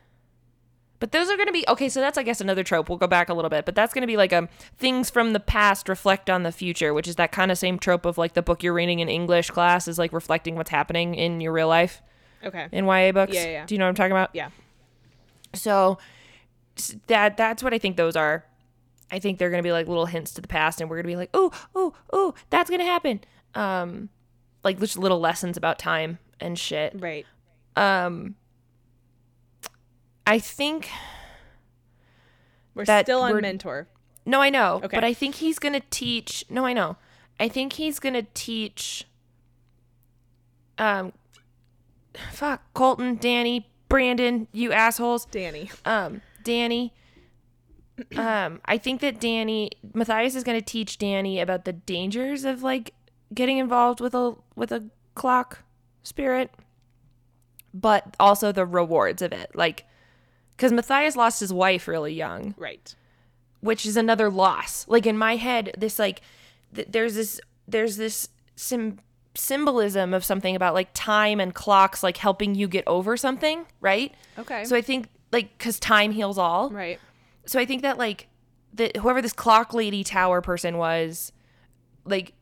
But 0.98 1.12
those 1.12 1.28
are 1.28 1.36
going 1.36 1.46
to 1.48 1.52
be 1.52 1.64
okay, 1.68 1.88
so 1.88 2.00
that's 2.00 2.16
I 2.16 2.22
guess 2.22 2.40
another 2.40 2.62
trope. 2.64 2.88
We'll 2.88 2.96
go 2.98 3.06
back 3.06 3.28
a 3.28 3.34
little 3.34 3.50
bit, 3.50 3.66
but 3.66 3.74
that's 3.74 3.92
going 3.92 4.02
to 4.02 4.06
be 4.06 4.16
like 4.16 4.32
um 4.32 4.48
things 4.78 5.10
from 5.10 5.32
the 5.34 5.40
past 5.40 5.88
reflect 5.88 6.30
on 6.30 6.42
the 6.42 6.52
future, 6.52 6.94
which 6.94 7.06
is 7.08 7.16
that 7.16 7.32
kind 7.32 7.50
of 7.50 7.58
same 7.58 7.78
trope 7.78 8.06
of 8.06 8.16
like 8.16 8.32
the 8.34 8.40
book 8.42 8.62
you're 8.62 8.72
reading 8.72 9.00
in 9.00 9.08
English 9.08 9.50
class 9.50 9.88
is 9.88 9.98
like 9.98 10.12
reflecting 10.12 10.54
what's 10.54 10.70
happening 10.70 11.14
in 11.14 11.40
your 11.40 11.52
real 11.52 11.68
life 11.68 12.00
Okay. 12.44 12.68
in 12.72 12.86
YA 12.86 13.12
books. 13.12 13.34
Yeah, 13.34 13.44
yeah. 13.46 13.66
Do 13.66 13.74
you 13.74 13.78
know 13.78 13.84
what 13.84 13.90
I'm 13.90 13.94
talking 13.96 14.12
about? 14.12 14.30
Yeah. 14.32 14.50
So 15.54 15.98
that 17.08 17.36
that's 17.36 17.62
what 17.62 17.74
I 17.74 17.78
think 17.78 17.96
those 17.96 18.16
are. 18.16 18.44
I 19.10 19.18
think 19.18 19.38
they're 19.38 19.50
gonna 19.50 19.62
be 19.62 19.72
like 19.72 19.88
little 19.88 20.06
hints 20.06 20.32
to 20.34 20.40
the 20.40 20.48
past, 20.48 20.80
and 20.80 20.88
we're 20.88 20.96
gonna 20.96 21.08
be 21.08 21.16
like, 21.16 21.30
oh, 21.34 21.50
oh, 21.74 21.92
oh, 22.12 22.34
that's 22.48 22.70
gonna 22.70 22.84
happen. 22.84 23.20
Um, 23.54 24.08
like 24.66 24.78
just 24.78 24.98
little 24.98 25.18
lessons 25.20 25.56
about 25.56 25.78
time 25.78 26.18
and 26.40 26.58
shit. 26.58 26.92
Right. 26.98 27.24
Um, 27.76 28.34
I 30.26 30.38
think 30.38 30.88
We're 32.74 32.84
still 32.84 33.22
on 33.22 33.30
we're- 33.30 33.40
mentor. 33.42 33.88
no, 34.26 34.42
I 34.42 34.50
know, 34.50 34.80
Okay. 34.84 34.96
but 34.96 35.04
I 35.04 35.14
think 35.14 35.36
he's 35.36 35.58
gonna 35.58 35.80
teach. 35.90 36.44
No, 36.50 36.66
I 36.66 36.72
know. 36.74 36.96
I 37.40 37.48
think 37.48 37.74
he's 37.74 37.98
gonna 37.98 38.26
teach. 38.34 39.06
Um, 40.78 41.12
fuck, 42.32 42.62
Colton, 42.74 43.16
Danny, 43.16 43.70
Brandon, 43.88 44.48
you 44.52 44.72
assholes. 44.72 45.24
Danny. 45.26 45.70
um 45.84 46.20
Danny 46.42 46.92
um 48.16 48.60
I 48.66 48.76
think 48.78 49.00
that 49.00 49.20
Danny 49.20 49.70
Matthias 49.94 50.34
is 50.34 50.44
going 50.44 50.58
to 50.58 50.64
teach 50.64 50.98
Danny 50.98 51.40
about 51.40 51.64
the 51.64 51.72
dangers 51.72 52.44
of 52.44 52.62
like 52.62 52.92
getting 53.34 53.58
involved 53.58 54.00
with 54.00 54.14
a 54.14 54.34
with 54.54 54.70
a 54.72 54.84
clock 55.14 55.60
spirit 56.02 56.50
but 57.74 58.16
also 58.18 58.52
the 58.52 58.64
rewards 58.64 59.20
of 59.22 59.32
it 59.32 59.50
like 59.54 59.84
cuz 60.56 60.72
Matthias 60.72 61.16
lost 61.16 61.40
his 61.40 61.52
wife 61.52 61.86
really 61.88 62.14
young 62.14 62.54
Right. 62.56 62.94
which 63.60 63.84
is 63.84 63.96
another 63.96 64.30
loss. 64.30 64.86
Like 64.88 65.06
in 65.06 65.18
my 65.18 65.36
head, 65.36 65.74
this 65.76 65.98
like 65.98 66.20
th- 66.74 66.88
there's 66.90 67.14
this 67.14 67.40
there's 67.68 67.96
this 67.96 68.28
sim- 68.54 69.00
symbolism 69.34 70.14
of 70.14 70.24
something 70.24 70.54
about 70.56 70.72
like 70.72 70.88
time 70.94 71.40
and 71.40 71.52
clocks 71.54 72.02
like 72.02 72.16
helping 72.18 72.54
you 72.54 72.68
get 72.68 72.84
over 72.86 73.16
something, 73.16 73.66
right? 73.80 74.14
Okay. 74.38 74.64
So 74.64 74.76
I 74.76 74.80
think 74.82 75.08
like 75.32 75.58
cuz 75.58 75.78
time 75.80 76.12
heals 76.12 76.38
all. 76.38 76.70
right. 76.70 77.00
So 77.44 77.58
I 77.60 77.64
think 77.66 77.82
that 77.82 77.98
like 77.98 78.28
that 78.74 78.96
whoever 78.98 79.20
this 79.20 79.32
clock 79.32 79.74
lady 79.74 80.04
tower 80.04 80.40
person 80.40 80.78
was 80.78 81.32
like 82.04 82.32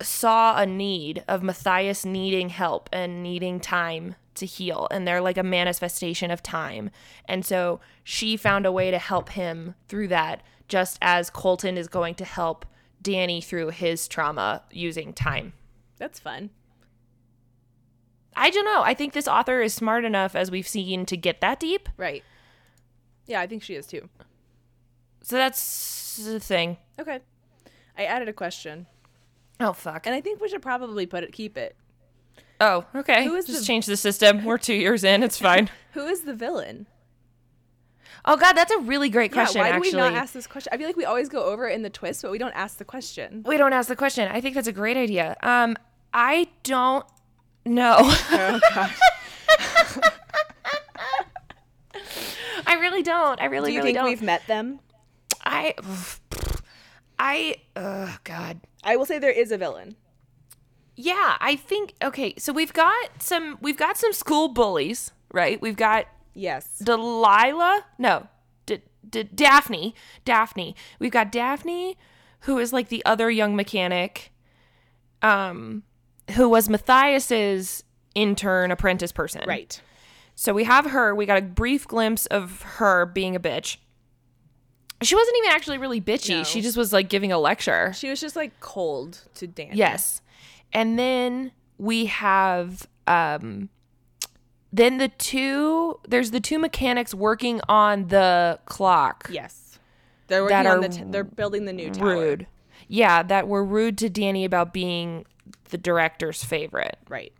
saw 0.00 0.56
a 0.58 0.66
need 0.66 1.24
of 1.26 1.42
Matthias 1.42 2.04
needing 2.04 2.50
help 2.50 2.88
and 2.92 3.22
needing 3.22 3.60
time 3.60 4.14
to 4.34 4.46
heal 4.46 4.86
and 4.90 5.06
they're 5.06 5.20
like 5.20 5.36
a 5.36 5.42
manifestation 5.42 6.30
of 6.30 6.42
time. 6.42 6.90
And 7.24 7.44
so 7.44 7.80
she 8.04 8.36
found 8.36 8.66
a 8.66 8.72
way 8.72 8.90
to 8.90 8.98
help 8.98 9.30
him 9.30 9.74
through 9.88 10.08
that 10.08 10.42
just 10.68 10.98
as 11.02 11.30
Colton 11.30 11.76
is 11.76 11.88
going 11.88 12.14
to 12.16 12.24
help 12.24 12.64
Danny 13.02 13.40
through 13.40 13.70
his 13.70 14.06
trauma 14.08 14.62
using 14.70 15.12
time. 15.12 15.52
That's 15.98 16.20
fun. 16.20 16.50
I 18.36 18.50
don't 18.50 18.64
know. 18.64 18.82
I 18.82 18.94
think 18.94 19.12
this 19.12 19.26
author 19.26 19.60
is 19.60 19.74
smart 19.74 20.04
enough 20.04 20.36
as 20.36 20.50
we've 20.50 20.68
seen 20.68 21.06
to 21.06 21.16
get 21.16 21.40
that 21.40 21.58
deep. 21.58 21.88
Right. 21.96 22.22
Yeah, 23.26 23.40
I 23.40 23.46
think 23.46 23.62
she 23.62 23.74
is 23.74 23.86
too. 23.86 24.08
So 25.22 25.36
that's 25.36 26.16
the 26.16 26.38
thing. 26.38 26.76
Okay. 27.00 27.18
I 27.96 28.04
added 28.04 28.28
a 28.28 28.32
question, 28.32 28.86
Oh 29.60 29.72
fuck. 29.72 30.06
and 30.06 30.14
I 30.14 30.20
think 30.20 30.40
we 30.40 30.48
should 30.48 30.62
probably 30.62 31.06
put 31.06 31.24
it 31.24 31.32
keep 31.32 31.56
it. 31.56 31.76
Oh, 32.60 32.84
okay. 32.94 33.24
Who 33.24 33.34
is 33.36 33.46
Just 33.46 33.60
the- 33.60 33.66
change 33.66 33.86
the 33.86 33.96
system. 33.96 34.44
We're 34.44 34.58
two 34.58 34.74
years 34.74 35.04
in. 35.04 35.22
It's 35.22 35.38
fine. 35.38 35.70
Who 35.92 36.06
is 36.06 36.22
the 36.22 36.34
villain? 36.34 36.86
oh 38.24 38.36
God, 38.36 38.54
that's 38.54 38.72
a 38.72 38.78
really 38.80 39.08
great 39.08 39.32
question. 39.32 39.60
yeah, 39.60 39.68
why 39.70 39.76
actually, 39.76 39.90
do 39.92 39.96
we 39.96 40.02
not 40.02 40.12
ask 40.14 40.32
this 40.34 40.46
question? 40.46 40.70
I 40.72 40.76
feel 40.76 40.86
like 40.86 40.96
we 40.96 41.04
always 41.04 41.28
go 41.28 41.44
over 41.44 41.68
it 41.68 41.74
in 41.74 41.82
the 41.82 41.88
twist, 41.90 42.20
but 42.22 42.30
we 42.30 42.38
don't 42.38 42.52
ask 42.52 42.76
the 42.78 42.84
question. 42.84 43.42
we 43.46 43.56
don't 43.56 43.72
ask 43.72 43.88
the 43.88 43.96
question. 43.96 44.28
I 44.30 44.40
think 44.40 44.54
that's 44.54 44.66
a 44.68 44.72
great 44.72 44.96
idea. 44.96 45.36
Um, 45.42 45.76
I 46.12 46.48
don't 46.64 47.06
know. 47.64 47.96
Oh 48.00 48.60
gosh. 48.74 48.98
I 52.66 52.74
really 52.80 53.02
don't. 53.02 53.40
I 53.40 53.46
really, 53.46 53.70
Do 53.70 53.74
you 53.74 53.78
really 53.80 53.88
think 53.92 53.98
don't. 53.98 54.08
we've 54.08 54.22
met 54.22 54.46
them? 54.46 54.80
I, 55.44 55.74
I, 57.18 57.56
oh 57.76 58.16
God. 58.24 58.60
I 58.84 58.96
will 58.96 59.06
say 59.06 59.18
there 59.18 59.30
is 59.30 59.52
a 59.52 59.58
villain. 59.58 59.96
Yeah, 60.94 61.36
I 61.40 61.56
think 61.56 61.94
okay. 62.02 62.34
So 62.38 62.52
we've 62.52 62.72
got 62.72 63.22
some. 63.22 63.58
We've 63.60 63.76
got 63.76 63.96
some 63.96 64.12
school 64.12 64.48
bullies, 64.48 65.12
right? 65.32 65.60
We've 65.60 65.76
got 65.76 66.06
Yes. 66.34 66.78
Delilah. 66.78 67.84
No, 67.98 68.28
D- 68.66 68.82
D- 69.08 69.24
Daphne. 69.24 69.94
Daphne. 70.24 70.76
We've 71.00 71.10
got 71.10 71.32
Daphne, 71.32 71.96
who 72.40 72.58
is 72.58 72.72
like 72.72 72.88
the 72.88 73.04
other 73.04 73.28
young 73.28 73.56
mechanic, 73.56 74.32
um, 75.20 75.82
who 76.36 76.48
was 76.48 76.68
Matthias's 76.68 77.82
intern 78.14 78.70
apprentice 78.70 79.10
person. 79.10 79.42
Right. 79.48 79.80
So 80.36 80.52
we 80.54 80.62
have 80.64 80.86
her. 80.86 81.12
We 81.12 81.26
got 81.26 81.38
a 81.38 81.42
brief 81.42 81.88
glimpse 81.88 82.26
of 82.26 82.62
her 82.62 83.04
being 83.04 83.34
a 83.34 83.40
bitch. 83.40 83.78
She 85.02 85.14
wasn't 85.14 85.36
even 85.38 85.50
actually 85.50 85.78
really 85.78 86.00
bitchy. 86.00 86.38
No. 86.38 86.44
She 86.44 86.60
just 86.60 86.76
was 86.76 86.92
like 86.92 87.08
giving 87.08 87.30
a 87.30 87.38
lecture. 87.38 87.92
She 87.94 88.10
was 88.10 88.20
just 88.20 88.34
like 88.36 88.58
cold 88.60 89.20
to 89.34 89.46
Dan. 89.46 89.70
Yes. 89.72 90.20
And 90.72 90.98
then 90.98 91.52
we 91.78 92.06
have 92.06 92.86
um 93.06 93.68
then 94.72 94.98
the 94.98 95.08
two 95.08 95.98
there's 96.06 96.30
the 96.32 96.40
two 96.40 96.58
mechanics 96.58 97.14
working 97.14 97.60
on 97.68 98.08
the 98.08 98.58
clock. 98.66 99.28
Yes. 99.30 99.78
They're 100.26 100.42
working 100.42 100.66
on 100.66 100.80
the. 100.80 100.88
T- 100.90 101.04
they're 101.06 101.24
building 101.24 101.64
the 101.64 101.72
new 101.72 101.90
tower. 101.90 102.08
Rude. 102.14 102.46
Yeah, 102.86 103.22
that 103.22 103.48
were 103.48 103.64
rude 103.64 103.96
to 103.98 104.10
Danny 104.10 104.44
about 104.44 104.74
being 104.74 105.24
the 105.70 105.78
director's 105.78 106.44
favorite. 106.44 106.98
Right. 107.08 107.32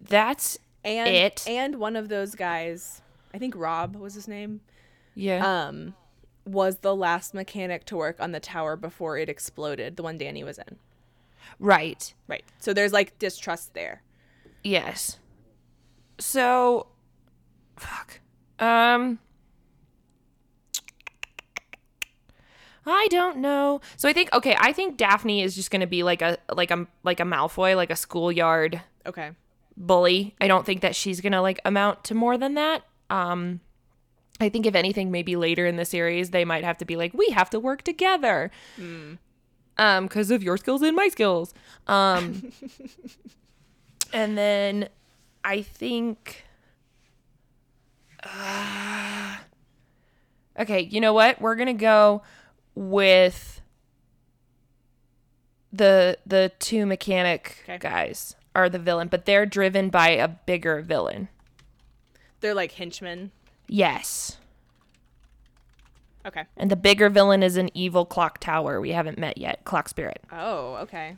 That's 0.00 0.58
And 0.84 1.08
It. 1.08 1.44
and 1.48 1.76
one 1.76 1.96
of 1.96 2.08
those 2.08 2.34
guys, 2.34 3.00
I 3.36 3.38
think 3.38 3.54
Rob 3.56 3.96
was 3.96 4.14
his 4.14 4.26
name. 4.26 4.62
yeah. 5.14 5.66
Um, 5.68 5.94
was 6.44 6.76
the 6.78 6.94
last 6.94 7.34
mechanic 7.34 7.84
to 7.86 7.96
work 7.96 8.16
on 8.20 8.32
the 8.32 8.40
tower 8.40 8.76
before 8.76 9.18
it 9.18 9.28
exploded. 9.28 9.96
The 9.96 10.02
one 10.02 10.16
Danny 10.16 10.42
was 10.44 10.58
in. 10.58 10.76
right. 11.58 12.14
Right. 12.28 12.44
So 12.60 12.72
there's 12.72 12.92
like 12.92 13.18
distrust 13.18 13.74
there. 13.74 14.02
Yes. 14.64 15.18
So 16.18 16.86
fuck. 17.76 18.20
Um 18.58 19.18
I 22.86 23.08
don't 23.10 23.38
know. 23.38 23.80
So 23.96 24.08
I 24.08 24.12
think 24.12 24.32
okay, 24.32 24.56
I 24.60 24.72
think 24.72 24.96
Daphne 24.96 25.42
is 25.42 25.54
just 25.56 25.70
going 25.72 25.80
to 25.80 25.86
be 25.88 26.02
like 26.04 26.22
a 26.22 26.38
like 26.54 26.70
a 26.70 26.86
like 27.02 27.18
a 27.18 27.24
Malfoy, 27.24 27.74
like 27.74 27.90
a 27.90 27.96
schoolyard 27.96 28.80
Okay. 29.04 29.30
bully. 29.76 30.36
I 30.40 30.46
don't 30.46 30.64
think 30.64 30.80
that 30.82 30.94
she's 30.94 31.20
going 31.20 31.32
to 31.32 31.40
like 31.40 31.60
amount 31.64 32.04
to 32.04 32.14
more 32.14 32.38
than 32.38 32.54
that. 32.54 32.84
Um 33.10 33.60
I 34.40 34.48
think 34.48 34.66
if 34.66 34.74
anything 34.74 35.10
maybe 35.10 35.34
later 35.36 35.66
in 35.66 35.76
the 35.76 35.84
series 35.84 36.30
they 36.30 36.44
might 36.44 36.64
have 36.64 36.78
to 36.78 36.84
be 36.84 36.96
like 36.96 37.14
we 37.14 37.28
have 37.30 37.50
to 37.50 37.60
work 37.60 37.82
together. 37.82 38.50
Um 39.78 40.08
cuz 40.08 40.30
of 40.30 40.42
your 40.42 40.56
skills 40.56 40.82
and 40.82 40.94
my 40.96 41.08
skills. 41.08 41.54
Um 41.86 42.52
and 44.12 44.36
then 44.36 44.88
I 45.44 45.62
think 45.62 46.44
uh, 48.22 49.36
Okay, 50.58 50.80
you 50.80 51.00
know 51.00 51.12
what? 51.12 51.40
We're 51.40 51.54
going 51.54 51.66
to 51.68 51.72
go 51.74 52.22
with 52.74 53.60
the 55.72 56.16
the 56.26 56.50
two 56.58 56.86
mechanic 56.86 57.58
Okay. 57.64 57.78
guys 57.78 58.34
are 58.54 58.68
the 58.68 58.78
villain, 58.78 59.08
but 59.08 59.26
they're 59.26 59.44
driven 59.46 59.90
by 59.90 60.08
a 60.10 60.26
bigger 60.28 60.80
villain. 60.80 61.28
They're 62.40 62.54
like 62.54 62.72
henchmen. 62.72 63.30
Yes. 63.68 64.38
Okay. 66.24 66.44
And 66.56 66.70
the 66.70 66.76
bigger 66.76 67.08
villain 67.08 67.42
is 67.42 67.56
an 67.56 67.70
evil 67.74 68.04
clock 68.04 68.38
tower 68.38 68.80
we 68.80 68.90
haven't 68.90 69.18
met 69.18 69.38
yet, 69.38 69.64
Clock 69.64 69.88
Spirit. 69.88 70.20
Oh, 70.32 70.74
okay. 70.76 71.16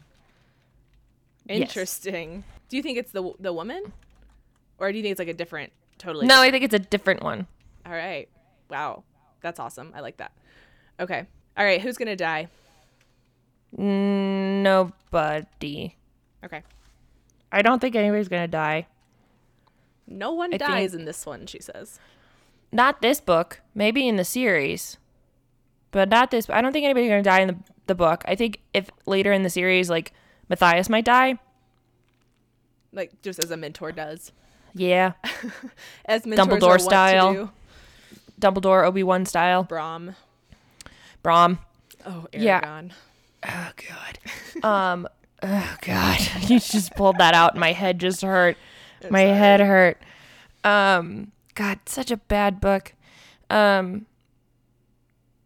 Yes. 1.46 1.60
Interesting. 1.60 2.44
Do 2.68 2.76
you 2.76 2.82
think 2.82 2.98
it's 2.98 3.12
the 3.12 3.32
the 3.40 3.52
woman, 3.52 3.92
or 4.78 4.92
do 4.92 4.98
you 4.98 5.02
think 5.02 5.12
it's 5.12 5.18
like 5.18 5.28
a 5.28 5.34
different, 5.34 5.72
totally? 5.96 6.26
No, 6.26 6.42
I 6.42 6.50
think 6.50 6.64
it's 6.64 6.74
a 6.74 6.78
different 6.78 7.22
one. 7.22 7.46
All 7.86 7.92
right. 7.92 8.28
Wow, 8.68 9.04
that's 9.40 9.58
awesome. 9.58 9.92
I 9.94 10.00
like 10.00 10.18
that. 10.18 10.32
Okay. 11.00 11.26
All 11.56 11.64
right. 11.64 11.80
Who's 11.80 11.96
gonna 11.96 12.16
die? 12.16 12.48
Nobody. 13.76 14.68
Okay. 16.44 16.62
I 17.50 17.62
don't 17.62 17.80
think 17.80 17.96
anybody's 17.96 18.28
going 18.28 18.42
to 18.42 18.48
die. 18.48 18.86
No 20.08 20.32
one 20.32 20.54
I 20.54 20.56
dies 20.56 20.94
in 20.94 21.04
this 21.04 21.24
one. 21.26 21.46
She 21.46 21.60
says. 21.60 22.00
Not 22.72 23.00
this 23.00 23.20
book, 23.20 23.60
maybe 23.74 24.08
in 24.08 24.16
the 24.16 24.24
series. 24.24 24.96
But 25.90 26.08
not 26.08 26.30
this. 26.30 26.50
I 26.50 26.60
don't 26.60 26.72
think 26.72 26.84
anybody's 26.84 27.08
going 27.08 27.22
to 27.22 27.28
die 27.28 27.40
in 27.40 27.48
the, 27.48 27.56
the 27.86 27.94
book. 27.94 28.24
I 28.26 28.34
think 28.34 28.60
if 28.74 28.90
later 29.06 29.32
in 29.32 29.42
the 29.42 29.50
series, 29.50 29.88
like 29.88 30.12
Matthias 30.48 30.88
might 30.88 31.04
die. 31.04 31.38
Like 32.92 33.22
just 33.22 33.42
as 33.42 33.50
a 33.50 33.56
mentor 33.56 33.92
does. 33.92 34.32
Yeah. 34.74 35.12
As 36.04 36.26
mentors 36.26 36.46
Dumbledore 36.46 36.62
are 36.62 36.68
wont 36.68 36.80
to 36.80 36.84
style. 36.84 37.32
do. 37.32 37.50
Dumbledore, 38.40 38.86
Obi 38.86 39.02
Wan 39.02 39.26
style. 39.26 39.64
Brom. 39.64 40.14
Brom. 41.22 41.58
Oh, 42.06 42.26
Yeah. 42.32 42.60
Eragon. 42.60 42.92
Oh 43.46 43.70
god. 43.88 44.18
um. 44.64 45.08
Oh 45.42 45.76
god. 45.82 46.18
you 46.50 46.60
just 46.60 46.94
pulled 46.94 47.18
that 47.18 47.34
out. 47.34 47.56
My 47.56 47.72
head 47.72 47.98
just 47.98 48.22
hurt. 48.22 48.56
My 49.10 49.24
sorry. 49.24 49.38
head 49.38 49.60
hurt. 49.60 50.02
Um. 50.64 51.32
God, 51.54 51.80
such 51.86 52.10
a 52.10 52.16
bad 52.16 52.60
book. 52.60 52.94
Um. 53.50 54.06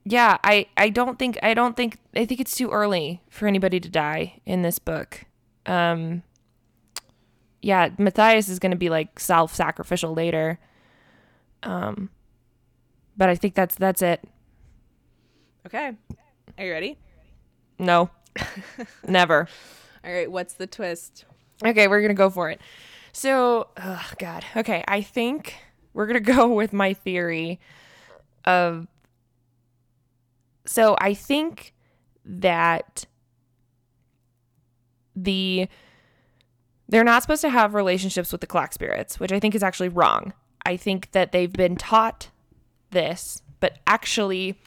Yeah, 0.04 0.38
I 0.42 0.66
I 0.76 0.88
don't 0.88 1.18
think 1.18 1.38
I 1.42 1.54
don't 1.54 1.76
think 1.76 1.98
I 2.14 2.24
think 2.24 2.40
it's 2.40 2.54
too 2.56 2.70
early 2.70 3.22
for 3.28 3.46
anybody 3.46 3.78
to 3.80 3.88
die 3.88 4.40
in 4.44 4.62
this 4.62 4.78
book. 4.78 5.24
Um. 5.66 6.22
Yeah, 7.60 7.90
Matthias 7.96 8.48
is 8.48 8.58
going 8.58 8.72
to 8.72 8.76
be 8.76 8.90
like 8.90 9.20
self-sacrificial 9.20 10.12
later. 10.12 10.58
Um. 11.62 12.10
But 13.16 13.28
I 13.28 13.34
think 13.36 13.54
that's 13.54 13.74
that's 13.76 14.02
it. 14.02 14.22
Okay. 15.66 15.92
Are 16.58 16.64
you 16.64 16.72
ready? 16.72 16.98
No. 17.78 18.10
Never. 19.06 19.48
All 20.04 20.12
right. 20.12 20.30
What's 20.30 20.54
the 20.54 20.66
twist? 20.66 21.24
Okay, 21.64 21.86
we're 21.86 22.00
gonna 22.00 22.14
go 22.14 22.30
for 22.30 22.50
it. 22.50 22.60
So, 23.12 23.68
oh 23.76 24.10
God. 24.18 24.44
Okay, 24.56 24.82
I 24.88 25.02
think 25.02 25.56
we're 25.92 26.06
gonna 26.06 26.20
go 26.20 26.48
with 26.48 26.72
my 26.72 26.94
theory 26.94 27.60
of. 28.44 28.86
So 30.64 30.96
I 31.00 31.14
think 31.14 31.74
that 32.24 33.04
the 35.14 35.68
they're 36.88 37.04
not 37.04 37.22
supposed 37.22 37.42
to 37.42 37.48
have 37.48 37.74
relationships 37.74 38.32
with 38.32 38.40
the 38.40 38.46
clock 38.46 38.72
spirits, 38.72 39.18
which 39.18 39.32
I 39.32 39.40
think 39.40 39.54
is 39.54 39.62
actually 39.62 39.88
wrong. 39.88 40.32
I 40.64 40.76
think 40.76 41.10
that 41.12 41.32
they've 41.32 41.52
been 41.52 41.76
taught 41.76 42.28
this, 42.90 43.42
but 43.60 43.78
actually, 43.86 44.58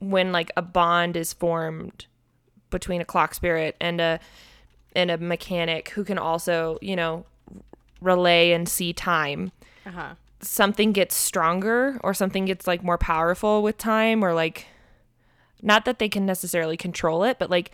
when 0.00 0.32
like 0.32 0.50
a 0.56 0.62
bond 0.62 1.16
is 1.16 1.32
formed 1.32 2.06
between 2.70 3.00
a 3.00 3.04
clock 3.04 3.34
spirit 3.34 3.76
and 3.80 4.00
a 4.00 4.20
and 4.94 5.10
a 5.10 5.18
mechanic 5.18 5.90
who 5.90 6.04
can 6.04 6.18
also, 6.18 6.78
you 6.82 6.96
know, 6.96 7.26
relay 8.00 8.52
and 8.52 8.68
see 8.68 8.92
time, 8.92 9.52
Uh 9.86 9.90
huh. 9.90 10.14
something 10.40 10.92
gets 10.92 11.14
stronger 11.14 11.98
or 12.04 12.12
something 12.14 12.44
gets 12.44 12.66
like 12.66 12.82
more 12.82 12.98
powerful 12.98 13.62
with 13.62 13.78
time 13.78 14.22
or 14.24 14.34
like 14.34 14.66
not 15.62 15.84
that 15.86 15.98
they 15.98 16.08
can 16.08 16.26
necessarily 16.26 16.76
control 16.76 17.24
it, 17.24 17.38
but 17.38 17.50
like 17.50 17.70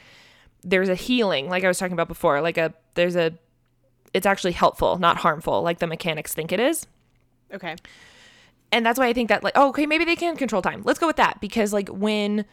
there's 0.63 0.89
a 0.89 0.95
healing, 0.95 1.49
like 1.49 1.65
I 1.65 1.69
was 1.69 1.79
talking 1.79 1.93
about 1.95 2.09
before, 2.09 2.41
like 2.41 2.57
a 2.59 2.73
there's 2.95 3.17
a 3.17 3.33
it's 4.15 4.27
actually 4.27 4.53
helpful, 4.53 4.99
not 4.99 5.17
harmful, 5.19 5.63
like 5.63 5.79
the 5.79 5.87
mechanics 5.87 6.35
think 6.35 6.53
it 6.53 6.61
is. 6.61 6.87
Okay. 7.53 7.75
And 8.71 8.87
that's 8.87 8.99
why 8.99 9.07
I 9.07 9.13
think 9.13 9.29
that 9.29 9.43
like, 9.43 9.55
oh, 9.57 9.69
okay, 9.71 9.85
maybe 9.87 10.05
they 10.05 10.17
can 10.17 10.37
control 10.37 10.63
time. 10.63 10.83
Let's 10.85 10.99
go 10.99 11.07
with 11.07 11.17
that 11.17 11.41
because 11.41 11.73
like 11.73 11.89
when 11.89 12.45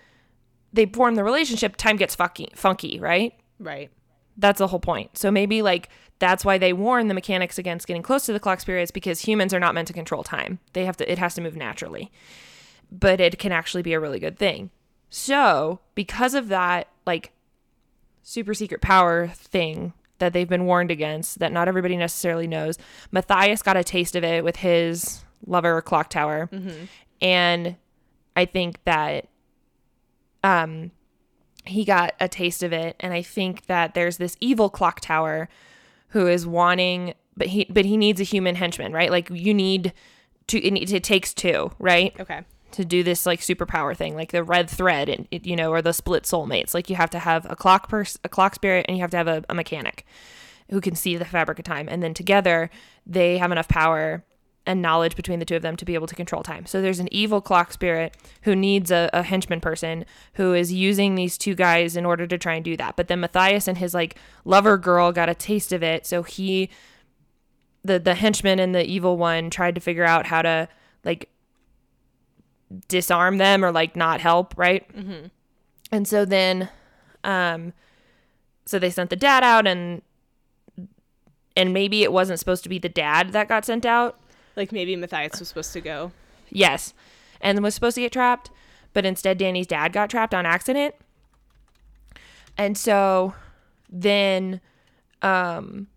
they 0.73 0.85
form 0.85 1.15
the 1.15 1.23
relationship, 1.23 1.75
time 1.77 1.95
gets 1.97 2.15
funky, 2.15 2.49
funky, 2.55 2.99
right? 2.99 3.33
Right. 3.59 3.89
That's 4.37 4.59
the 4.59 4.67
whole 4.67 4.79
point. 4.79 5.17
So 5.17 5.31
maybe 5.31 5.61
like 5.61 5.89
that's 6.19 6.43
why 6.45 6.57
they 6.57 6.73
warn 6.73 7.07
the 7.07 7.13
mechanics 7.13 7.57
against 7.57 7.87
getting 7.87 8.03
close 8.03 8.25
to 8.25 8.33
the 8.33 8.39
clock 8.39 8.59
spirits 8.59 8.91
because 8.91 9.21
humans 9.21 9.53
are 9.53 9.59
not 9.59 9.73
meant 9.73 9.87
to 9.87 9.93
control 9.93 10.23
time. 10.23 10.59
They 10.73 10.85
have 10.85 10.97
to 10.97 11.11
it 11.11 11.17
has 11.17 11.33
to 11.35 11.41
move 11.41 11.55
naturally. 11.55 12.11
But 12.91 13.19
it 13.19 13.39
can 13.39 13.51
actually 13.51 13.83
be 13.83 13.93
a 13.93 13.99
really 13.99 14.19
good 14.19 14.37
thing. 14.37 14.71
So, 15.09 15.79
because 15.95 16.33
of 16.33 16.49
that 16.49 16.87
like 17.05 17.31
super 18.21 18.53
secret 18.53 18.81
power 18.81 19.27
thing 19.27 19.93
that 20.19 20.33
they've 20.33 20.49
been 20.49 20.65
warned 20.65 20.91
against 20.91 21.39
that 21.39 21.51
not 21.51 21.67
everybody 21.67 21.95
necessarily 21.95 22.47
knows. 22.47 22.77
Matthias 23.11 23.61
got 23.63 23.77
a 23.77 23.83
taste 23.83 24.15
of 24.15 24.23
it 24.23 24.43
with 24.43 24.57
his 24.57 25.23
lover 25.47 25.81
clock 25.81 26.09
tower. 26.09 26.49
And 27.21 27.75
I 28.35 28.45
think 28.45 28.83
that 28.83 29.27
um 30.43 30.91
he 31.65 31.85
got 31.85 32.13
a 32.19 32.27
taste 32.27 32.63
of 32.63 32.73
it 32.73 32.95
and 32.99 33.13
I 33.13 33.21
think 33.21 33.67
that 33.67 33.93
there's 33.93 34.17
this 34.17 34.35
evil 34.39 34.69
clock 34.69 34.99
tower 34.99 35.47
who 36.09 36.27
is 36.27 36.45
wanting 36.45 37.13
but 37.39 37.47
he 37.47 37.65
but 37.69 37.85
he 37.85 37.97
needs 37.97 38.19
a 38.19 38.25
human 38.25 38.55
henchman, 38.55 38.93
right? 38.93 39.09
Like 39.09 39.29
you 39.31 39.53
need 39.53 39.93
to 40.47 40.59
it, 40.59 40.91
it 40.91 41.03
takes 41.03 41.33
two, 41.33 41.71
right? 41.79 42.13
Okay. 42.19 42.41
to 42.71 42.85
do 42.85 43.01
this 43.01 43.25
like 43.25 43.39
superpower 43.39 43.95
thing, 43.95 44.15
like 44.15 44.31
the 44.31 44.43
red 44.43 44.69
thread, 44.69 45.09
and 45.09 45.27
you 45.31 45.55
know, 45.55 45.71
or 45.71 45.81
the 45.81 45.93
split 45.93 46.23
soulmates. 46.23 46.73
Like 46.73 46.89
you 46.89 46.97
have 46.97 47.09
to 47.11 47.19
have 47.19 47.49
a 47.49 47.55
clock 47.55 47.89
pers- 47.89 48.19
a 48.23 48.29
clock 48.29 48.55
spirit, 48.55 48.85
and 48.87 48.97
you 48.97 49.01
have 49.01 49.11
to 49.11 49.17
have 49.17 49.27
a, 49.27 49.43
a 49.49 49.55
mechanic 49.55 50.05
who 50.69 50.81
can 50.81 50.95
see 50.95 51.17
the 51.17 51.25
fabric 51.25 51.57
of 51.57 51.65
time, 51.65 51.87
and 51.89 52.03
then 52.03 52.13
together 52.13 52.69
they 53.07 53.37
have 53.37 53.51
enough 53.51 53.67
power 53.69 54.23
and 54.69 54.83
knowledge 54.83 55.15
between 55.15 55.39
the 55.39 55.45
two 55.45 55.55
of 55.55 55.63
them 55.63 55.75
to 55.75 55.83
be 55.83 55.95
able 55.95 56.05
to 56.05 56.13
control 56.13 56.43
time. 56.43 56.67
So 56.67 56.79
there's 56.79 56.99
an 56.99 57.11
evil 57.11 57.41
clock 57.41 57.73
spirit 57.73 58.15
who 58.43 58.55
needs 58.55 58.91
a, 58.91 59.09
a 59.11 59.23
henchman 59.23 59.61
person 59.61 60.05
who 60.35 60.53
is 60.53 60.71
using 60.71 61.15
these 61.15 61.39
two 61.39 61.55
guys 61.55 61.97
in 61.97 62.05
order 62.05 62.27
to 62.27 62.37
try 62.37 62.53
and 62.53 62.63
do 62.63 62.77
that. 62.77 62.95
But 62.95 63.07
then 63.07 63.19
Matthias 63.19 63.67
and 63.67 63.79
his 63.79 63.95
like 63.95 64.15
lover 64.45 64.77
girl 64.77 65.11
got 65.11 65.27
a 65.27 65.33
taste 65.33 65.73
of 65.73 65.81
it, 65.81 66.05
so 66.05 66.21
he 66.21 66.69
the 67.83 67.97
the 67.97 68.13
henchman 68.13 68.59
and 68.59 68.75
the 68.75 68.85
evil 68.85 69.17
one 69.17 69.49
tried 69.49 69.73
to 69.73 69.81
figure 69.81 70.05
out 70.05 70.27
how 70.27 70.43
to 70.43 70.69
like 71.03 71.29
disarm 72.87 73.39
them 73.39 73.65
or 73.65 73.71
like 73.71 73.95
not 73.95 74.21
help, 74.21 74.53
right? 74.55 74.87
Mm-hmm. 74.95 75.27
And 75.91 76.07
so 76.07 76.25
then, 76.25 76.69
um, 77.23 77.73
so 78.65 78.77
they 78.77 78.91
sent 78.91 79.09
the 79.09 79.15
dad 79.15 79.43
out, 79.43 79.65
and 79.65 80.03
and 81.57 81.73
maybe 81.73 82.03
it 82.03 82.11
wasn't 82.11 82.37
supposed 82.37 82.61
to 82.61 82.69
be 82.69 82.77
the 82.77 82.87
dad 82.87 83.31
that 83.31 83.47
got 83.47 83.65
sent 83.65 83.83
out. 83.83 84.19
Like 84.59 84.73
maybe 84.73 84.93
Matthias 84.97 85.39
was 85.39 85.47
supposed 85.47 85.71
to 85.71 85.79
go. 85.79 86.11
Yes, 86.49 86.93
and 87.39 87.63
was 87.63 87.73
supposed 87.73 87.95
to 87.95 88.01
get 88.01 88.11
trapped, 88.11 88.51
but 88.91 89.05
instead 89.05 89.37
Danny's 89.37 89.67
dad 89.67 89.93
got 89.93 90.09
trapped 90.09 90.33
on 90.33 90.45
accident. 90.45 90.95
And 92.57 92.77
so 92.77 93.35
then, 93.89 94.59
um, 95.21 95.87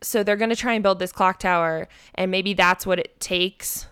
so 0.00 0.22
they're 0.22 0.36
gonna 0.36 0.54
try 0.54 0.74
and 0.74 0.82
build 0.84 1.00
this 1.00 1.10
clock 1.10 1.40
tower, 1.40 1.88
and 2.14 2.30
maybe 2.30 2.54
that's 2.54 2.86
what 2.86 3.00
it 3.00 3.18
takes, 3.18 3.88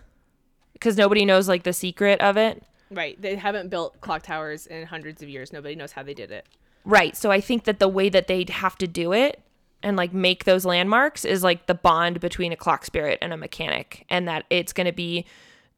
because 0.71 0.95
nobody 0.95 1.25
knows 1.25 1.49
like 1.49 1.63
the 1.63 1.73
secret 1.73 2.21
of 2.21 2.37
it. 2.37 2.63
Right. 2.89 3.21
They 3.21 3.35
haven't 3.35 3.67
built 3.67 3.99
clock 3.99 4.23
towers 4.23 4.67
in 4.67 4.85
hundreds 4.85 5.21
of 5.21 5.27
years. 5.27 5.51
Nobody 5.51 5.75
knows 5.75 5.91
how 5.91 6.01
they 6.01 6.13
did 6.13 6.31
it. 6.31 6.45
Right. 6.85 7.17
So 7.17 7.29
I 7.29 7.41
think 7.41 7.65
that 7.65 7.79
the 7.79 7.89
way 7.89 8.07
that 8.07 8.27
they'd 8.27 8.49
have 8.49 8.77
to 8.77 8.87
do 8.87 9.11
it 9.11 9.41
and 9.87 9.95
like 9.95 10.13
make 10.13 10.43
those 10.43 10.65
landmarks 10.65 11.23
is 11.23 11.43
like 11.43 11.65
the 11.65 11.73
bond 11.73 12.19
between 12.19 12.51
a 12.51 12.57
clock 12.57 12.83
spirit 12.83 13.17
and 13.21 13.31
a 13.31 13.37
mechanic, 13.37 14.05
and 14.09 14.27
that 14.27 14.43
it's 14.49 14.73
going 14.73 14.85
to 14.85 14.91
be 14.91 15.25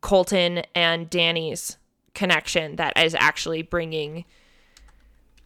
Colton 0.01 0.63
and 0.73 1.07
Danny's 1.11 1.77
connection 2.15 2.77
that 2.77 2.97
is 2.97 3.13
actually 3.13 3.61
bringing 3.61 4.25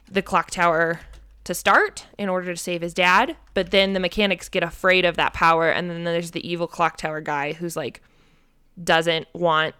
the 0.09 0.21
clock 0.21 0.49
tower 0.49 1.01
to 1.43 1.53
start 1.53 2.07
in 2.17 2.29
order 2.29 2.53
to 2.53 2.57
save 2.57 2.81
his 2.81 2.93
dad. 2.93 3.35
But 3.53 3.71
then 3.71 3.91
the 3.91 3.99
mechanics 3.99 4.47
get 4.47 4.63
afraid 4.63 5.03
of 5.03 5.17
that 5.17 5.33
power, 5.33 5.69
and 5.69 5.89
then 5.89 6.05
there's 6.05 6.31
the 6.31 6.49
evil 6.49 6.67
clock 6.67 6.95
tower 6.95 7.19
guy 7.19 7.51
who's 7.51 7.75
like 7.75 8.01
doesn't 8.81 9.27
want 9.33 9.75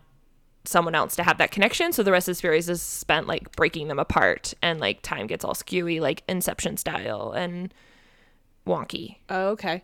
someone 0.66 0.94
else 0.94 1.16
to 1.16 1.24
have 1.24 1.38
that 1.38 1.52
connection. 1.52 1.94
So 1.94 2.04
the 2.04 2.12
rest 2.12 2.28
of 2.28 2.36
the 2.36 2.42
series 2.42 2.68
is 2.68 2.82
spent 2.82 3.28
like 3.28 3.56
breaking 3.56 3.88
them 3.88 4.00
apart 4.00 4.54
and 4.62 4.82
like 4.82 5.02
time 5.04 5.28
gets 5.28 5.46
all 5.46 5.54
skewy, 5.54 6.02
like 6.02 6.24
Inception 6.28 6.76
style 6.76 7.32
and 7.32 7.74
wonky. 8.66 9.18
Oh, 9.30 9.48
okay. 9.50 9.84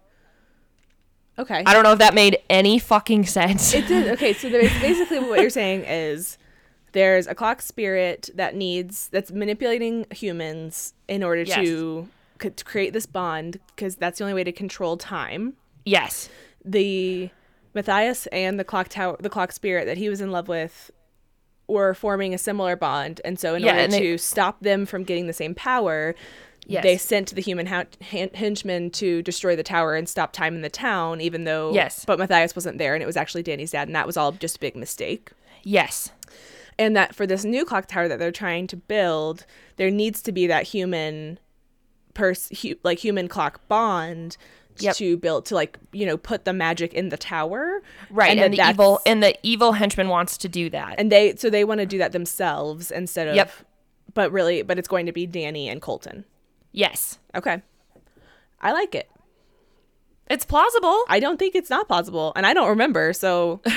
Okay. 1.38 1.64
I 1.66 1.74
don't 1.74 1.84
know 1.84 1.94
if 1.94 2.00
that 2.00 2.14
made 2.14 2.38
any 2.50 2.80
fucking 2.80 3.26
sense. 3.26 3.74
It 3.74 3.88
did. 3.88 4.08
Okay, 4.14 4.34
so 4.34 4.50
basically 4.50 5.20
what 5.20 5.40
you're 5.40 5.50
saying 5.50 5.86
is 5.86 6.38
there's 6.92 7.28
a 7.28 7.36
clock 7.36 7.62
spirit 7.62 8.30
that 8.36 8.56
needs 8.56 9.08
that's 9.10 9.32
manipulating 9.32 10.06
humans 10.12 10.94
in 11.08 11.24
order 11.24 11.44
Yes. 11.44 11.58
to, 11.58 12.10
c- 12.42 12.50
to 12.50 12.66
create 12.66 12.92
this 12.94 13.06
bond 13.06 13.60
because 13.76 13.96
that's 13.96 14.18
the 14.20 14.26
only 14.26 14.34
way 14.34 14.44
to 14.44 14.52
control 14.52 14.98
time. 14.98 15.54
yes. 15.86 16.30
The 16.66 17.30
Matthias 17.74 18.28
and 18.28 18.60
the 18.60 18.66
clock 18.66 18.90
tower, 18.90 19.16
the 19.20 19.30
clock 19.30 19.54
spirit 19.54 19.86
that 19.86 19.98
he 19.98 20.10
was 20.10 20.20
in 20.20 20.30
love 20.32 20.50
with, 20.50 20.92
were 21.70 21.94
forming 21.94 22.34
a 22.34 22.38
similar 22.38 22.76
bond, 22.76 23.22
and 23.24 23.40
so 23.40 23.56
in 23.56 23.62
Yeah, 23.64 23.70
order 23.70 23.80
and 23.84 23.94
they- 23.94 24.00
to 24.02 24.18
stop 24.18 24.60
them 24.60 24.86
from 24.86 25.04
getting 25.06 25.28
the 25.28 25.34
same 25.34 25.56
power. 25.56 26.16
Yes. 26.66 26.84
They 26.84 26.97
sent 26.97 27.34
the 27.34 27.41
human 27.41 27.66
ha- 27.66 27.86
hen- 28.01 28.30
henchmen 28.36 28.91
to 28.91 29.22
destroy 29.24 29.55
the 29.55 29.64
tower 29.64 29.95
and 29.95 30.07
stop 30.07 30.34
time 30.34 30.53
in 30.55 30.62
the 30.62 30.70
town, 30.70 31.20
even 31.20 31.43
though 31.45 31.74
Yes. 31.74 32.05
but 32.05 32.20
Matthias 32.20 32.55
wasn't 32.55 32.78
there, 32.78 32.93
and 32.93 33.01
it 33.01 33.07
was 33.07 33.18
actually 33.18 33.41
Danny's 33.43 33.72
dad, 33.72 33.88
and 33.88 33.95
that 33.95 34.05
was 34.05 34.18
all 34.18 34.32
just 34.34 34.57
a 34.57 34.60
big 34.60 34.76
mistake 34.76 35.32
Yes. 35.64 36.12
and 36.78 36.95
that 36.95 37.16
for 37.16 37.26
this 37.26 37.43
new 37.43 37.66
clock 37.66 37.88
tower 37.88 38.07
that 38.07 38.20
they're 38.20 38.32
trying 38.32 38.68
to 38.68 38.78
build 38.78 39.45
there 39.78 39.89
needs 39.91 40.22
to 40.22 40.32
be 40.32 40.45
that 40.47 40.64
human 40.68 41.39
pers- 42.14 42.62
hu- 42.62 42.76
like 42.84 42.99
human 42.99 43.28
clock 43.28 43.68
bond 43.68 44.38
Yep. 44.82 44.95
to 44.95 45.18
build 45.18 45.45
to 45.47 45.55
like 45.55 45.78
you 45.91 46.05
know 46.05 46.16
put 46.16 46.45
the 46.45 46.53
magic 46.53 46.93
in 46.93 47.10
the 47.10 47.18
tower 47.18 47.82
Right. 48.10 48.30
And, 48.38 48.39
that 48.39 48.51
the 48.51 48.70
evil 48.70 49.01
and 49.05 49.22
the 49.22 49.36
evil 49.43 49.74
henchman 49.74 50.07
wants 50.07 50.38
to 50.38 50.47
do 50.47 50.70
that. 50.70 50.95
and 50.97 51.12
they 51.12 51.36
so 51.36 51.49
they 51.49 51.66
want 51.66 51.80
to 51.82 51.86
do 51.86 51.97
that 51.97 52.14
themselves 52.14 52.89
instead 52.91 53.28
of 53.28 53.36
Yep. 53.36 53.51
but 54.14 54.32
really 54.32 54.62
but 54.62 54.80
it's 54.80 54.88
going 54.88 55.05
to 55.05 55.12
be 55.12 55.26
danny 55.26 55.68
and 55.68 55.82
colton 55.82 56.24
yes. 56.72 57.20
okay 57.36 57.62
i 58.62 58.72
like 58.72 58.94
it 58.96 59.10
It's 60.30 60.46
plausible. 60.46 61.04
i 61.08 61.20
don't 61.20 61.38
think 61.38 61.56
it's 61.56 61.70
not 61.70 61.88
plausible, 61.88 62.34
and 62.36 62.46
i 62.46 62.54
don't 62.54 62.70
remember 62.70 63.14
so 63.14 63.62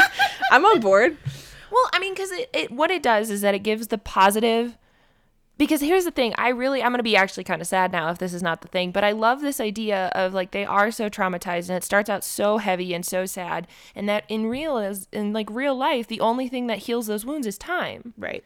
i'm 0.50 0.64
on 0.64 0.80
board 0.80 1.16
Well, 1.72 1.90
I 1.92 1.98
mean, 1.98 2.14
because 2.14 2.30
it, 2.30 2.50
it 2.52 2.70
what 2.70 2.92
it 2.92 3.02
does 3.02 3.30
is 3.30 3.40
that 3.40 3.52
it 3.54 3.64
gives 3.64 3.88
the 3.88 3.98
positive. 3.98 4.78
Because 5.58 5.80
here's 5.80 6.04
the 6.04 6.12
thing, 6.12 6.32
I 6.38 6.50
really 6.50 6.80
I'm 6.82 6.92
gonna 6.92 7.02
be 7.02 7.16
actually 7.16 7.42
kind 7.42 7.60
of 7.60 7.66
sad 7.66 7.90
now 7.90 8.10
if 8.10 8.18
this 8.18 8.32
is 8.32 8.42
not 8.44 8.60
the 8.60 8.68
thing, 8.68 8.92
but 8.92 9.02
I 9.02 9.10
love 9.10 9.40
this 9.40 9.58
idea 9.60 10.12
of 10.14 10.32
like 10.32 10.52
they 10.52 10.64
are 10.64 10.92
so 10.92 11.08
traumatized 11.10 11.68
and 11.68 11.76
it 11.76 11.82
starts 11.82 12.08
out 12.08 12.22
so 12.22 12.58
heavy 12.58 12.94
and 12.94 13.04
so 13.04 13.26
sad, 13.26 13.66
and 13.96 14.08
that 14.08 14.22
in 14.28 14.46
real 14.46 14.78
is 14.78 15.08
in 15.12 15.32
like 15.32 15.48
real 15.50 15.74
life 15.76 16.06
the 16.06 16.20
only 16.20 16.46
thing 16.48 16.68
that 16.68 16.78
heals 16.86 17.08
those 17.08 17.24
wounds 17.26 17.46
is 17.46 17.58
time. 17.58 18.14
right 18.16 18.44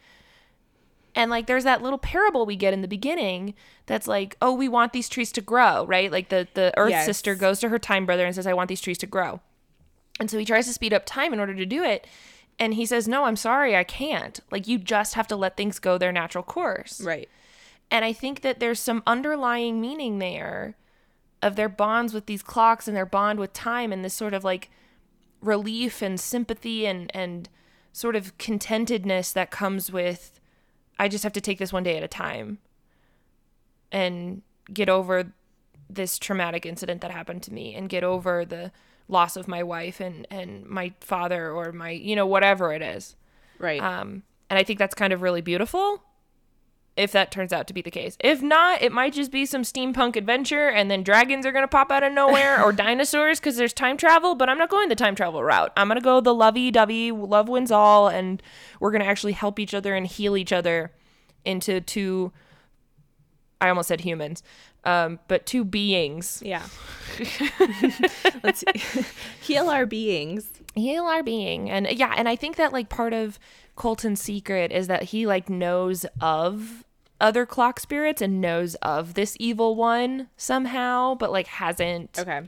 And 1.19 1.31
like 1.31 1.47
there's 1.47 1.65
that 1.65 1.83
little 1.83 1.99
parable 1.99 2.47
we 2.47 2.57
get 2.57 2.73
in 2.73 2.81
the 2.81 2.89
beginning 2.89 3.55
that's 3.87 4.07
like, 4.07 4.37
oh, 4.41 4.53
we 4.53 4.69
want 4.69 4.93
these 4.93 5.09
trees 5.09 5.33
to 5.33 5.41
grow, 5.41 5.85
right? 5.87 6.11
Like 6.13 6.29
the 6.29 6.49
the 6.55 6.73
Earth 6.77 6.91
Yes. 6.91 7.05
sister 7.07 7.35
goes 7.35 7.59
to 7.61 7.69
her 7.69 7.79
time 7.79 8.07
brother 8.07 8.25
and 8.25 8.35
says, 8.35 8.47
I 8.47 8.55
want 8.55 8.69
these 8.69 8.81
trees 8.81 8.99
to 8.99 9.07
grow. 9.07 9.41
And 10.21 10.31
so 10.31 10.39
he 10.39 10.45
tries 10.45 10.67
to 10.67 10.73
speed 10.73 10.93
up 10.95 11.05
time 11.05 11.33
in 11.33 11.41
order 11.41 11.55
to 11.55 11.67
do 11.67 11.83
it. 11.85 12.07
And 12.59 12.75
he 12.75 12.87
says, 12.87 13.07
No, 13.09 13.25
I'm 13.25 13.37
sorry, 13.37 13.77
I 13.77 13.85
can't. 13.85 14.39
Like 14.51 14.67
you 14.69 14.79
just 14.79 15.15
have 15.15 15.27
to 15.29 15.37
let 15.37 15.57
things 15.57 15.79
go 15.79 15.99
their 15.99 16.13
natural 16.13 16.45
course. 16.45 17.01
right 17.01 17.29
And 17.91 18.05
I 18.05 18.13
think 18.13 18.41
that 18.43 18.61
there's 18.61 18.81
some 18.81 19.03
underlying 19.07 19.81
meaning 19.81 20.19
there 20.21 20.77
of 21.43 21.57
their 21.57 21.69
bonds 21.69 22.13
with 22.15 22.27
these 22.27 22.43
clocks 22.43 22.87
and 22.89 22.97
their 22.97 23.07
bond 23.07 23.39
with 23.41 23.53
time 23.53 23.93
and 23.93 24.05
this 24.05 24.15
sort 24.15 24.35
of 24.35 24.45
like 24.45 24.71
relief 25.41 26.03
and 26.03 26.19
sympathy 26.19 26.87
and 26.87 27.11
and 27.15 27.49
sort 27.93 28.15
of 28.17 28.37
contentedness 28.39 29.33
that 29.33 29.51
comes 29.51 29.91
with 29.93 30.41
I 30.99 31.09
just 31.09 31.25
have 31.25 31.33
to 31.35 31.41
take 31.41 31.59
this 31.59 31.73
one 31.73 31.83
day 31.83 31.97
at 31.97 32.03
a 32.03 32.09
time 32.09 32.59
and 33.93 34.43
get 34.73 34.89
over 34.89 35.33
this 35.89 36.19
traumatic 36.19 36.67
incident 36.67 37.01
that 37.01 37.11
happened 37.11 37.43
to 37.45 37.53
me 37.53 37.75
and 37.75 37.89
get 37.89 38.05
over 38.05 38.45
the 38.45 38.71
loss 39.09 39.37
of 39.37 39.49
my 39.49 39.63
wife 39.63 40.01
and 40.01 40.27
and 40.31 40.67
my 40.67 40.93
father 41.01 41.51
or 41.51 41.73
my 41.73 41.91
you 41.91 42.15
know 42.15 42.27
whatever 42.27 42.73
it 42.73 42.83
is. 42.83 43.17
Right. 43.59 43.81
Um, 43.83 44.23
and 44.51 44.59
I 44.59 44.65
think 44.65 44.79
that's 44.79 44.95
kind 44.95 45.13
of 45.13 45.23
really 45.23 45.41
beautiful 45.41 46.03
if 46.99 47.13
that 47.13 47.31
turns 47.31 47.53
out 47.53 47.69
to 47.69 47.73
be 47.73 47.81
the 47.81 47.91
case. 47.91 48.17
If 48.19 48.43
not, 48.43 48.83
it 48.83 48.91
might 48.91 49.13
just 49.13 49.31
be 49.31 49.47
some 49.47 49.63
steampunk 49.63 50.17
adventure 50.17 50.69
and 50.69 50.91
then 50.91 51.05
dragons 51.05 51.47
are 51.47 51.53
going 51.53 51.63
to 51.63 51.69
pop 51.69 51.93
out 51.93 52.03
of 52.03 52.13
nowhere 52.13 52.63
or 52.63 52.73
dinosaurs 52.87 53.39
because 53.39 53.57
there's 53.57 53.73
time 53.73 53.97
travel, 53.97 54.35
but 54.35 54.49
I'm 54.49 54.59
not 54.59 54.69
going 54.69 54.89
the 54.89 54.97
time 54.97 55.15
travel 55.15 55.43
route. 55.43 55.73
I'm 55.77 55.87
going 55.87 55.99
to 55.99 56.05
go 56.05 56.21
the 56.21 56.35
lovey 56.35 56.71
dovey, 56.73 57.13
love 57.13 57.49
wins 57.49 57.71
all, 57.71 58.09
and 58.09 58.43
we're 58.81 58.91
going 58.91 59.03
to 59.03 59.09
actually 59.09 59.33
help 59.33 59.61
each 59.61 59.75
other 59.75 59.95
and 59.95 60.07
heal 60.07 60.37
each 60.37 60.53
other 60.53 60.93
into 61.45 61.81
two. 61.81 62.33
I 63.61 63.69
almost 63.69 63.89
said 63.89 64.01
humans, 64.01 64.43
um, 64.85 65.21
but 65.29 65.47
two 65.47 65.65
beings. 65.65 66.43
Yeah. 66.45 66.65
Let's 68.43 68.65
heal 69.41 69.69
our 69.69 69.87
beings. 69.87 70.51
heal 70.75 71.05
our 71.05 71.25
being 71.25 71.69
and 71.69 71.89
yeah 71.91 72.15
and 72.17 72.29
i 72.29 72.37
think 72.37 72.55
that 72.55 72.73
like 72.73 72.89
part 72.89 73.13
of 73.13 73.37
colton's 73.75 74.21
secret 74.21 74.71
is 74.71 74.87
that 74.87 75.03
he 75.03 75.27
like 75.27 75.49
knows 75.51 76.07
of 76.21 76.85
other 77.21 77.45
clock 77.47 77.81
spirits 77.81 78.23
and 78.23 78.41
knows 78.41 78.75
of 78.77 79.15
this 79.15 79.37
evil 79.41 79.75
one 79.75 80.29
somehow 80.37 81.15
but 81.15 81.31
like 81.33 81.47
hasn't 81.49 82.17
Okay. 82.19 82.43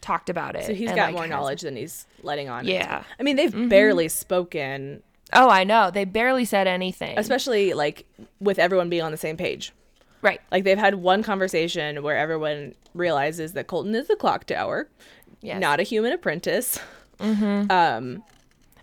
talked 0.00 0.28
about 0.30 0.56
it 0.56 0.64
So 0.64 0.74
he's 0.74 0.88
got 0.90 0.96
like, 0.96 1.12
more 1.12 1.22
hasn't- 1.22 1.30
knowledge 1.38 1.60
than 1.62 1.76
he's 1.76 2.06
letting 2.22 2.48
on. 2.48 2.66
Yeah. 2.66 3.02
I 3.18 3.22
mean, 3.22 3.36
they've 3.36 3.68
barely 3.68 4.08
spoken, 4.08 5.02
oh 5.32 5.48
i 5.50 5.64
know 5.64 5.90
they 5.90 6.04
barely 6.04 6.44
said 6.44 6.66
anything 6.68 7.18
especially 7.18 7.72
like 7.74 8.06
with 8.40 8.58
everyone 8.60 8.88
being 8.88 9.02
on 9.02 9.10
the 9.10 9.18
same 9.18 9.36
page. 9.36 9.72
Right. 10.22 10.40
Like 10.50 10.64
they've 10.64 10.78
had 10.78 10.94
one 10.96 11.22
conversation 11.22 12.02
where 12.02 12.16
everyone 12.16 12.74
realizes 12.94 13.52
that 13.52 13.66
Colton 13.66 13.94
is 13.94 14.08
the 14.08 14.16
clock 14.16 14.44
tower, 14.46 14.88
Yes. 15.42 15.60
not 15.60 15.78
a 15.78 15.82
human 15.82 16.12
apprentice. 16.12 16.78
Um, 17.20 18.22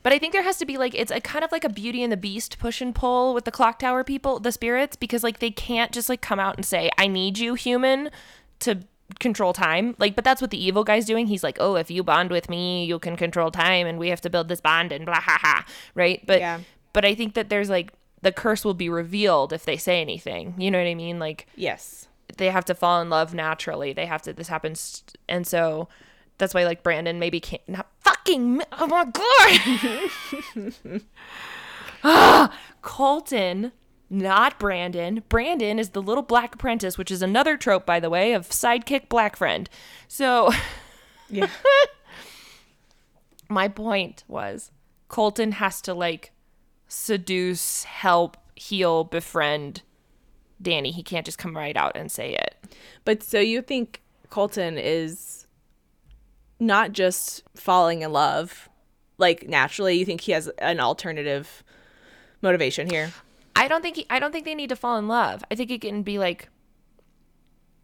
But 0.03 0.11
I 0.11 0.19
think 0.19 0.33
there 0.33 0.43
has 0.43 0.57
to 0.57 0.65
be 0.65 0.77
like 0.77 0.93
it's 0.93 1.11
a 1.11 1.21
kind 1.21 1.43
of 1.43 1.51
like 1.51 1.63
a 1.63 1.69
Beauty 1.69 2.03
and 2.03 2.11
the 2.11 2.17
Beast 2.17 2.59
push 2.59 2.81
and 2.81 2.93
pull 2.93 3.33
with 3.33 3.45
the 3.45 3.51
clock 3.51 3.79
tower 3.79 4.03
people, 4.03 4.39
the 4.39 4.51
spirits, 4.51 4.95
because 4.95 5.23
like 5.23 5.39
they 5.39 5.51
can't 5.51 5.91
just 5.91 6.09
like 6.09 6.21
come 6.21 6.39
out 6.39 6.57
and 6.57 6.65
say, 6.65 6.91
"I 6.97 7.07
need 7.07 7.37
you, 7.37 7.53
human," 7.53 8.11
to 8.59 8.79
control 9.19 9.53
time. 9.53 9.95
Like, 9.99 10.15
but 10.15 10.23
that's 10.23 10.41
what 10.41 10.51
the 10.51 10.63
evil 10.63 10.83
guy's 10.83 11.05
doing. 11.05 11.27
He's 11.27 11.43
like, 11.43 11.57
"Oh, 11.59 11.75
if 11.75 11.89
you 11.89 12.03
bond 12.03 12.31
with 12.31 12.49
me, 12.49 12.85
you 12.85 12.99
can 12.99 13.15
control 13.15 13.49
time, 13.49 13.87
and 13.87 13.97
we 13.97 14.09
have 14.09 14.21
to 14.21 14.29
build 14.29 14.49
this 14.49 14.61
bond 14.61 14.91
and 14.91 15.05
blah 15.05 15.21
ha 15.21 15.39
ha." 15.41 15.65
Right? 15.95 16.21
But 16.25 16.39
Yeah. 16.39 16.59
but 16.91 17.05
I 17.05 17.15
think 17.15 17.33
that 17.35 17.49
there's 17.49 17.69
like 17.69 17.93
the 18.21 18.31
curse 18.31 18.63
will 18.65 18.73
be 18.73 18.89
revealed 18.89 19.53
if 19.53 19.65
they 19.65 19.77
say 19.77 20.01
anything. 20.01 20.55
You 20.57 20.69
know 20.71 20.77
what 20.79 20.87
I 20.87 20.95
mean? 20.95 21.19
Like 21.19 21.47
yes. 21.55 22.07
they 22.37 22.49
have 22.49 22.65
to 22.65 22.75
fall 22.75 23.01
in 23.01 23.09
love 23.09 23.33
naturally. 23.33 23.93
They 23.93 24.05
have 24.05 24.21
to. 24.23 24.33
This 24.33 24.47
happens, 24.49 25.03
and 25.29 25.47
so 25.47 25.87
that's 26.43 26.53
why 26.53 26.65
like 26.65 26.83
Brandon 26.83 27.19
maybe 27.19 27.39
can't. 27.39 27.67
Not 27.69 27.87
fucking. 28.01 28.61
Oh 28.73 28.87
my 28.87 29.05
god. 29.05 31.01
ah, 32.03 32.59
Colton, 32.81 33.71
not 34.09 34.59
Brandon. 34.59 35.23
Brandon 35.29 35.79
is 35.79 35.89
the 35.89 36.01
little 36.01 36.21
black 36.21 36.55
apprentice, 36.55 36.97
which 36.97 37.09
is 37.11 37.21
another 37.21 37.55
trope, 37.55 37.85
by 37.85 38.01
the 38.01 38.09
way, 38.09 38.33
of 38.33 38.49
sidekick 38.49 39.07
black 39.07 39.37
friend. 39.37 39.69
So 40.09 40.51
Yeah. 41.29 41.47
my 43.49 43.69
point 43.69 44.25
was, 44.27 44.69
Colton 45.07 45.53
has 45.53 45.81
to 45.83 45.93
like 45.93 46.31
seduce, 46.89 47.85
help, 47.85 48.35
heal, 48.55 49.05
befriend 49.05 49.81
Danny. 50.61 50.91
He 50.91 51.03
can't 51.03 51.25
just 51.25 51.37
come 51.37 51.55
right 51.55 51.77
out 51.77 51.95
and 51.95 52.11
say 52.11 52.33
it. 52.33 52.55
But 53.05 53.23
so 53.23 53.39
you 53.39 53.61
think 53.61 54.01
Colton 54.29 54.77
is 54.77 55.42
not 56.63 56.91
just 56.93 57.43
falling 57.55 58.01
in 58.01 58.11
love, 58.11 58.69
like 59.17 59.47
naturally, 59.47 59.95
you 59.97 60.05
think 60.05 60.21
he 60.21 60.31
has 60.31 60.47
an 60.59 60.79
alternative 60.79 61.63
motivation 62.41 62.89
here? 62.89 63.11
I 63.55 63.67
don't 63.67 63.81
think 63.81 63.97
he, 63.97 64.05
I 64.09 64.19
don't 64.19 64.31
think 64.31 64.45
they 64.45 64.55
need 64.55 64.69
to 64.69 64.75
fall 64.75 64.97
in 64.97 65.07
love. 65.07 65.43
I 65.51 65.55
think 65.55 65.69
it 65.69 65.81
can 65.81 66.01
be 66.03 66.17
like 66.17 66.49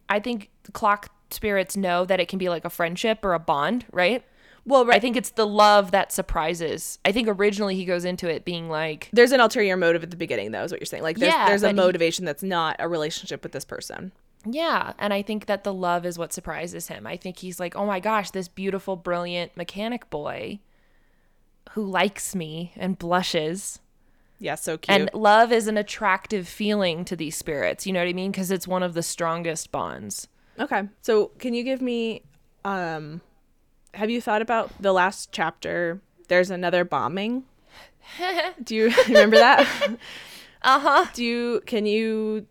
I 0.08 0.18
think 0.18 0.50
clock 0.72 1.10
spirits 1.30 1.76
know 1.76 2.04
that 2.04 2.18
it 2.18 2.26
can 2.28 2.38
be 2.38 2.48
like 2.48 2.64
a 2.64 2.70
friendship 2.70 3.24
or 3.24 3.34
a 3.34 3.38
bond, 3.38 3.84
right? 3.92 4.24
Well, 4.66 4.84
right. 4.84 4.96
I 4.96 4.98
think 5.00 5.16
it's 5.16 5.30
the 5.30 5.46
love 5.46 5.92
that 5.92 6.12
surprises. 6.12 6.98
I 7.04 7.12
think 7.12 7.28
originally 7.28 7.76
he 7.76 7.84
goes 7.84 8.04
into 8.04 8.28
it 8.28 8.44
being 8.44 8.68
like 8.68 9.08
there's 9.12 9.32
an 9.32 9.40
ulterior 9.40 9.76
motive 9.76 10.02
at 10.02 10.10
the 10.10 10.16
beginning, 10.16 10.50
though, 10.50 10.64
is 10.64 10.72
what 10.72 10.80
you're 10.80 10.86
saying. 10.86 11.02
Like, 11.02 11.16
there's, 11.18 11.32
Yeah, 11.32 11.46
there's 11.46 11.62
a 11.62 11.68
but 11.68 11.74
he- 11.76 11.76
motivation 11.76 12.24
that's 12.24 12.42
not 12.42 12.76
a 12.78 12.88
relationship 12.88 13.42
with 13.42 13.52
this 13.52 13.64
person. 13.64 14.12
Yeah, 14.44 14.92
and 14.98 15.12
I 15.12 15.22
think 15.22 15.46
that 15.46 15.64
the 15.64 15.72
love 15.74 16.06
is 16.06 16.18
what 16.18 16.32
surprises 16.32 16.88
him. 16.88 17.06
I 17.06 17.16
think 17.16 17.38
he's 17.38 17.60
like, 17.60 17.76
"Oh 17.76 17.86
my 17.86 18.00
gosh, 18.00 18.30
this 18.30 18.48
beautiful, 18.48 18.96
brilliant 18.96 19.56
mechanic 19.56 20.08
boy 20.10 20.60
who 21.72 21.84
likes 21.84 22.34
me 22.34 22.72
and 22.76 22.98
blushes." 22.98 23.80
Yeah, 24.38 24.54
so 24.54 24.78
cute. 24.78 24.98
And 24.98 25.10
love 25.12 25.52
is 25.52 25.66
an 25.66 25.76
attractive 25.76 26.48
feeling 26.48 27.04
to 27.04 27.14
these 27.16 27.36
spirits. 27.36 27.86
You 27.86 27.92
know 27.92 28.00
what 28.00 28.08
I 28.08 28.14
mean? 28.14 28.30
Because 28.30 28.50
it's 28.50 28.66
one 28.66 28.82
of 28.82 28.94
the 28.94 29.02
strongest 29.02 29.70
bonds. 29.70 30.28
okay, 30.58 30.84
so 31.02 31.26
can 31.38 31.52
you 31.52 31.62
give 31.62 31.82
me, 31.82 32.22
um, 32.64 33.20
have 33.92 34.08
you 34.08 34.20
thought 34.22 34.40
about 34.40 34.70
the 34.80 34.92
last 34.92 35.30
chapter? 35.32 36.00
There's 36.28 36.50
another 36.50 36.84
bombing. 36.84 37.44
Do 38.64 38.74
you 38.74 38.92
remember 39.08 39.36
that? 39.36 39.66
Uh 40.62 40.78
huh. 40.80 41.06
Do 41.12 41.22
you 41.22 41.62
can 41.66 41.84
you 41.86 42.46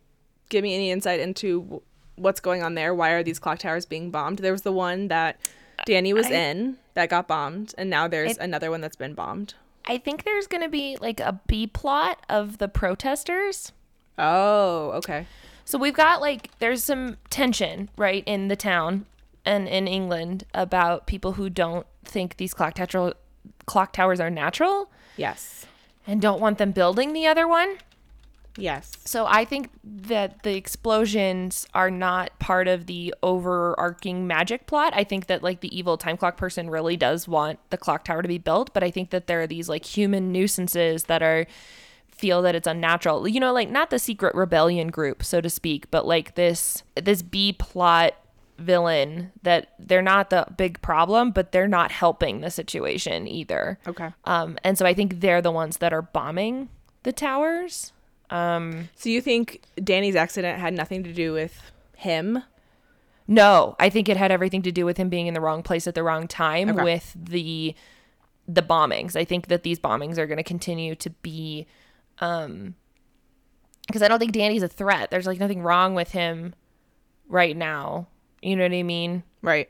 give 0.50 0.64
me 0.64 0.76
any 0.76 0.92
insight 0.92 1.20
into 1.20 1.82
what's 2.16 2.40
going 2.40 2.62
on 2.64 2.76
there? 2.76 2.94
Why 2.94 3.12
are 3.12 3.24
these 3.24 3.40
clock 3.40 3.60
towers 3.60 3.86
being 3.86 4.12
bombed? 4.12 4.40
There 4.40 4.52
was 4.52 4.64
the 4.64 4.72
one 4.74 5.08
that 5.08 5.40
Danny 5.86 6.12
was 6.14 6.28
I- 6.28 6.32
in 6.32 6.78
that 6.96 7.10
got 7.10 7.28
bombed, 7.28 7.74
and 7.78 7.90
now 7.90 8.08
there's 8.08 8.38
I- 8.38 8.44
another 8.44 8.70
one 8.70 8.82
that's 8.82 8.96
been 8.98 9.14
bombed. 9.14 9.54
I 9.86 9.98
think 9.98 10.24
there's 10.24 10.46
going 10.48 10.62
to 10.64 10.70
be 10.70 10.98
like 11.00 11.20
a 11.20 11.40
B 11.48 11.66
plot 11.66 12.24
of 12.30 12.58
the 12.58 12.68
protesters. 12.68 13.72
Oh, 14.18 14.92
okay. 14.96 15.26
So 15.66 15.78
we've 15.78 15.94
got 15.96 16.20
like 16.22 16.50
there's 16.60 16.84
some 16.84 17.18
tension 17.30 17.90
right 17.96 18.24
in 18.26 18.50
the 18.50 18.56
town 18.56 19.06
and 19.46 19.68
in 19.68 19.88
England 19.88 20.44
about 20.54 21.08
people 21.08 21.34
who 21.34 21.50
don't 21.50 21.86
think 22.04 22.38
these 22.38 22.54
clock 22.54 22.74
tower 22.74 23.14
clock 23.66 23.94
towers 23.94 24.20
are 24.20 24.30
natural 24.30 24.92
Yes. 25.16 25.66
and 26.08 26.22
don't 26.22 26.42
want 26.42 26.58
them 26.58 26.72
building 26.72 27.14
the 27.14 27.26
other 27.28 27.48
one. 27.48 27.78
Yes. 28.58 28.98
So 29.06 29.26
I 29.28 29.46
think 29.46 29.70
that 29.84 30.44
the 30.44 30.56
explosions 30.56 31.68
are 31.74 31.92
not 31.92 32.38
part 32.40 32.68
of 32.68 32.88
the 32.88 33.14
overarching 33.24 34.28
magic 34.28 34.68
plot. 34.68 34.94
I 34.96 35.04
think 35.04 35.28
that 35.28 35.44
like 35.44 35.62
the 35.62 35.76
evil 35.78 35.98
time 35.98 36.18
clock 36.18 36.38
person 36.38 36.70
really 36.70 36.98
does 36.98 37.28
want 37.28 37.60
the 37.70 37.78
clock 37.78 38.04
tower 38.04 38.22
to 38.22 38.28
be 38.28 38.38
built, 38.38 38.74
but 38.74 38.84
I 38.84 38.92
think 38.92 39.12
that 39.12 39.28
there 39.28 39.42
are 39.42 39.48
these 39.48 39.70
like 39.70 39.86
human 39.86 40.32
nuisances 40.32 41.06
that 41.06 41.22
are 41.22 41.46
feel 42.10 42.42
that 42.42 42.54
it's 42.56 42.68
unnatural. 42.68 43.28
You 43.28 43.40
know, 43.40 43.54
like 43.54 43.70
not 43.70 43.90
the 43.90 44.00
secret 44.00 44.36
rebellion 44.36 44.90
group, 44.90 45.24
so 45.24 45.42
to 45.42 45.50
speak, 45.50 45.90
but 45.90 46.06
like 46.06 46.36
this 46.36 46.84
this 46.96 47.22
B 47.22 47.54
plot 47.54 48.14
villain 48.58 49.32
that 49.42 49.74
they're 49.80 50.02
not 50.02 50.30
the 50.30 50.46
big 50.58 50.82
problem, 50.82 51.32
but 51.32 51.52
they're 51.52 51.68
not 51.68 51.92
helping 51.92 52.42
the 52.42 52.52
situation 52.52 53.26
either. 53.26 53.80
Okay. 53.88 54.10
Um, 54.26 54.58
and 54.64 54.78
so 54.78 54.86
I 54.86 54.94
think 54.94 55.22
they're 55.22 55.42
the 55.42 55.52
ones 55.52 55.78
that 55.78 55.94
are 55.94 56.02
bombing 56.02 56.68
the 57.04 57.14
towers. 57.14 57.94
Um, 58.30 58.90
So 58.96 59.10
you 59.10 59.22
think 59.22 59.62
Danny's 59.84 60.16
accident 60.16 60.60
had 60.60 60.74
nothing 60.74 61.04
to 61.04 61.14
do 61.14 61.34
with 61.34 61.60
him? 61.96 62.44
No, 63.28 63.76
I 63.80 63.90
think 63.90 64.10
it 64.10 64.18
had 64.18 64.32
everything 64.32 64.62
to 64.64 64.72
do 64.72 64.86
with 64.86 64.98
him 64.98 65.10
being 65.10 65.28
in 65.28 65.34
the 65.34 65.42
wrong 65.42 65.62
place 65.64 65.86
at 65.88 65.96
the 65.96 66.04
wrong 66.04 66.28
time 66.28 66.70
Okay. 66.70 66.84
with 66.84 67.16
the 67.16 67.76
the 68.48 68.64
bombings. 68.64 69.16
I 69.16 69.26
think 69.26 69.48
that 69.48 69.62
these 69.62 69.80
bombings 69.80 70.18
are 70.18 70.26
going 70.26 70.38
to 70.38 70.44
continue 70.44 70.96
to 70.96 71.10
be 71.12 71.68
um 72.20 72.74
because 73.88 74.02
I 74.02 74.08
don't 74.08 74.18
think 74.20 74.32
Danny's 74.32 74.64
a 74.64 74.68
threat. 74.68 75.10
There's 75.12 75.28
like 75.28 75.40
nothing 75.40 75.62
wrong 75.62 75.94
with 75.96 76.12
him 76.12 76.54
right 77.28 77.56
now. 77.58 78.08
You 78.42 78.56
know 78.56 78.64
what 78.64 78.72
I 78.74 78.82
mean? 78.84 79.24
Right. 79.44 79.70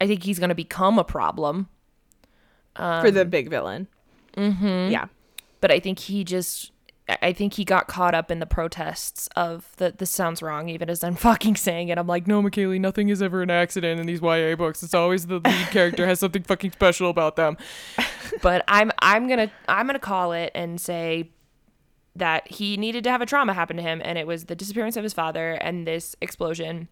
I 0.00 0.06
think 0.06 0.22
he's 0.22 0.38
going 0.38 0.50
to 0.50 0.54
become 0.54 0.98
a 0.98 1.04
problem, 1.04 1.68
For 2.76 3.10
the 3.10 3.24
big 3.24 3.50
villain. 3.50 3.88
Mm-hmm. 4.36 4.90
Yeah. 4.92 5.06
but 5.60 5.70
I 5.72 5.80
think 5.80 5.98
he 5.98 6.24
just 6.24 6.70
I- 7.22 7.32
think 7.32 7.54
he 7.54 7.64
got 7.64 7.88
caught 7.88 8.14
up 8.14 8.30
in 8.30 8.38
the 8.38 8.46
protests 8.46 9.28
of 9.36 9.72
the 9.76 9.94
this 9.96 10.10
sounds 10.10 10.42
wrong 10.42 10.68
even 10.68 10.90
as 10.90 11.02
I'm 11.02 11.14
fucking 11.28 11.56
saying 11.56 11.88
it. 11.88 11.98
I'm 11.98 12.06
like, 12.06 12.26
no, 12.26 12.42
McKaylee, 12.42 12.80
nothing 12.80 13.08
is 13.08 13.22
ever 13.22 13.42
an 13.42 13.50
accident 13.50 14.00
in 14.00 14.06
these 14.06 14.20
YA 14.20 14.56
books. 14.56 14.82
It's 14.82 14.94
always 14.94 15.26
the 15.26 15.40
lead 15.40 15.66
character 15.70 16.06
has 16.06 16.20
something 16.20 16.42
fucking 16.42 16.72
special 16.72 17.10
about 17.10 17.36
them. 17.36 17.56
But 18.42 18.62
I'm 18.68 18.92
I'm 19.00 19.26
gonna 19.26 19.50
I'm 19.68 19.86
gonna 19.86 19.98
call 19.98 20.32
it 20.32 20.52
and 20.54 20.80
say 20.80 21.30
that 22.14 22.46
he 22.50 22.76
needed 22.76 23.02
to 23.04 23.10
have 23.10 23.20
a 23.22 23.26
trauma 23.26 23.52
happen 23.54 23.76
to 23.76 23.82
him 23.82 24.00
and 24.04 24.18
it 24.18 24.26
was 24.26 24.44
the 24.44 24.54
disappearance 24.54 24.96
of 24.96 25.02
his 25.02 25.12
father 25.12 25.52
and 25.52 25.86
this 25.86 26.14
explosion 26.20 26.88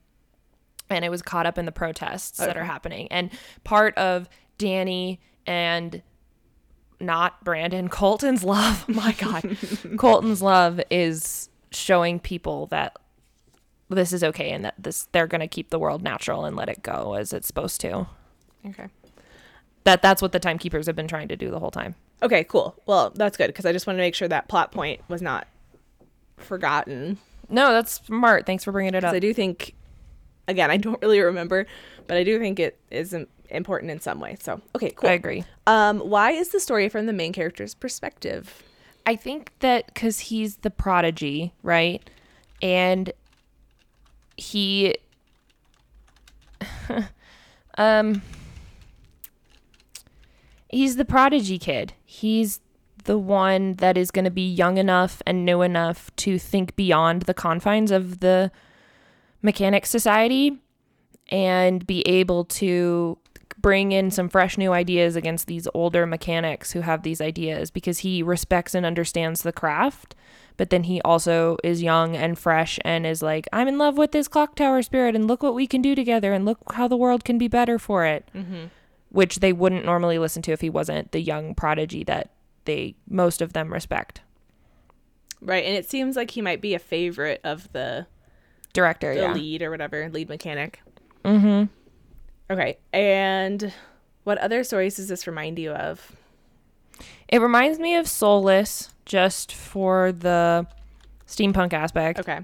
and 0.89 1.05
it 1.05 1.11
was 1.11 1.21
caught 1.23 1.47
up 1.47 1.59
in 1.59 1.67
the 1.67 1.73
protests 1.73 2.39
that 2.39 2.57
are 2.57 2.65
happening 2.65 3.07
and 3.11 3.31
part 3.65 3.97
of 3.99 4.29
danny 4.57 5.21
and 5.47 6.03
not 7.01 7.43
brandon 7.45 7.89
colton's 7.89 8.43
love 8.45 8.89
my 8.89 9.13
god 9.13 9.57
colton's 9.99 10.41
love 10.43 10.81
is 10.91 11.49
showing 11.71 12.19
people 12.19 12.67
that 12.69 12.97
this 13.89 14.13
is 14.13 14.25
okay 14.25 14.51
and 14.51 14.65
that 14.65 14.75
this 14.79 15.09
they're 15.13 15.27
going 15.27 15.41
to 15.41 15.47
keep 15.47 15.71
the 15.71 15.79
world 15.79 16.03
natural 16.03 16.45
and 16.45 16.57
let 16.57 16.69
it 16.69 16.83
go 16.83 17.15
as 17.15 17.33
it's 17.33 17.47
supposed 17.47 17.81
to 17.81 18.07
Okay. 18.67 18.87
that 19.85 20.03
that's 20.03 20.21
what 20.23 20.33
the 20.33 20.41
timekeepers 20.41 20.87
have 20.87 20.97
been 20.97 21.07
trying 21.07 21.29
to 21.29 21.37
do 21.37 21.51
the 21.51 21.59
whole 21.61 21.71
time 21.71 21.95
Okay, 22.23 22.45
cool. 22.45 22.75
Well, 22.87 23.11
that's 23.15 23.37
good 23.37 23.49
because 23.49 23.67
I 23.67 23.73
just 23.73 23.87
wanted 23.87 23.99
to 23.99 24.03
make 24.05 24.15
sure 24.15 24.27
that 24.27 24.49
plot 24.49 24.73
point 24.73 25.03
was 25.07 25.21
not 25.21 25.47
forgotten. 26.39 27.19
no 27.49 27.73
that's 27.73 27.93
smart 28.07 28.47
thanks 28.47 28.65
for 28.65 28.73
bringing 28.73 28.95
it 28.95 29.05
up 29.05 29.13
I 29.15 29.19
do 29.19 29.33
think, 29.35 29.75
again, 30.49 30.71
I 30.71 30.77
don't 30.79 31.01
really 31.03 31.21
remember, 31.21 31.67
but 32.07 32.17
I 32.17 32.25
do 32.25 32.39
think 32.39 32.59
it 32.59 32.79
is 32.91 33.13
im- 33.13 33.27
important 33.51 33.91
in 33.91 34.01
some 34.01 34.21
way. 34.21 34.37
So, 34.41 34.61
okay, 34.75 34.91
cool. 34.91 35.11
i 35.11 35.13
agree 35.15 35.45
Um, 35.67 36.01
why 36.01 36.33
is 36.33 36.51
the 36.51 36.61
story 36.61 36.89
from 36.89 37.07
the 37.07 37.13
main 37.13 37.33
character's 37.33 37.75
perspective? 37.75 38.63
I 39.07 39.17
think 39.17 39.53
that 39.61 39.87
because 39.87 40.19
he's 40.21 40.57
the 40.57 40.71
prodigy, 40.71 41.53
right? 41.63 42.09
And 42.61 43.13
he, 44.37 44.97
um, 47.79 48.23
he's 50.69 50.97
the 50.97 51.05
prodigy 51.05 51.59
kid. 51.59 51.93
He's 52.05 52.61
the 53.05 53.17
one 53.17 53.75
that 53.75 53.97
is 53.97 54.11
going 54.11 54.25
to 54.25 54.31
be 54.31 54.47
young 54.47 54.79
enough 54.79 55.23
and 55.27 55.45
new 55.45 55.63
enough 55.63 56.15
to 56.17 56.39
think 56.39 56.75
beyond 56.77 57.23
the 57.23 57.35
confines 57.35 57.91
of 57.93 58.21
the 58.21 58.51
mechanic 59.43 59.87
society 59.87 60.59
and 61.29 61.87
be 61.87 62.03
able 62.07 62.45
to 62.45 63.17
bring 63.59 63.93
in 63.93 64.11
some 64.11 64.29
fresh 64.29 64.59
new 64.59 64.73
ideas 64.73 65.17
against 65.17 65.47
these 65.47 65.67
older 65.75 66.07
mechanics 66.07 66.73
who 66.73 66.81
have 66.83 67.03
these 67.03 67.21
ideas 67.21 67.71
because 67.71 67.99
he 68.01 68.23
respects 68.23 68.75
and 68.75 68.85
understands 68.87 69.43
the 69.43 69.53
craft 69.53 70.15
but 70.59 70.71
then 70.71 70.85
he 70.85 71.01
also 71.03 71.57
is 71.65 71.83
young 71.83 72.15
and 72.17 72.39
fresh 72.39 72.79
and 72.85 73.07
is 73.07 73.23
like 73.23 73.49
i'm 73.53 73.67
in 73.69 73.79
love 73.79 73.97
with 73.99 74.13
this 74.13 74.29
clock 74.29 74.55
tower 74.55 74.83
spirit 74.83 75.15
and 75.15 75.27
look 75.27 75.43
what 75.43 75.55
we 75.55 75.67
can 75.67 75.81
do 75.83 75.95
together 75.95 76.33
and 76.33 76.45
look 76.45 76.59
how 76.75 76.87
the 76.87 76.97
world 76.97 77.25
can 77.25 77.39
be 77.39 77.49
better 77.49 77.79
for 77.79 78.05
it 78.05 78.29
Mm-hmm. 78.35 78.67
which 79.11 79.41
they 79.41 79.53
wouldn't 79.53 79.85
normally 79.87 80.19
listen 80.19 80.43
to 80.43 80.53
if 80.53 80.61
he 80.61 80.71
wasn't 80.71 81.13
the 81.13 81.21
young 81.21 81.55
prodigy 81.55 82.05
that 82.05 82.31
they 82.67 82.95
most 83.09 83.41
of 83.41 83.53
them 83.53 83.73
respect 83.73 84.21
Right, 85.43 85.65
and 85.65 85.77
it 85.77 85.89
seems 85.89 86.17
like 86.17 86.31
he 86.31 86.41
might 86.41 86.63
be 86.63 86.73
a 86.75 86.79
favorite 86.79 87.41
of 87.45 87.71
the, 87.73 88.07
director 88.73 89.15
the 89.15 89.21
yeah 89.21 89.33
lead 89.35 89.61
or 89.63 89.71
whatever, 89.71 90.09
lead 90.09 90.29
mechanic. 90.29 90.81
mm-hmm 91.25 91.65
Okay, 92.51 92.79
and 92.93 93.73
what 94.25 94.39
other 94.39 94.63
stories 94.65 94.97
does 94.97 95.09
this 95.09 95.27
remind 95.27 95.59
you 95.59 95.73
of? 95.73 96.13
it 97.29 97.41
reminds 97.41 97.79
me 97.81 97.97
of 97.97 98.07
soulless 98.09 98.91
just 99.05 99.53
for 99.53 100.13
the 100.13 100.65
steampunk 101.27 101.73
aspect 101.73 102.21
Okay. 102.21 102.39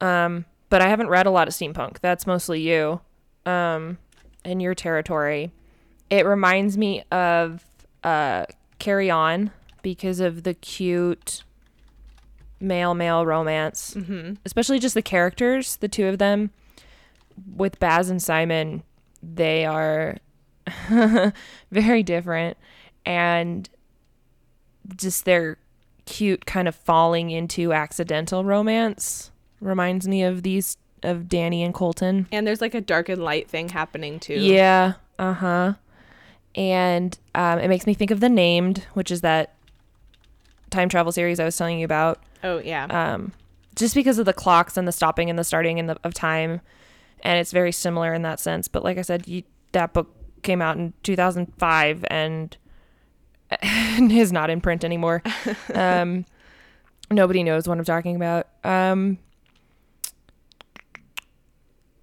Um, 0.00 0.44
but 0.68 0.82
I 0.82 0.88
haven't 0.88 1.08
read 1.08 1.26
a 1.26 1.30
lot 1.30 1.48
of 1.48 1.54
steampunk. 1.54 1.98
That's 2.00 2.26
mostly 2.26 2.60
you, 2.60 3.00
um, 3.46 3.98
in 4.44 4.60
your 4.60 4.74
territory. 4.74 5.50
It 6.10 6.26
reminds 6.26 6.76
me 6.78 7.02
of 7.10 7.64
uh, 8.04 8.44
Carry 8.78 9.10
On 9.10 9.50
because 9.82 10.20
of 10.20 10.42
the 10.44 10.54
cute 10.54 11.42
male 12.60 12.94
male 12.94 13.24
romance, 13.26 13.94
Mm-hmm. 13.94 14.34
especially 14.44 14.78
just 14.78 14.94
the 14.94 15.02
characters, 15.02 15.76
the 15.76 15.88
two 15.88 16.06
of 16.06 16.18
them. 16.18 16.50
With 17.54 17.78
Baz 17.78 18.10
and 18.10 18.22
Simon, 18.22 18.82
they 19.22 19.64
are 19.64 20.18
very 21.70 22.02
different, 22.02 22.56
and 23.04 23.68
just 24.96 25.24
their 25.24 25.58
cute 26.06 26.46
kind 26.46 26.66
of 26.66 26.74
falling 26.74 27.30
into 27.30 27.72
accidental 27.72 28.44
romance 28.44 29.30
reminds 29.60 30.08
me 30.08 30.22
of 30.22 30.42
these 30.42 30.76
of 31.02 31.28
Danny 31.28 31.62
and 31.62 31.74
Colton. 31.74 32.26
And 32.32 32.46
there's 32.46 32.60
like 32.60 32.74
a 32.74 32.80
dark 32.80 33.08
and 33.08 33.22
light 33.22 33.48
thing 33.48 33.68
happening 33.68 34.18
too. 34.18 34.34
Yeah, 34.34 34.94
uh 35.18 35.34
huh. 35.34 35.74
And 36.54 37.16
um, 37.34 37.58
it 37.58 37.68
makes 37.68 37.86
me 37.86 37.94
think 37.94 38.10
of 38.10 38.20
the 38.20 38.28
Named, 38.28 38.86
which 38.94 39.10
is 39.10 39.20
that 39.20 39.54
time 40.70 40.88
travel 40.88 41.12
series 41.12 41.38
I 41.38 41.44
was 41.44 41.56
telling 41.56 41.78
you 41.78 41.84
about. 41.84 42.20
Oh 42.42 42.58
yeah. 42.58 42.86
Um, 42.86 43.32
just 43.76 43.94
because 43.94 44.18
of 44.18 44.26
the 44.26 44.32
clocks 44.32 44.76
and 44.76 44.88
the 44.88 44.92
stopping 44.92 45.30
and 45.30 45.38
the 45.38 45.44
starting 45.44 45.78
and 45.78 45.88
the, 45.88 45.96
of 46.02 46.14
time, 46.14 46.60
and 47.22 47.38
it's 47.38 47.52
very 47.52 47.72
similar 47.72 48.14
in 48.14 48.22
that 48.22 48.40
sense. 48.40 48.68
But 48.68 48.84
like 48.84 48.98
I 48.98 49.02
said, 49.02 49.26
you, 49.26 49.42
that 49.72 49.92
book 49.92 50.14
came 50.42 50.62
out 50.62 50.76
in 50.76 50.92
2005 51.02 52.04
and 52.10 52.56
is 53.62 54.32
not 54.32 54.50
in 54.50 54.60
print 54.60 54.84
anymore. 54.84 55.22
um, 55.74 56.24
nobody 57.10 57.42
knows 57.42 57.68
what 57.68 57.78
I'm 57.78 57.84
talking 57.84 58.16
about. 58.16 58.48
Um, 58.64 59.18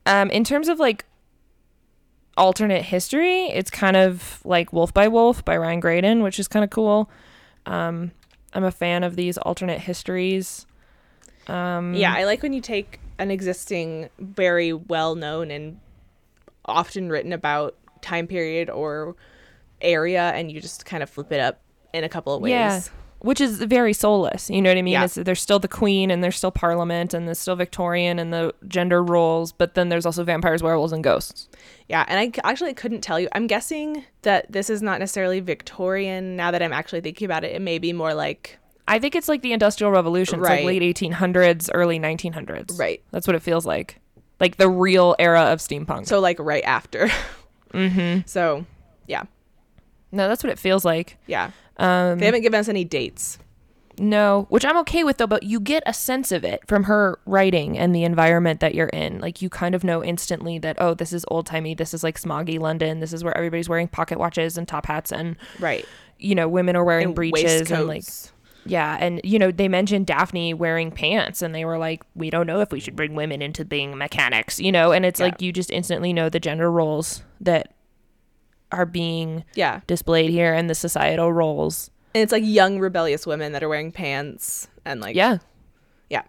um, 0.05 0.30
in 0.30 0.43
terms 0.43 0.68
of 0.68 0.80
like 0.80 1.05
alternate 2.38 2.84
history, 2.84 3.45
it's 3.45 3.72
kind 3.72 3.95
of 3.95 4.41
like 4.43 4.74
Wolf 4.74 4.93
by 4.93 5.07
Wolf 5.07 5.43
by 5.45 5.57
Ryan 5.57 5.80
Graudin, 5.80 6.22
which 6.24 6.39
is 6.39 6.47
kind 6.47 6.63
of 6.63 6.70
cool. 6.70 7.09
Um, 7.66 8.11
I'm 8.53 8.63
a 8.63 8.72
fan 8.72 9.03
of 9.03 9.16
these 9.16 9.38
alternate 9.38 9.80
histories. 9.80 10.66
Um, 11.47 11.93
yeah, 11.93 12.13
I 12.16 12.24
like 12.24 12.41
when 12.41 12.53
you 12.53 12.61
take 12.61 12.99
an 13.18 13.32
existing, 13.32 14.09
very 14.20 14.74
well 14.74 15.16
known 15.16 15.51
and 15.51 15.80
often 16.66 17.09
written 17.09 17.34
about 17.34 17.76
time 18.01 18.28
period 18.28 18.70
or 18.70 19.16
area 19.82 20.32
and 20.32 20.51
you 20.51 20.61
just 20.61 20.86
kind 20.86 21.03
of 21.03 21.09
flip 21.09 21.32
it 21.32 21.39
up 21.39 21.61
in 21.93 22.03
a 22.03 22.09
couple 22.09 22.34
of 22.34 22.41
ways. 22.41 22.51
Yeah. 22.51 22.82
which 23.20 23.41
is 23.41 23.57
very 23.63 23.93
soulless. 23.93 24.49
You 24.49 24.61
know 24.61 24.70
what 24.70 24.78
I 24.78 24.82
mean? 24.82 24.93
Yeah. 24.93 25.05
It's, 25.05 25.16
there's 25.16 25.41
still 25.41 25.59
the 25.59 25.68
queen 25.68 26.11
and 26.11 26.24
there's 26.24 26.36
still 26.36 26.51
parliament 26.51 27.13
and 27.13 27.28
there's 27.28 27.39
still 27.39 27.55
Victorian 27.55 28.20
and 28.20 28.34
the 28.34 28.53
gender 28.68 29.01
roles, 29.03 29.51
but 29.51 29.74
then 29.74 29.89
there's 29.89 30.05
also 30.05 30.24
vampires, 30.24 30.61
werewolves, 30.61 30.93
and 30.93 31.03
ghosts. 31.03 31.47
Yeah, 31.88 32.05
and 32.07 32.20
I 32.20 32.32
actually 32.47 32.74
couldn't 32.74 33.01
tell 33.01 33.20
you. 33.20 33.28
I'm 33.32 33.47
guessing 33.47 34.03
that 34.24 34.51
this 34.51 34.70
is 34.70 34.82
not 34.82 34.99
necessarily 34.99 35.39
Victorian. 35.39 36.36
Now 36.36 36.51
that 36.51 36.61
I'm 36.61 36.74
actually 36.74 37.01
thinking 37.01 37.26
about 37.26 37.43
it, 37.43 37.55
it 37.55 37.61
may 37.61 37.80
be 37.80 37.93
more 37.93 38.13
like 38.13 38.59
I 38.88 38.99
think 38.99 39.15
it's 39.15 39.27
like 39.27 39.41
the 39.41 39.53
Industrial 39.53 39.91
Revolution. 39.91 40.39
It's 40.39 40.47
Right. 40.49 40.63
like 40.65 40.79
late 40.79 40.95
1800s, 40.95 41.69
early 41.73 41.99
1900s. 41.99 42.77
right. 42.79 43.01
That's 43.11 43.25
what 43.27 43.36
it 43.36 43.41
feels 43.41 43.65
like. 43.65 43.99
Like 44.39 44.57
the 44.57 44.69
real 44.69 45.15
era 45.17 45.41
of 45.53 45.59
steampunk. 45.59 46.07
So 46.07 46.19
like 46.19 46.38
right 46.39 46.63
after. 46.63 47.09
mm-hmm. 47.73 48.21
so 48.25 48.65
yeah, 49.07 49.23
No, 50.11 50.27
that's 50.27 50.43
what 50.43 50.51
it 50.51 50.59
feels 50.59 50.83
like. 50.86 51.17
yeah. 51.27 51.51
Um, 51.77 52.19
They 52.19 52.25
haven't 52.25 52.41
given 52.41 52.59
us 52.59 52.67
any 52.69 52.83
dates. 52.86 53.38
No, 53.97 54.45
which 54.49 54.65
I'm 54.65 54.77
okay 54.79 55.03
with 55.05 55.17
though, 55.17 55.27
but 55.27 55.43
you 55.43 55.59
get 55.59 55.81
a 55.86 55.93
sense 55.93 56.31
of 56.33 56.43
it 56.43 56.61
from 56.67 56.83
her 56.83 57.17
writing 57.25 57.77
and 57.77 57.95
the 57.95 58.03
environment 58.03 58.59
that 58.59 58.75
you're 58.75 58.89
in. 58.89 59.19
Like 59.19 59.41
you 59.41 59.49
kind 59.49 59.73
of 59.73 59.83
know 59.86 60.03
instantly 60.03 60.57
that 60.59 60.75
oh, 60.81 60.93
this 60.93 61.13
is 61.13 61.25
old 61.29 61.45
timey. 61.45 61.73
This 61.75 61.93
is 61.93 62.03
like 62.03 62.19
smoggy 62.19 62.59
London. 62.59 62.99
This 62.99 63.13
is 63.13 63.23
where 63.23 63.36
everybody's 63.38 63.69
wearing 63.69 63.88
pocket 63.88 64.19
watches 64.19 64.57
and 64.57 64.67
top 64.67 64.86
hats, 64.86 65.13
and 65.13 65.38
Right. 65.59 65.86
you 66.19 66.36
know 66.36 66.47
women 66.49 66.75
are 66.75 66.83
wearing 66.83 67.07
And 67.07 67.15
breeches 67.15 67.71
and 67.71 67.88
like. 67.88 68.03
Yeah, 68.66 68.97
and 68.99 69.22
you 69.24 69.38
know 69.39 69.51
they 69.51 69.68
mentioned 69.68 70.07
Daphne 70.07 70.53
wearing 70.53 70.91
pants, 70.91 71.41
and 71.41 71.53
they 71.53 71.66
were 71.66 71.78
like, 71.78 72.03
we 72.16 72.30
don't 72.30 72.47
know 72.47 72.61
if 72.61 72.72
we 72.72 72.80
should 72.80 72.95
bring 72.95 73.16
women 73.16 73.41
into 73.41 73.63
being 73.66 73.97
mechanics, 73.97 74.59
you 74.59 74.72
know, 74.72 74.91
and 74.91 75.05
it's 75.05 75.20
Yeah. 75.20 75.28
like 75.28 75.41
you 75.41 75.51
just 75.51 75.72
instantly 75.72 76.13
know 76.13 76.30
the 76.30 76.39
gender 76.39 76.72
roles 76.72 77.24
that 77.41 77.74
are 78.72 78.86
being 78.86 79.43
yeah. 79.53 79.82
displayed 79.88 80.32
here 80.32 80.53
and 80.53 80.70
the 80.70 80.76
societal 80.76 81.32
roles. 81.32 81.91
And 82.13 82.22
it's 82.24 82.32
like 82.32 82.43
young 82.45 82.80
rebellious 82.80 83.26
women 83.28 83.51
that 83.51 83.61
are 83.63 83.70
wearing 83.70 83.91
pants 83.91 84.68
and 84.84 84.99
like 85.01 85.16
Yeah. 85.16 85.38
Yeah. 86.09 86.24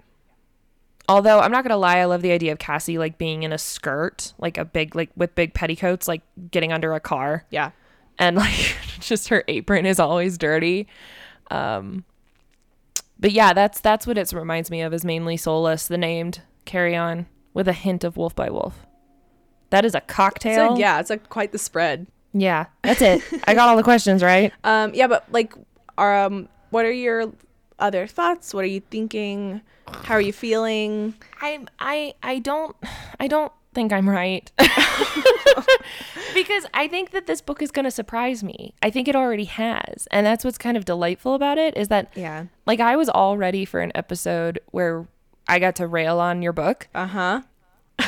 Although 1.09 1.41
I'm 1.41 1.51
not 1.53 1.65
gonna 1.65 1.77
lie, 1.77 1.99
I 1.99 2.05
love 2.05 2.23
the 2.23 2.33
idea 2.33 2.53
of 2.53 2.59
Cassie 2.59 2.99
like 2.99 3.17
being 3.19 3.43
in 3.45 3.53
a 3.53 3.59
skirt, 3.59 4.35
like 4.39 4.59
a 4.59 4.65
big 4.65 4.95
like 4.95 5.11
with 5.17 5.35
big 5.35 5.55
petticoats, 5.55 6.07
like 6.09 6.23
getting 6.51 6.73
under 6.73 6.93
a 6.93 7.01
car, 7.01 7.47
Yeah. 7.51 7.71
and 8.19 8.37
like 8.37 8.77
just 9.01 9.29
her 9.29 9.43
apron 9.49 9.87
is 9.87 9.99
always 9.99 10.37
dirty. 10.37 10.87
Um, 11.51 12.05
but 13.19 13.33
yeah, 13.33 13.53
that's 13.53 13.81
that's 13.81 14.07
what 14.07 14.19
it 14.19 14.33
reminds 14.33 14.71
me 14.71 14.83
of 14.83 14.93
is 14.93 15.05
mainly 15.05 15.37
Soulless, 15.37 15.87
the 15.87 15.99
named 15.99 16.43
Carry 16.65 16.95
On, 16.97 17.27
with 17.55 17.69
a 17.69 17.73
hint 17.73 18.05
of 18.05 18.17
Wolf 18.17 18.35
by 18.35 18.51
Wolf. 18.51 18.87
That 19.71 19.85
is 19.85 19.95
a 19.95 20.01
cocktail. 20.01 20.75
So 20.75 20.79
yeah, 20.79 21.01
it's 21.01 21.11
like 21.11 21.29
quite 21.29 21.53
the 21.53 21.59
spread. 21.59 22.07
yeah, 22.33 22.67
that's 22.83 23.03
it. 23.03 23.23
I 23.45 23.55
got 23.55 23.69
all 23.69 23.77
the 23.77 23.83
questions 23.83 24.23
right. 24.23 24.53
Um 24.65 24.95
yeah, 24.95 25.07
but 25.07 25.25
like 25.33 25.55
um 25.99 26.49
what 26.71 26.85
are 26.85 26.93
your 26.93 27.33
other 27.79 28.07
thoughts? 28.07 28.53
What 28.55 28.65
are 28.65 28.69
you 28.69 28.81
thinking? 28.81 29.61
How 29.89 30.15
are 30.15 30.21
you 30.21 30.33
feeling? 30.33 31.15
I'm 31.41 31.69
I 31.79 32.15
I 32.23 32.39
don't 32.39 32.77
I 33.21 33.29
don't 33.29 33.53
think 33.77 33.93
I'm 33.93 34.09
right. 34.11 34.51
because 36.35 36.67
I 36.75 36.89
think 36.89 37.11
that 37.13 37.27
this 37.27 37.41
book 37.41 37.63
is 37.63 37.71
going 37.71 37.85
to 37.85 37.91
surprise 37.91 38.43
me. 38.43 38.75
I 38.83 38.91
think 38.91 39.07
it 39.09 39.15
already 39.17 39.45
has. 39.45 40.09
And 40.11 40.27
that's 40.27 40.45
what's 40.45 40.59
kind 40.59 40.77
of 40.77 40.85
delightful 40.85 41.35
about 41.35 41.59
it 41.59 41.77
is 41.77 41.89
that 41.89 42.11
Yeah. 42.17 42.47
like 42.67 42.81
I 42.81 42.97
was 42.97 43.09
all 43.09 43.37
ready 43.39 43.65
for 43.65 43.81
an 43.81 43.93
episode 43.95 44.59
where 44.73 45.07
I 45.49 45.59
got 45.59 45.77
to 45.77 45.87
rail 45.87 46.19
on 46.19 46.43
your 46.43 46.53
book 46.53 46.89
Uh-huh. 46.95 47.43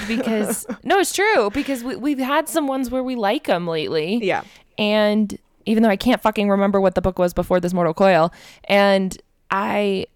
because 0.08 0.66
no, 0.82 0.98
it's 0.98 1.12
true 1.14 1.50
because 1.50 1.84
we 1.84 1.96
we've 1.96 2.18
had 2.18 2.48
some 2.48 2.66
ones 2.66 2.90
where 2.90 3.02
we 3.04 3.14
like 3.14 3.46
them 3.46 3.66
lately. 3.66 4.18
Yeah. 4.22 4.42
And 4.76 5.38
even 5.66 5.82
though 5.82 5.90
I 5.90 5.96
can't 5.96 6.20
fucking 6.22 6.48
remember 6.50 6.80
what 6.80 6.94
the 6.94 7.02
book 7.02 7.18
was 7.18 7.32
before 7.34 7.60
this 7.60 7.72
mortal 7.74 7.94
coil 7.94 8.32
and 8.64 9.16
I 9.50 10.06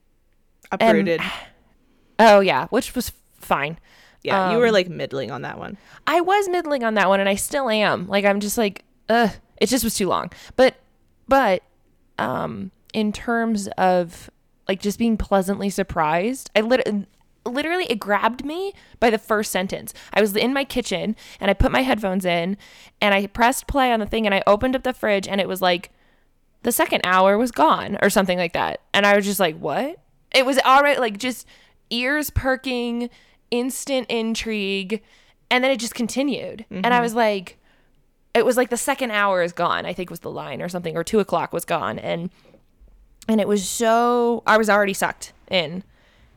Uprooted. 0.70 1.20
oh 2.18 2.40
yeah, 2.40 2.66
which 2.68 2.94
was 2.94 3.12
fine. 3.38 3.78
Yeah, 4.22 4.52
you 4.52 4.58
were 4.58 4.68
um, 4.68 4.72
like 4.72 4.88
middling 4.88 5.30
on 5.30 5.42
that 5.42 5.58
one. 5.58 5.78
I 6.06 6.20
was 6.20 6.48
middling 6.48 6.84
on 6.84 6.94
that 6.94 7.08
one 7.08 7.20
and 7.20 7.28
I 7.28 7.34
still 7.34 7.68
am. 7.68 8.06
Like 8.06 8.24
I'm 8.24 8.40
just 8.40 8.58
like, 8.58 8.84
ugh, 9.08 9.30
it 9.58 9.66
just 9.66 9.84
was 9.84 9.94
too 9.94 10.08
long. 10.08 10.30
But 10.56 10.76
but 11.28 11.62
um 12.18 12.70
in 12.92 13.12
terms 13.12 13.68
of 13.78 14.30
like 14.68 14.80
just 14.80 14.98
being 14.98 15.16
pleasantly 15.16 15.70
surprised, 15.70 16.50
I 16.54 16.60
lit- 16.60 17.06
literally 17.44 17.86
it 17.86 17.98
grabbed 17.98 18.44
me 18.44 18.72
by 19.00 19.10
the 19.10 19.18
first 19.18 19.50
sentence. 19.50 19.92
I 20.12 20.20
was 20.20 20.36
in 20.36 20.52
my 20.52 20.64
kitchen 20.64 21.16
and 21.40 21.50
I 21.50 21.54
put 21.54 21.72
my 21.72 21.82
headphones 21.82 22.24
in 22.24 22.56
and 23.00 23.14
I 23.14 23.26
pressed 23.26 23.66
play 23.66 23.92
on 23.92 24.00
the 24.00 24.06
thing 24.06 24.26
and 24.26 24.34
I 24.34 24.42
opened 24.46 24.76
up 24.76 24.82
the 24.82 24.92
fridge 24.92 25.26
and 25.26 25.40
it 25.40 25.48
was 25.48 25.60
like 25.60 25.90
the 26.62 26.72
second 26.72 27.00
hour 27.04 27.36
was 27.36 27.50
gone 27.50 27.98
or 28.02 28.10
something 28.10 28.38
like 28.38 28.52
that. 28.52 28.80
And 28.94 29.04
I 29.04 29.16
was 29.16 29.24
just 29.24 29.40
like, 29.40 29.58
what? 29.58 29.98
It 30.32 30.46
was 30.46 30.58
already 30.60 31.00
like 31.00 31.18
just 31.18 31.46
ears 31.90 32.30
perking, 32.30 33.10
instant 33.52 34.08
intrigue. 34.10 35.00
And 35.50 35.62
then 35.62 35.70
it 35.70 35.78
just 35.78 35.94
continued. 35.94 36.64
And 36.70 36.94
I 36.94 37.00
was 37.00 37.14
like, 37.14 37.58
it 38.34 38.44
was 38.44 38.56
like 38.56 38.70
the 38.70 38.76
second 38.76 39.10
hour 39.10 39.42
is 39.42 39.52
gone, 39.52 39.84
I 39.86 39.92
think 39.92 40.10
was 40.10 40.20
the 40.20 40.30
line 40.30 40.62
or 40.62 40.68
something, 40.68 40.96
or 40.96 41.04
two 41.04 41.20
o'clock 41.20 41.52
was 41.52 41.64
gone. 41.64 41.98
And 42.00 42.30
and 43.28 43.40
it 43.40 43.46
was 43.46 43.68
so 43.68 44.42
I 44.46 44.56
was 44.56 44.68
already 44.68 44.94
sucked 44.94 45.32
in. 45.50 45.84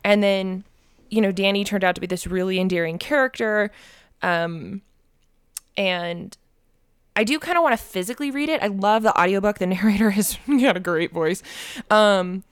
And 0.04 0.22
then, 0.22 0.62
you 1.10 1.20
know, 1.20 1.32
Danny 1.32 1.64
turned 1.64 1.82
out 1.82 1.94
to 1.96 2.00
be 2.00 2.06
this 2.06 2.26
really 2.26 2.60
endearing 2.60 2.98
character. 2.98 3.72
Um 4.22 4.82
and 5.76 6.36
I 7.16 7.24
do 7.24 7.38
kind 7.38 7.56
of 7.56 7.62
want 7.62 7.72
to 7.72 7.82
physically 7.82 8.30
read 8.30 8.50
it. 8.50 8.62
I 8.62 8.66
love 8.66 9.02
the 9.02 9.18
audiobook. 9.18 9.58
The 9.58 9.66
narrator 9.66 10.10
has 10.10 10.38
got 10.46 10.76
a 10.76 10.80
great 10.80 11.12
voice. 11.12 11.42
Um, 11.90 12.44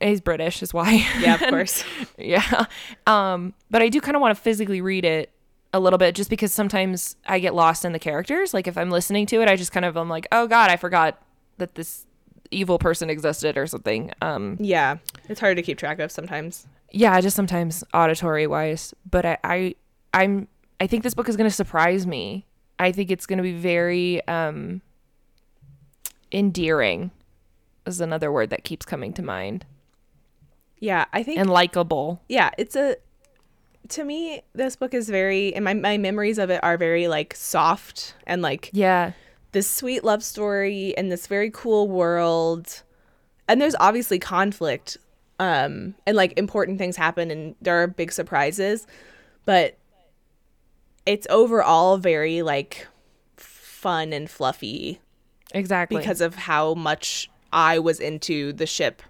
he's 0.00 0.20
British, 0.20 0.62
is 0.62 0.74
why. 0.74 1.06
Yeah, 1.20 1.34
of 1.34 1.48
course. 1.48 1.84
yeah. 2.18 2.66
Um, 3.06 3.54
but 3.70 3.82
I 3.82 3.88
do 3.88 4.00
kind 4.00 4.16
of 4.16 4.20
want 4.20 4.36
to 4.36 4.40
physically 4.42 4.80
read 4.80 5.04
it 5.04 5.30
a 5.72 5.80
little 5.80 5.98
bit 5.98 6.14
just 6.14 6.30
because 6.30 6.52
sometimes 6.52 7.16
I 7.26 7.38
get 7.38 7.54
lost 7.54 7.84
in 7.84 7.92
the 7.92 7.98
characters. 7.98 8.54
Like 8.54 8.66
if 8.66 8.78
I'm 8.78 8.90
listening 8.90 9.26
to 9.26 9.42
it, 9.42 9.48
I 9.48 9.56
just 9.56 9.72
kind 9.72 9.84
of 9.84 9.96
I'm 9.96 10.08
like, 10.08 10.26
oh 10.32 10.46
God, 10.46 10.70
I 10.70 10.76
forgot 10.76 11.22
that 11.58 11.74
this 11.74 12.06
evil 12.50 12.78
person 12.78 13.10
existed 13.10 13.56
or 13.58 13.66
something. 13.66 14.12
Um, 14.22 14.56
yeah, 14.60 14.98
it's 15.28 15.40
hard 15.40 15.56
to 15.56 15.62
keep 15.62 15.78
track 15.78 15.98
of 15.98 16.10
sometimes. 16.10 16.66
yeah, 16.92 17.20
just 17.20 17.36
sometimes 17.36 17.82
auditory 17.92 18.46
wise. 18.46 18.94
But 19.10 19.24
I, 19.26 19.38
I 19.44 19.74
I'm 20.14 20.48
I 20.80 20.86
think 20.86 21.02
this 21.02 21.14
book 21.14 21.28
is 21.28 21.36
gonna 21.36 21.50
surprise 21.50 22.06
me. 22.06 22.46
I 22.78 22.92
think 22.92 23.10
it's 23.10 23.26
gonna 23.26 23.42
be 23.42 23.52
very 23.54 24.26
um 24.28 24.80
endearing 26.32 27.10
is 27.86 28.00
another 28.00 28.32
word 28.32 28.50
that 28.50 28.64
keeps 28.64 28.84
coming 28.86 29.12
to 29.14 29.22
mind. 29.22 29.64
Yeah, 30.78 31.06
I 31.12 31.22
think 31.22 31.38
And 31.38 31.48
likable. 31.50 32.20
yeah, 32.28 32.50
it's 32.58 32.76
a 32.76 32.96
to 33.88 34.02
me 34.04 34.42
this 34.52 34.74
book 34.74 34.92
is 34.94 35.08
very 35.08 35.54
and 35.54 35.64
my 35.64 35.72
my 35.74 35.96
memories 35.96 36.38
of 36.38 36.50
it 36.50 36.58
are 36.64 36.76
very 36.76 37.06
like 37.08 37.34
soft 37.36 38.14
and 38.26 38.42
like 38.42 38.68
Yeah. 38.72 39.12
this 39.52 39.70
sweet 39.70 40.02
love 40.02 40.24
story 40.24 40.88
in 40.96 41.08
this 41.08 41.26
very 41.28 41.50
cool 41.50 41.88
world. 41.88 42.82
And 43.48 43.60
there's 43.60 43.76
obviously 43.78 44.18
conflict 44.18 44.96
um 45.38 45.94
and 46.06 46.16
like 46.16 46.36
important 46.38 46.78
things 46.78 46.96
happen 46.96 47.30
and 47.30 47.54
there 47.62 47.80
are 47.82 47.86
big 47.86 48.10
surprises, 48.12 48.86
but 49.44 49.76
it's 51.04 51.26
overall 51.30 51.98
very 51.98 52.42
like 52.42 52.86
fun 53.36 54.12
and 54.12 54.28
fluffy 54.28 55.00
Exactly. 55.54 55.98
because 55.98 56.20
of 56.20 56.34
how 56.34 56.74
much 56.74 57.30
I 57.52 57.78
was 57.78 58.00
into 58.00 58.52
the 58.52 58.66
ship 58.66 59.00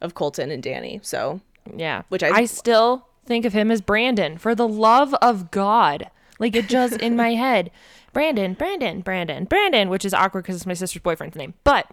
of 0.00 0.14
Colton 0.14 0.50
and 0.50 0.62
Danny. 0.62 1.00
So, 1.02 1.40
Yeah. 1.74 2.02
Which 2.08 2.22
I- 2.22 2.30
I 2.30 2.44
still 2.44 3.06
think 3.24 3.44
of 3.44 3.52
him 3.52 3.70
as 3.70 3.80
Brandon 3.80 4.38
for 4.38 4.54
the 4.54 4.68
love 4.68 5.14
of 5.14 5.50
God. 5.50 6.10
Like 6.38 6.54
it 6.54 6.68
just 6.68 7.00
in 7.00 7.16
my 7.16 7.30
head. 7.34 7.70
Brandon, 8.12 8.54
Brandon, 8.54 9.00
Brandon, 9.00 9.44
Brandon, 9.44 9.88
which 9.88 10.04
is 10.04 10.14
awkward 10.14 10.42
because 10.42 10.56
it's 10.56 10.66
my 10.66 10.74
sister's 10.74 11.02
boyfriend's 11.02 11.36
name. 11.36 11.54
But 11.64 11.90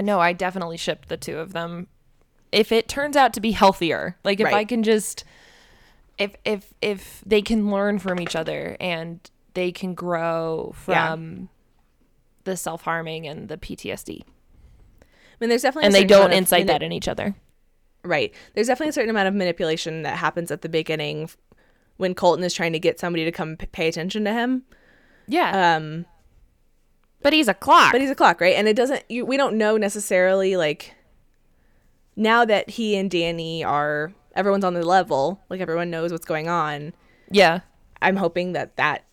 no, 0.00 0.20
I 0.20 0.32
definitely 0.32 0.76
shipped 0.76 1.08
the 1.08 1.16
two 1.16 1.38
of 1.38 1.52
them. 1.52 1.86
If 2.52 2.72
it 2.72 2.88
turns 2.88 3.16
out 3.16 3.32
to 3.34 3.40
be 3.40 3.52
healthier, 3.52 4.16
like 4.24 4.40
if 4.40 4.46
I 4.46 4.64
can 4.64 4.82
just 4.82 5.24
if 6.18 6.34
if 6.44 6.72
if 6.82 7.22
they 7.24 7.40
can 7.42 7.70
learn 7.70 7.98
from 7.98 8.20
each 8.20 8.34
other 8.36 8.76
and 8.80 9.20
they 9.54 9.72
can 9.72 9.94
grow 9.94 10.74
Yeah. 10.88 11.10
from 11.12 11.48
the 12.44 12.56
self 12.56 12.82
harming 12.82 13.26
and 13.26 13.48
the 13.48 13.56
PTSD. 13.56 14.22
Mean, 15.40 15.48
there's 15.48 15.62
definitely 15.62 15.86
And 15.86 15.94
they 15.94 16.04
don't 16.04 16.32
incite 16.32 16.66
mani- 16.66 16.78
that 16.78 16.82
in 16.82 16.92
each 16.92 17.08
other. 17.08 17.34
Right. 18.04 18.32
There's 18.54 18.66
definitely 18.66 18.90
a 18.90 18.92
certain 18.92 19.10
amount 19.10 19.28
of 19.28 19.34
manipulation 19.34 20.02
that 20.02 20.18
happens 20.18 20.50
at 20.50 20.62
the 20.62 20.68
beginning 20.68 21.30
when 21.96 22.14
Colton 22.14 22.44
is 22.44 22.54
trying 22.54 22.72
to 22.72 22.78
get 22.78 22.98
somebody 23.00 23.24
to 23.24 23.32
come 23.32 23.56
p- 23.56 23.66
pay 23.66 23.88
attention 23.88 24.24
to 24.24 24.32
him. 24.32 24.62
Yeah. 25.26 25.76
Um, 25.76 26.06
but 27.22 27.32
he's 27.32 27.48
a 27.48 27.54
clock. 27.54 27.92
but 27.92 28.00
he's 28.00 28.10
a 28.10 28.14
clock, 28.14 28.40
right? 28.40 28.54
And 28.56 28.66
it 28.68 28.74
doesn't. 28.76 29.04
You, 29.10 29.26
we 29.26 29.36
don't 29.36 29.56
know 29.56 29.76
necessarily 29.76 30.56
like 30.56 30.94
now 32.16 32.44
that 32.44 32.70
he 32.70 32.96
and 32.96 33.10
Danny 33.10 33.62
are 33.62 34.12
everyone's 34.34 34.64
on 34.64 34.74
the 34.74 34.84
level, 34.84 35.40
like 35.50 35.60
everyone 35.60 35.90
knows 35.90 36.12
what's 36.12 36.24
going 36.26 36.48
on. 36.48 36.92
yeah. 37.30 37.60
I'm 38.02 38.16
hoping 38.16 38.54
that 38.54 38.76
that 38.76 39.04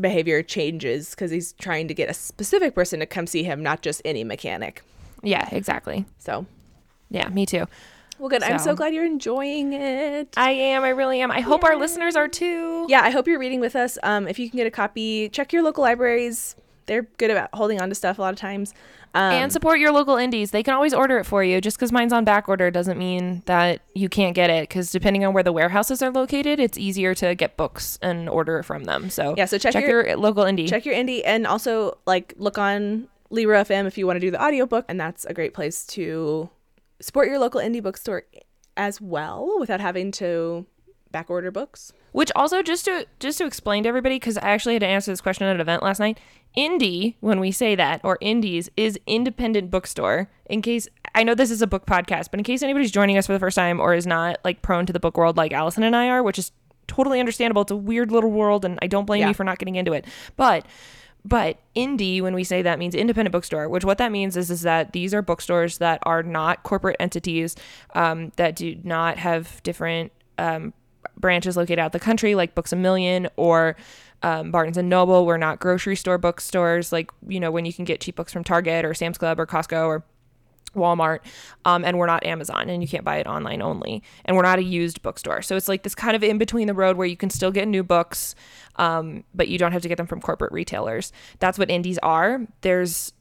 behavior 0.00 0.42
changes 0.42 1.10
because 1.10 1.30
he's 1.30 1.52
trying 1.52 1.86
to 1.86 1.94
get 1.94 2.10
a 2.10 2.14
specific 2.14 2.74
person 2.74 2.98
to 2.98 3.06
come 3.06 3.28
see 3.28 3.44
him, 3.44 3.62
not 3.62 3.80
just 3.80 4.02
any 4.04 4.24
mechanic. 4.24 4.82
Yeah, 5.24 5.48
exactly. 5.52 6.04
So, 6.18 6.46
Yeah, 7.10 7.28
me 7.28 7.46
too. 7.46 7.66
well, 8.18 8.28
good. 8.28 8.42
I'm 8.42 8.58
so 8.58 8.66
So- 8.70 8.74
glad 8.76 8.94
you're 8.94 9.04
enjoying 9.04 9.72
it. 9.72 10.28
I 10.36 10.50
am. 10.50 10.84
I 10.84 10.90
really 10.90 11.20
am. 11.20 11.30
I 11.30 11.40
hope 11.40 11.64
our 11.64 11.76
listeners 11.76 12.16
are 12.16 12.28
too. 12.28 12.86
yeah, 12.88 13.00
I 13.02 13.10
hope 13.10 13.26
you're 13.26 13.38
reading 13.40 13.60
with 13.60 13.74
us. 13.76 13.98
Um, 14.02 14.28
if 14.28 14.38
you 14.38 14.48
can 14.50 14.56
get 14.56 14.66
a 14.66 14.70
copy, 14.70 15.28
check 15.30 15.52
your 15.52 15.62
local 15.62 15.82
libraries. 15.82 16.56
They're 16.86 17.02
good 17.16 17.30
about 17.30 17.48
holding 17.54 17.80
on 17.80 17.88
to 17.88 17.94
stuff 17.94 18.18
a 18.18 18.22
lot 18.22 18.34
of 18.34 18.38
times. 18.38 18.74
Um, 19.14 19.32
and 19.32 19.52
support 19.52 19.78
your 19.78 19.90
local 19.92 20.16
indies. 20.16 20.50
They 20.50 20.62
can 20.64 20.74
always 20.74 20.92
order 20.92 21.18
it 21.18 21.24
for 21.24 21.42
you. 21.44 21.60
Just 21.60 21.76
because 21.78 21.92
mine's 21.92 22.12
on 22.12 22.24
back 22.24 22.48
order 22.48 22.70
doesn't 22.70 22.98
mean 22.98 23.42
that 23.46 23.80
you 23.94 24.08
can't 24.08 24.34
get 24.34 24.50
it. 24.50 24.68
Because 24.68 24.90
depending 24.90 25.24
on 25.24 25.32
where 25.32 25.42
the 25.44 25.52
warehouses 25.52 26.02
are 26.02 26.10
located, 26.10 26.58
it's 26.60 26.76
easier 26.76 27.14
to 27.14 27.34
get 27.36 27.56
books 27.56 27.98
and 28.02 28.28
order 28.28 28.62
from 28.64 28.84
them. 28.84 29.08
So 29.08 29.34
Yeah, 29.38 29.44
so 29.46 29.56
check 29.56 29.72
your, 29.74 30.04
your- 30.08 30.16
local 30.16 30.42
indie. 30.44 30.68
check 30.68 30.84
your 30.84 30.94
indie 30.96 31.22
and 31.24 31.46
also 31.46 31.96
like 32.06 32.34
look 32.36 32.58
on 32.58 33.06
Libro 33.30 33.60
FM 33.62 33.86
if 33.86 33.96
you 33.98 34.06
want 34.06 34.16
to 34.16 34.20
do 34.20 34.30
the 34.30 34.42
audiobook, 34.42 34.84
and 34.88 34.98
that's 35.00 35.24
a 35.24 35.34
great 35.34 35.54
place 35.54 35.84
to 35.88 36.50
support 37.00 37.28
your 37.28 37.38
local 37.38 37.60
indie 37.60 37.82
bookstore 37.82 38.24
as 38.76 39.00
well 39.00 39.56
without 39.58 39.80
having 39.80 40.10
to 40.12 40.66
back 41.10 41.30
order 41.30 41.50
books. 41.50 41.92
Which 42.12 42.30
also 42.36 42.62
just 42.62 42.84
to 42.84 43.06
just 43.18 43.38
to 43.38 43.46
explain 43.46 43.82
to 43.84 43.88
everybody, 43.88 44.16
because 44.16 44.38
I 44.38 44.50
actually 44.50 44.74
had 44.74 44.80
to 44.80 44.86
answer 44.86 45.10
this 45.10 45.20
question 45.20 45.46
at 45.46 45.54
an 45.54 45.60
event 45.60 45.82
last 45.82 45.98
night. 45.98 46.18
Indie, 46.56 47.16
when 47.18 47.40
we 47.40 47.50
say 47.50 47.74
that, 47.74 48.00
or 48.04 48.16
indies, 48.20 48.70
is 48.76 48.98
independent 49.06 49.70
bookstore. 49.72 50.30
In 50.46 50.62
case 50.62 50.86
I 51.16 51.24
know 51.24 51.34
this 51.34 51.50
is 51.50 51.62
a 51.62 51.66
book 51.66 51.86
podcast, 51.86 52.30
but 52.30 52.38
in 52.38 52.44
case 52.44 52.62
anybody's 52.62 52.92
joining 52.92 53.16
us 53.18 53.26
for 53.26 53.32
the 53.32 53.40
first 53.40 53.56
time 53.56 53.80
or 53.80 53.94
is 53.94 54.06
not 54.06 54.38
like 54.44 54.62
prone 54.62 54.86
to 54.86 54.92
the 54.92 55.00
book 55.00 55.16
world 55.16 55.36
like 55.36 55.52
Allison 55.52 55.82
and 55.82 55.96
I 55.96 56.08
are, 56.08 56.22
which 56.22 56.38
is 56.38 56.52
totally 56.86 57.18
understandable. 57.18 57.62
It's 57.62 57.72
a 57.72 57.76
weird 57.76 58.12
little 58.12 58.30
world, 58.30 58.64
and 58.64 58.78
I 58.82 58.86
don't 58.86 59.04
blame 59.06 59.22
Yeah. 59.22 59.28
you 59.28 59.34
for 59.34 59.42
not 59.42 59.58
getting 59.58 59.74
into 59.74 59.92
it. 59.92 60.04
But 60.36 60.66
but 61.24 61.58
indie, 61.74 62.20
when 62.20 62.34
we 62.34 62.44
say 62.44 62.60
that, 62.62 62.78
means 62.78 62.94
independent 62.94 63.32
bookstore. 63.32 63.68
Which 63.68 63.84
what 63.84 63.98
that 63.98 64.12
means 64.12 64.36
is 64.36 64.50
is 64.50 64.62
that 64.62 64.92
these 64.92 65.14
are 65.14 65.22
bookstores 65.22 65.78
that 65.78 66.00
are 66.02 66.22
not 66.22 66.62
corporate 66.62 66.96
entities 67.00 67.56
um, 67.94 68.32
that 68.36 68.56
do 68.56 68.78
not 68.84 69.18
have 69.18 69.62
different 69.62 70.12
um, 70.36 70.74
branches 71.16 71.56
located 71.56 71.78
out 71.78 71.92
the 71.92 72.00
country, 72.00 72.34
like 72.34 72.54
Books 72.54 72.72
a 72.72 72.76
Million 72.76 73.28
or 73.36 73.76
um, 74.22 74.50
Barnes 74.50 74.76
and 74.76 74.88
Noble. 74.88 75.24
We're 75.24 75.38
not 75.38 75.60
grocery 75.60 75.96
store 75.96 76.18
bookstores, 76.18 76.92
like 76.92 77.10
you 77.26 77.40
know 77.40 77.50
when 77.50 77.64
you 77.64 77.72
can 77.72 77.86
get 77.86 78.00
cheap 78.00 78.16
books 78.16 78.32
from 78.32 78.44
Target 78.44 78.84
or 78.84 78.92
Sam's 78.92 79.16
Club 79.16 79.40
or 79.40 79.46
Costco 79.46 79.86
or 79.86 80.04
Walmart, 80.74 81.20
um, 81.64 81.84
and 81.84 81.98
we're 81.98 82.06
not 82.06 82.24
Amazon, 82.24 82.68
and 82.68 82.82
you 82.82 82.88
can't 82.88 83.04
buy 83.04 83.16
it 83.16 83.26
online 83.26 83.62
only, 83.62 84.02
and 84.24 84.36
we're 84.36 84.42
not 84.42 84.58
a 84.58 84.62
used 84.62 85.02
bookstore. 85.02 85.42
So 85.42 85.56
it's 85.56 85.68
like 85.68 85.82
this 85.82 85.94
kind 85.94 86.16
of 86.16 86.22
in 86.22 86.38
between 86.38 86.66
the 86.66 86.74
road 86.74 86.96
where 86.96 87.06
you 87.06 87.16
can 87.16 87.30
still 87.30 87.50
get 87.50 87.66
new 87.68 87.82
books, 87.82 88.34
um, 88.76 89.24
but 89.34 89.48
you 89.48 89.58
don't 89.58 89.72
have 89.72 89.82
to 89.82 89.88
get 89.88 89.96
them 89.96 90.06
from 90.06 90.20
corporate 90.20 90.52
retailers. 90.52 91.12
That's 91.38 91.58
what 91.58 91.70
indies 91.70 91.98
are. 92.02 92.46
There's 92.60 93.12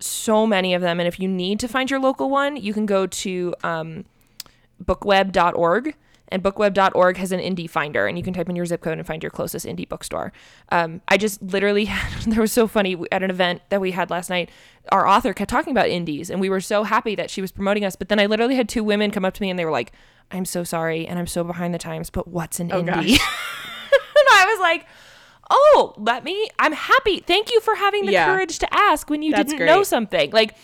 so 0.00 0.46
many 0.46 0.74
of 0.74 0.82
them, 0.82 1.00
and 1.00 1.06
if 1.06 1.20
you 1.20 1.28
need 1.28 1.60
to 1.60 1.68
find 1.68 1.90
your 1.90 2.00
local 2.00 2.30
one, 2.30 2.56
you 2.56 2.72
can 2.72 2.86
go 2.86 3.06
to 3.06 3.54
um, 3.62 4.04
bookweb.org 4.84 5.94
and 6.32 6.42
bookweb.org 6.42 7.16
has 7.18 7.30
an 7.30 7.38
indie 7.40 7.68
finder 7.70 8.06
and 8.06 8.18
you 8.18 8.24
can 8.24 8.32
type 8.34 8.48
in 8.48 8.56
your 8.56 8.66
zip 8.66 8.80
code 8.80 8.98
and 8.98 9.06
find 9.06 9.22
your 9.22 9.30
closest 9.30 9.66
indie 9.66 9.88
bookstore. 9.88 10.32
Um, 10.70 11.00
i 11.08 11.16
just 11.16 11.40
literally 11.42 11.84
had 11.94 12.22
there 12.32 12.40
was 12.40 12.50
so 12.52 12.66
funny 12.66 12.96
at 13.12 13.22
an 13.22 13.30
event 13.30 13.62
that 13.68 13.80
we 13.80 13.92
had 13.92 14.10
last 14.10 14.30
night 14.30 14.50
our 14.90 15.06
author 15.06 15.32
kept 15.32 15.50
talking 15.50 15.70
about 15.70 15.88
indies 15.88 16.30
and 16.30 16.40
we 16.40 16.48
were 16.50 16.60
so 16.60 16.82
happy 16.82 17.14
that 17.14 17.30
she 17.30 17.40
was 17.40 17.52
promoting 17.52 17.84
us 17.84 17.94
but 17.94 18.08
then 18.08 18.18
i 18.18 18.26
literally 18.26 18.56
had 18.56 18.68
two 18.68 18.82
women 18.82 19.10
come 19.12 19.24
up 19.24 19.34
to 19.34 19.42
me 19.42 19.50
and 19.50 19.58
they 19.58 19.64
were 19.64 19.70
like 19.70 19.92
i'm 20.32 20.44
so 20.44 20.64
sorry 20.64 21.06
and 21.06 21.18
i'm 21.18 21.26
so 21.26 21.44
behind 21.44 21.72
the 21.74 21.78
times 21.78 22.10
but 22.10 22.26
what's 22.26 22.58
an 22.58 22.68
indie? 22.70 23.10
and 23.18 24.28
i 24.32 24.44
was 24.48 24.60
like 24.60 24.86
oh 25.50 25.94
let 25.98 26.24
me 26.24 26.48
i'm 26.58 26.72
happy. 26.72 27.20
Thank 27.20 27.50
you 27.52 27.60
for 27.60 27.74
having 27.74 28.06
the 28.06 28.12
Yeah. 28.12 28.26
courage 28.26 28.58
to 28.60 28.68
ask 28.74 29.10
when 29.10 29.22
you 29.22 29.32
That's 29.32 29.52
didn't 29.52 29.66
know 29.66 29.82
something. 29.82 30.30
Like 30.30 30.56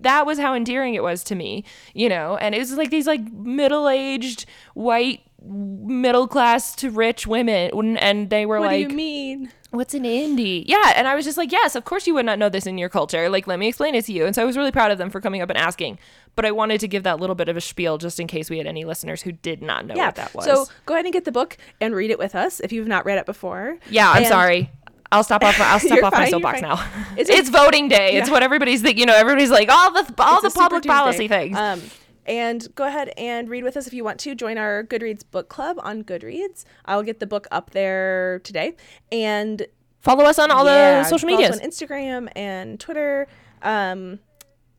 that 0.00 0.26
was 0.26 0.38
how 0.38 0.54
endearing 0.54 0.94
it 0.94 1.02
was 1.02 1.22
to 1.24 1.34
me, 1.34 1.64
you 1.94 2.08
know. 2.08 2.36
And 2.36 2.54
it 2.54 2.58
was 2.58 2.72
like 2.76 2.90
these 2.90 3.06
like 3.06 3.20
middle-aged 3.32 4.46
white 4.74 5.20
middle 5.42 6.28
class 6.28 6.74
to 6.76 6.90
rich 6.90 7.26
women 7.26 7.96
and 7.96 8.28
they 8.28 8.44
were 8.44 8.60
What 8.60 8.66
like 8.66 8.82
What 8.82 8.88
do 8.88 8.92
you 8.92 8.96
mean? 8.96 9.52
what's 9.70 9.94
an 9.94 10.02
indie 10.02 10.64
yeah 10.66 10.92
and 10.96 11.06
i 11.08 11.14
was 11.14 11.24
just 11.24 11.38
like 11.38 11.50
yes 11.52 11.74
of 11.76 11.84
course 11.84 12.04
you 12.06 12.12
would 12.14 12.26
not 12.26 12.38
know 12.40 12.48
this 12.50 12.66
in 12.66 12.76
your 12.76 12.88
culture 12.90 13.30
like 13.30 13.46
let 13.46 13.58
me 13.58 13.68
explain 13.68 13.94
it 13.94 14.04
to 14.04 14.12
you 14.12 14.26
and 14.26 14.34
so 14.34 14.42
i 14.42 14.44
was 14.44 14.56
really 14.56 14.72
proud 14.72 14.90
of 14.90 14.98
them 14.98 15.08
for 15.08 15.20
coming 15.20 15.40
up 15.40 15.48
and 15.48 15.56
asking 15.56 15.96
but 16.34 16.44
i 16.44 16.50
wanted 16.50 16.78
to 16.80 16.88
give 16.88 17.04
that 17.04 17.20
little 17.20 17.36
bit 17.36 17.48
of 17.48 17.56
a 17.56 17.60
spiel 17.60 17.96
just 17.96 18.18
in 18.20 18.26
case 18.26 18.50
we 18.50 18.58
had 18.58 18.66
any 18.66 18.84
listeners 18.84 19.22
who 19.22 19.30
did 19.32 19.62
not 19.62 19.86
know 19.86 19.94
Yeah. 19.94 20.06
what 20.06 20.16
that 20.16 20.34
was 20.34 20.44
So 20.44 20.66
go 20.86 20.94
ahead 20.94 21.06
and 21.06 21.12
get 21.14 21.24
the 21.24 21.32
book 21.32 21.56
and 21.80 21.94
read 21.94 22.10
it 22.10 22.18
with 22.18 22.34
us 22.34 22.58
if 22.60 22.72
you've 22.72 22.88
not 22.88 23.06
read 23.06 23.16
it 23.18 23.26
before. 23.26 23.78
yeah 23.88 24.10
i'm 24.10 24.18
And- 24.18 24.26
sorry 24.26 24.70
I'll 25.12 25.24
stop 25.24 25.42
off. 25.42 25.58
I'll 25.60 25.80
step 25.80 26.02
off 26.02 26.12
my 26.12 26.18
fine, 26.18 26.30
you're 26.30 26.40
soapbox 26.40 26.62
now. 26.62 26.84
It's 27.16 27.30
It's, 27.40 27.48
voting 27.50 27.88
day. 27.88 28.16
It's 28.16 28.30
what 28.30 28.42
everybody's 28.42 28.82
thinking. 28.82 29.00
You 29.00 29.06
know, 29.06 29.16
everybody's 29.16 29.50
like 29.50 29.68
all 29.68 29.92
the 29.92 30.14
all 30.18 30.44
It's 30.44 30.54
the 30.54 30.58
public 30.58 30.84
policy 30.84 31.28
things. 31.28 31.56
Um, 31.56 31.82
and 32.26 32.72
go 32.74 32.84
ahead 32.84 33.12
and 33.16 33.48
read 33.48 33.64
with 33.64 33.76
us 33.76 33.86
if 33.86 33.92
you 33.92 34.04
want 34.04 34.20
to. 34.20 34.34
Join 34.34 34.56
our 34.56 34.84
Goodreads 34.84 35.24
book 35.28 35.48
club 35.48 35.78
on 35.82 36.04
Goodreads. 36.04 36.64
I'll 36.84 37.02
get 37.02 37.18
the 37.18 37.26
book 37.26 37.48
up 37.50 37.70
there 37.70 38.40
today. 38.44 38.76
And 39.10 39.66
Follow 40.00 40.24
us 40.24 40.38
on 40.38 40.50
all 40.50 40.64
yeah, 40.64 41.02
the 41.02 41.08
social 41.08 41.26
media, 41.26 41.52
on 41.52 41.58
Instagram 41.58 42.30
and 42.34 42.80
Twitter. 42.80 43.26
Um, 43.62 44.20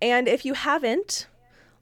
and 0.01 0.27
if 0.27 0.45
you 0.45 0.55
haven't 0.55 1.27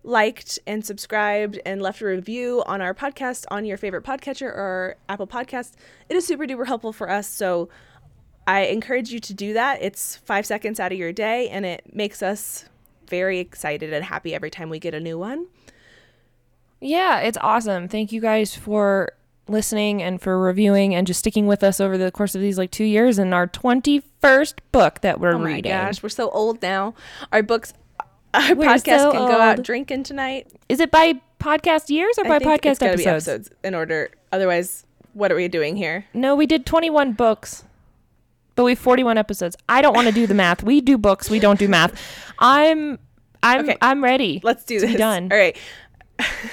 liked 0.04 0.60
and 0.68 0.86
subscribed 0.86 1.60
and 1.66 1.82
left 1.82 2.02
a 2.02 2.06
review 2.06 2.64
on 2.66 2.82
our 2.82 2.94
podcast 2.94 3.46
on 3.50 3.64
your 3.64 3.78
favorite 3.78 4.04
podcatcher 4.04 4.48
or 4.48 4.98
Apple 5.08 5.28
Podcast, 5.28 5.74
it 6.10 6.18
is 6.18 6.26
super 6.26 6.46
duper 6.46 6.68
helpful 6.68 6.92
for 6.92 7.10
us. 7.10 7.28
So 7.28 7.70
I 8.50 8.62
encourage 8.62 9.12
you 9.12 9.20
to 9.20 9.34
do 9.36 9.54
that. 9.54 9.80
It's 9.80 10.16
five 10.16 10.44
seconds 10.44 10.80
out 10.80 10.92
of 10.92 10.98
your 10.98 11.14
day, 11.14 11.50
and 11.50 11.68
it 11.68 11.94
makes 11.94 12.24
us 12.24 12.66
very 13.08 13.38
excited 13.38 13.94
and 13.94 14.04
happy 14.04 14.34
every 14.34 14.50
time 14.50 14.70
we 14.72 14.80
get 14.80 14.96
a 14.96 15.00
new 15.00 15.20
one. 15.20 15.46
Yeah, 16.82 17.20
it's 17.20 17.38
awesome. 17.42 17.88
Thank 17.88 18.12
you 18.12 18.20
guys 18.20 18.56
for 18.56 19.12
listening 19.48 20.02
and 20.02 20.20
for 20.20 20.40
reviewing 20.40 20.96
and 20.96 21.06
just 21.06 21.20
sticking 21.20 21.46
with 21.46 21.64
us 21.64 21.80
over 21.80 21.96
the 21.96 22.12
course 22.12 22.34
of 22.34 22.42
these 22.42 22.58
like 22.58 22.72
two 22.72 22.86
years 22.86 23.20
and 23.20 23.36
our 23.36 23.48
21st 23.48 24.54
book 24.72 25.02
that 25.02 25.20
we're 25.20 25.30
reading. 25.30 25.42
Oh 25.42 25.44
my 25.44 25.54
reading. 25.54 25.72
gosh, 25.72 26.02
we're 26.02 26.10
so 26.10 26.32
old 26.32 26.60
now. 26.64 26.96
Our 27.32 27.44
books, 27.44 27.74
our 28.34 28.56
We're 28.56 28.68
podcast 28.68 28.98
so 28.98 29.12
can 29.12 29.28
go 29.28 29.40
out 29.40 29.62
drinking 29.62 30.04
tonight. 30.04 30.52
Is 30.70 30.80
it 30.80 30.90
by 30.90 31.22
podcast 31.40 31.90
years 31.90 32.18
or 32.18 32.24
by 32.24 32.38
I 32.38 32.40
think 32.40 32.64
podcast 32.64 32.72
it's 32.72 32.82
episodes? 32.82 33.28
episodes 33.28 33.50
in 33.64 33.76
order. 33.76 34.10
Otherwise, 34.32 34.86
what 35.14 35.32
are 35.32 35.36
we 35.36 35.48
doing 35.48 35.76
here? 35.76 36.06
No, 36.16 36.36
we 36.36 36.48
did 36.48 36.66
21 36.66 37.14
books, 37.14 37.64
but 38.56 38.64
we 38.64 38.72
have 38.72 38.80
41 38.80 39.18
episodes. 39.18 39.56
I 39.68 39.82
don't 39.82 39.94
want 39.96 40.08
to 40.08 40.14
do 40.14 40.28
the 40.28 40.34
math. 40.34 40.64
We 40.64 40.82
do 40.82 40.98
books, 40.98 41.30
we 41.30 41.40
don't 41.40 41.60
do 41.60 41.68
math. 41.68 41.94
I'm 42.40 43.00
I'm 43.42 43.62
Okay. 43.62 43.78
I'm 43.82 44.04
ready. 44.04 44.42
Let's 44.44 44.64
do 44.66 44.80
this. 44.80 44.96
done. 44.96 45.30
All 45.32 45.38
right. 45.38 45.58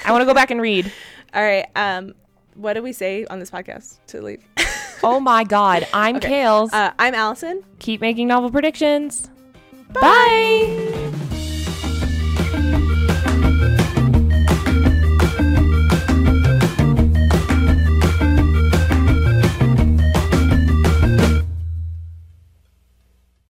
I 0.05 0.13
want 0.13 0.23
to 0.23 0.27
go 0.27 0.35
back 0.35 0.51
and 0.51 0.61
read. 0.61 0.93
All 1.35 1.43
right. 1.43 1.67
Um, 1.75 2.15
what 2.55 2.75
do 2.75 2.83
we 2.83 2.93
say 2.93 3.25
on 3.27 3.39
this 3.41 3.51
podcast 3.51 3.99
to 4.09 4.23
leave? 4.23 4.43
Oh 5.03 5.19
my 5.33 5.43
god, 5.45 5.87
I'm 5.93 6.17
Okay. 6.17 6.31
Kales. 6.31 6.73
Uh, 6.73 6.93
I'm 6.99 7.15
Allison. 7.15 7.63
Keep 7.81 8.01
making 8.01 8.29
novel 8.29 8.51
predictions. 8.51 9.29
Bye. 9.93 11.13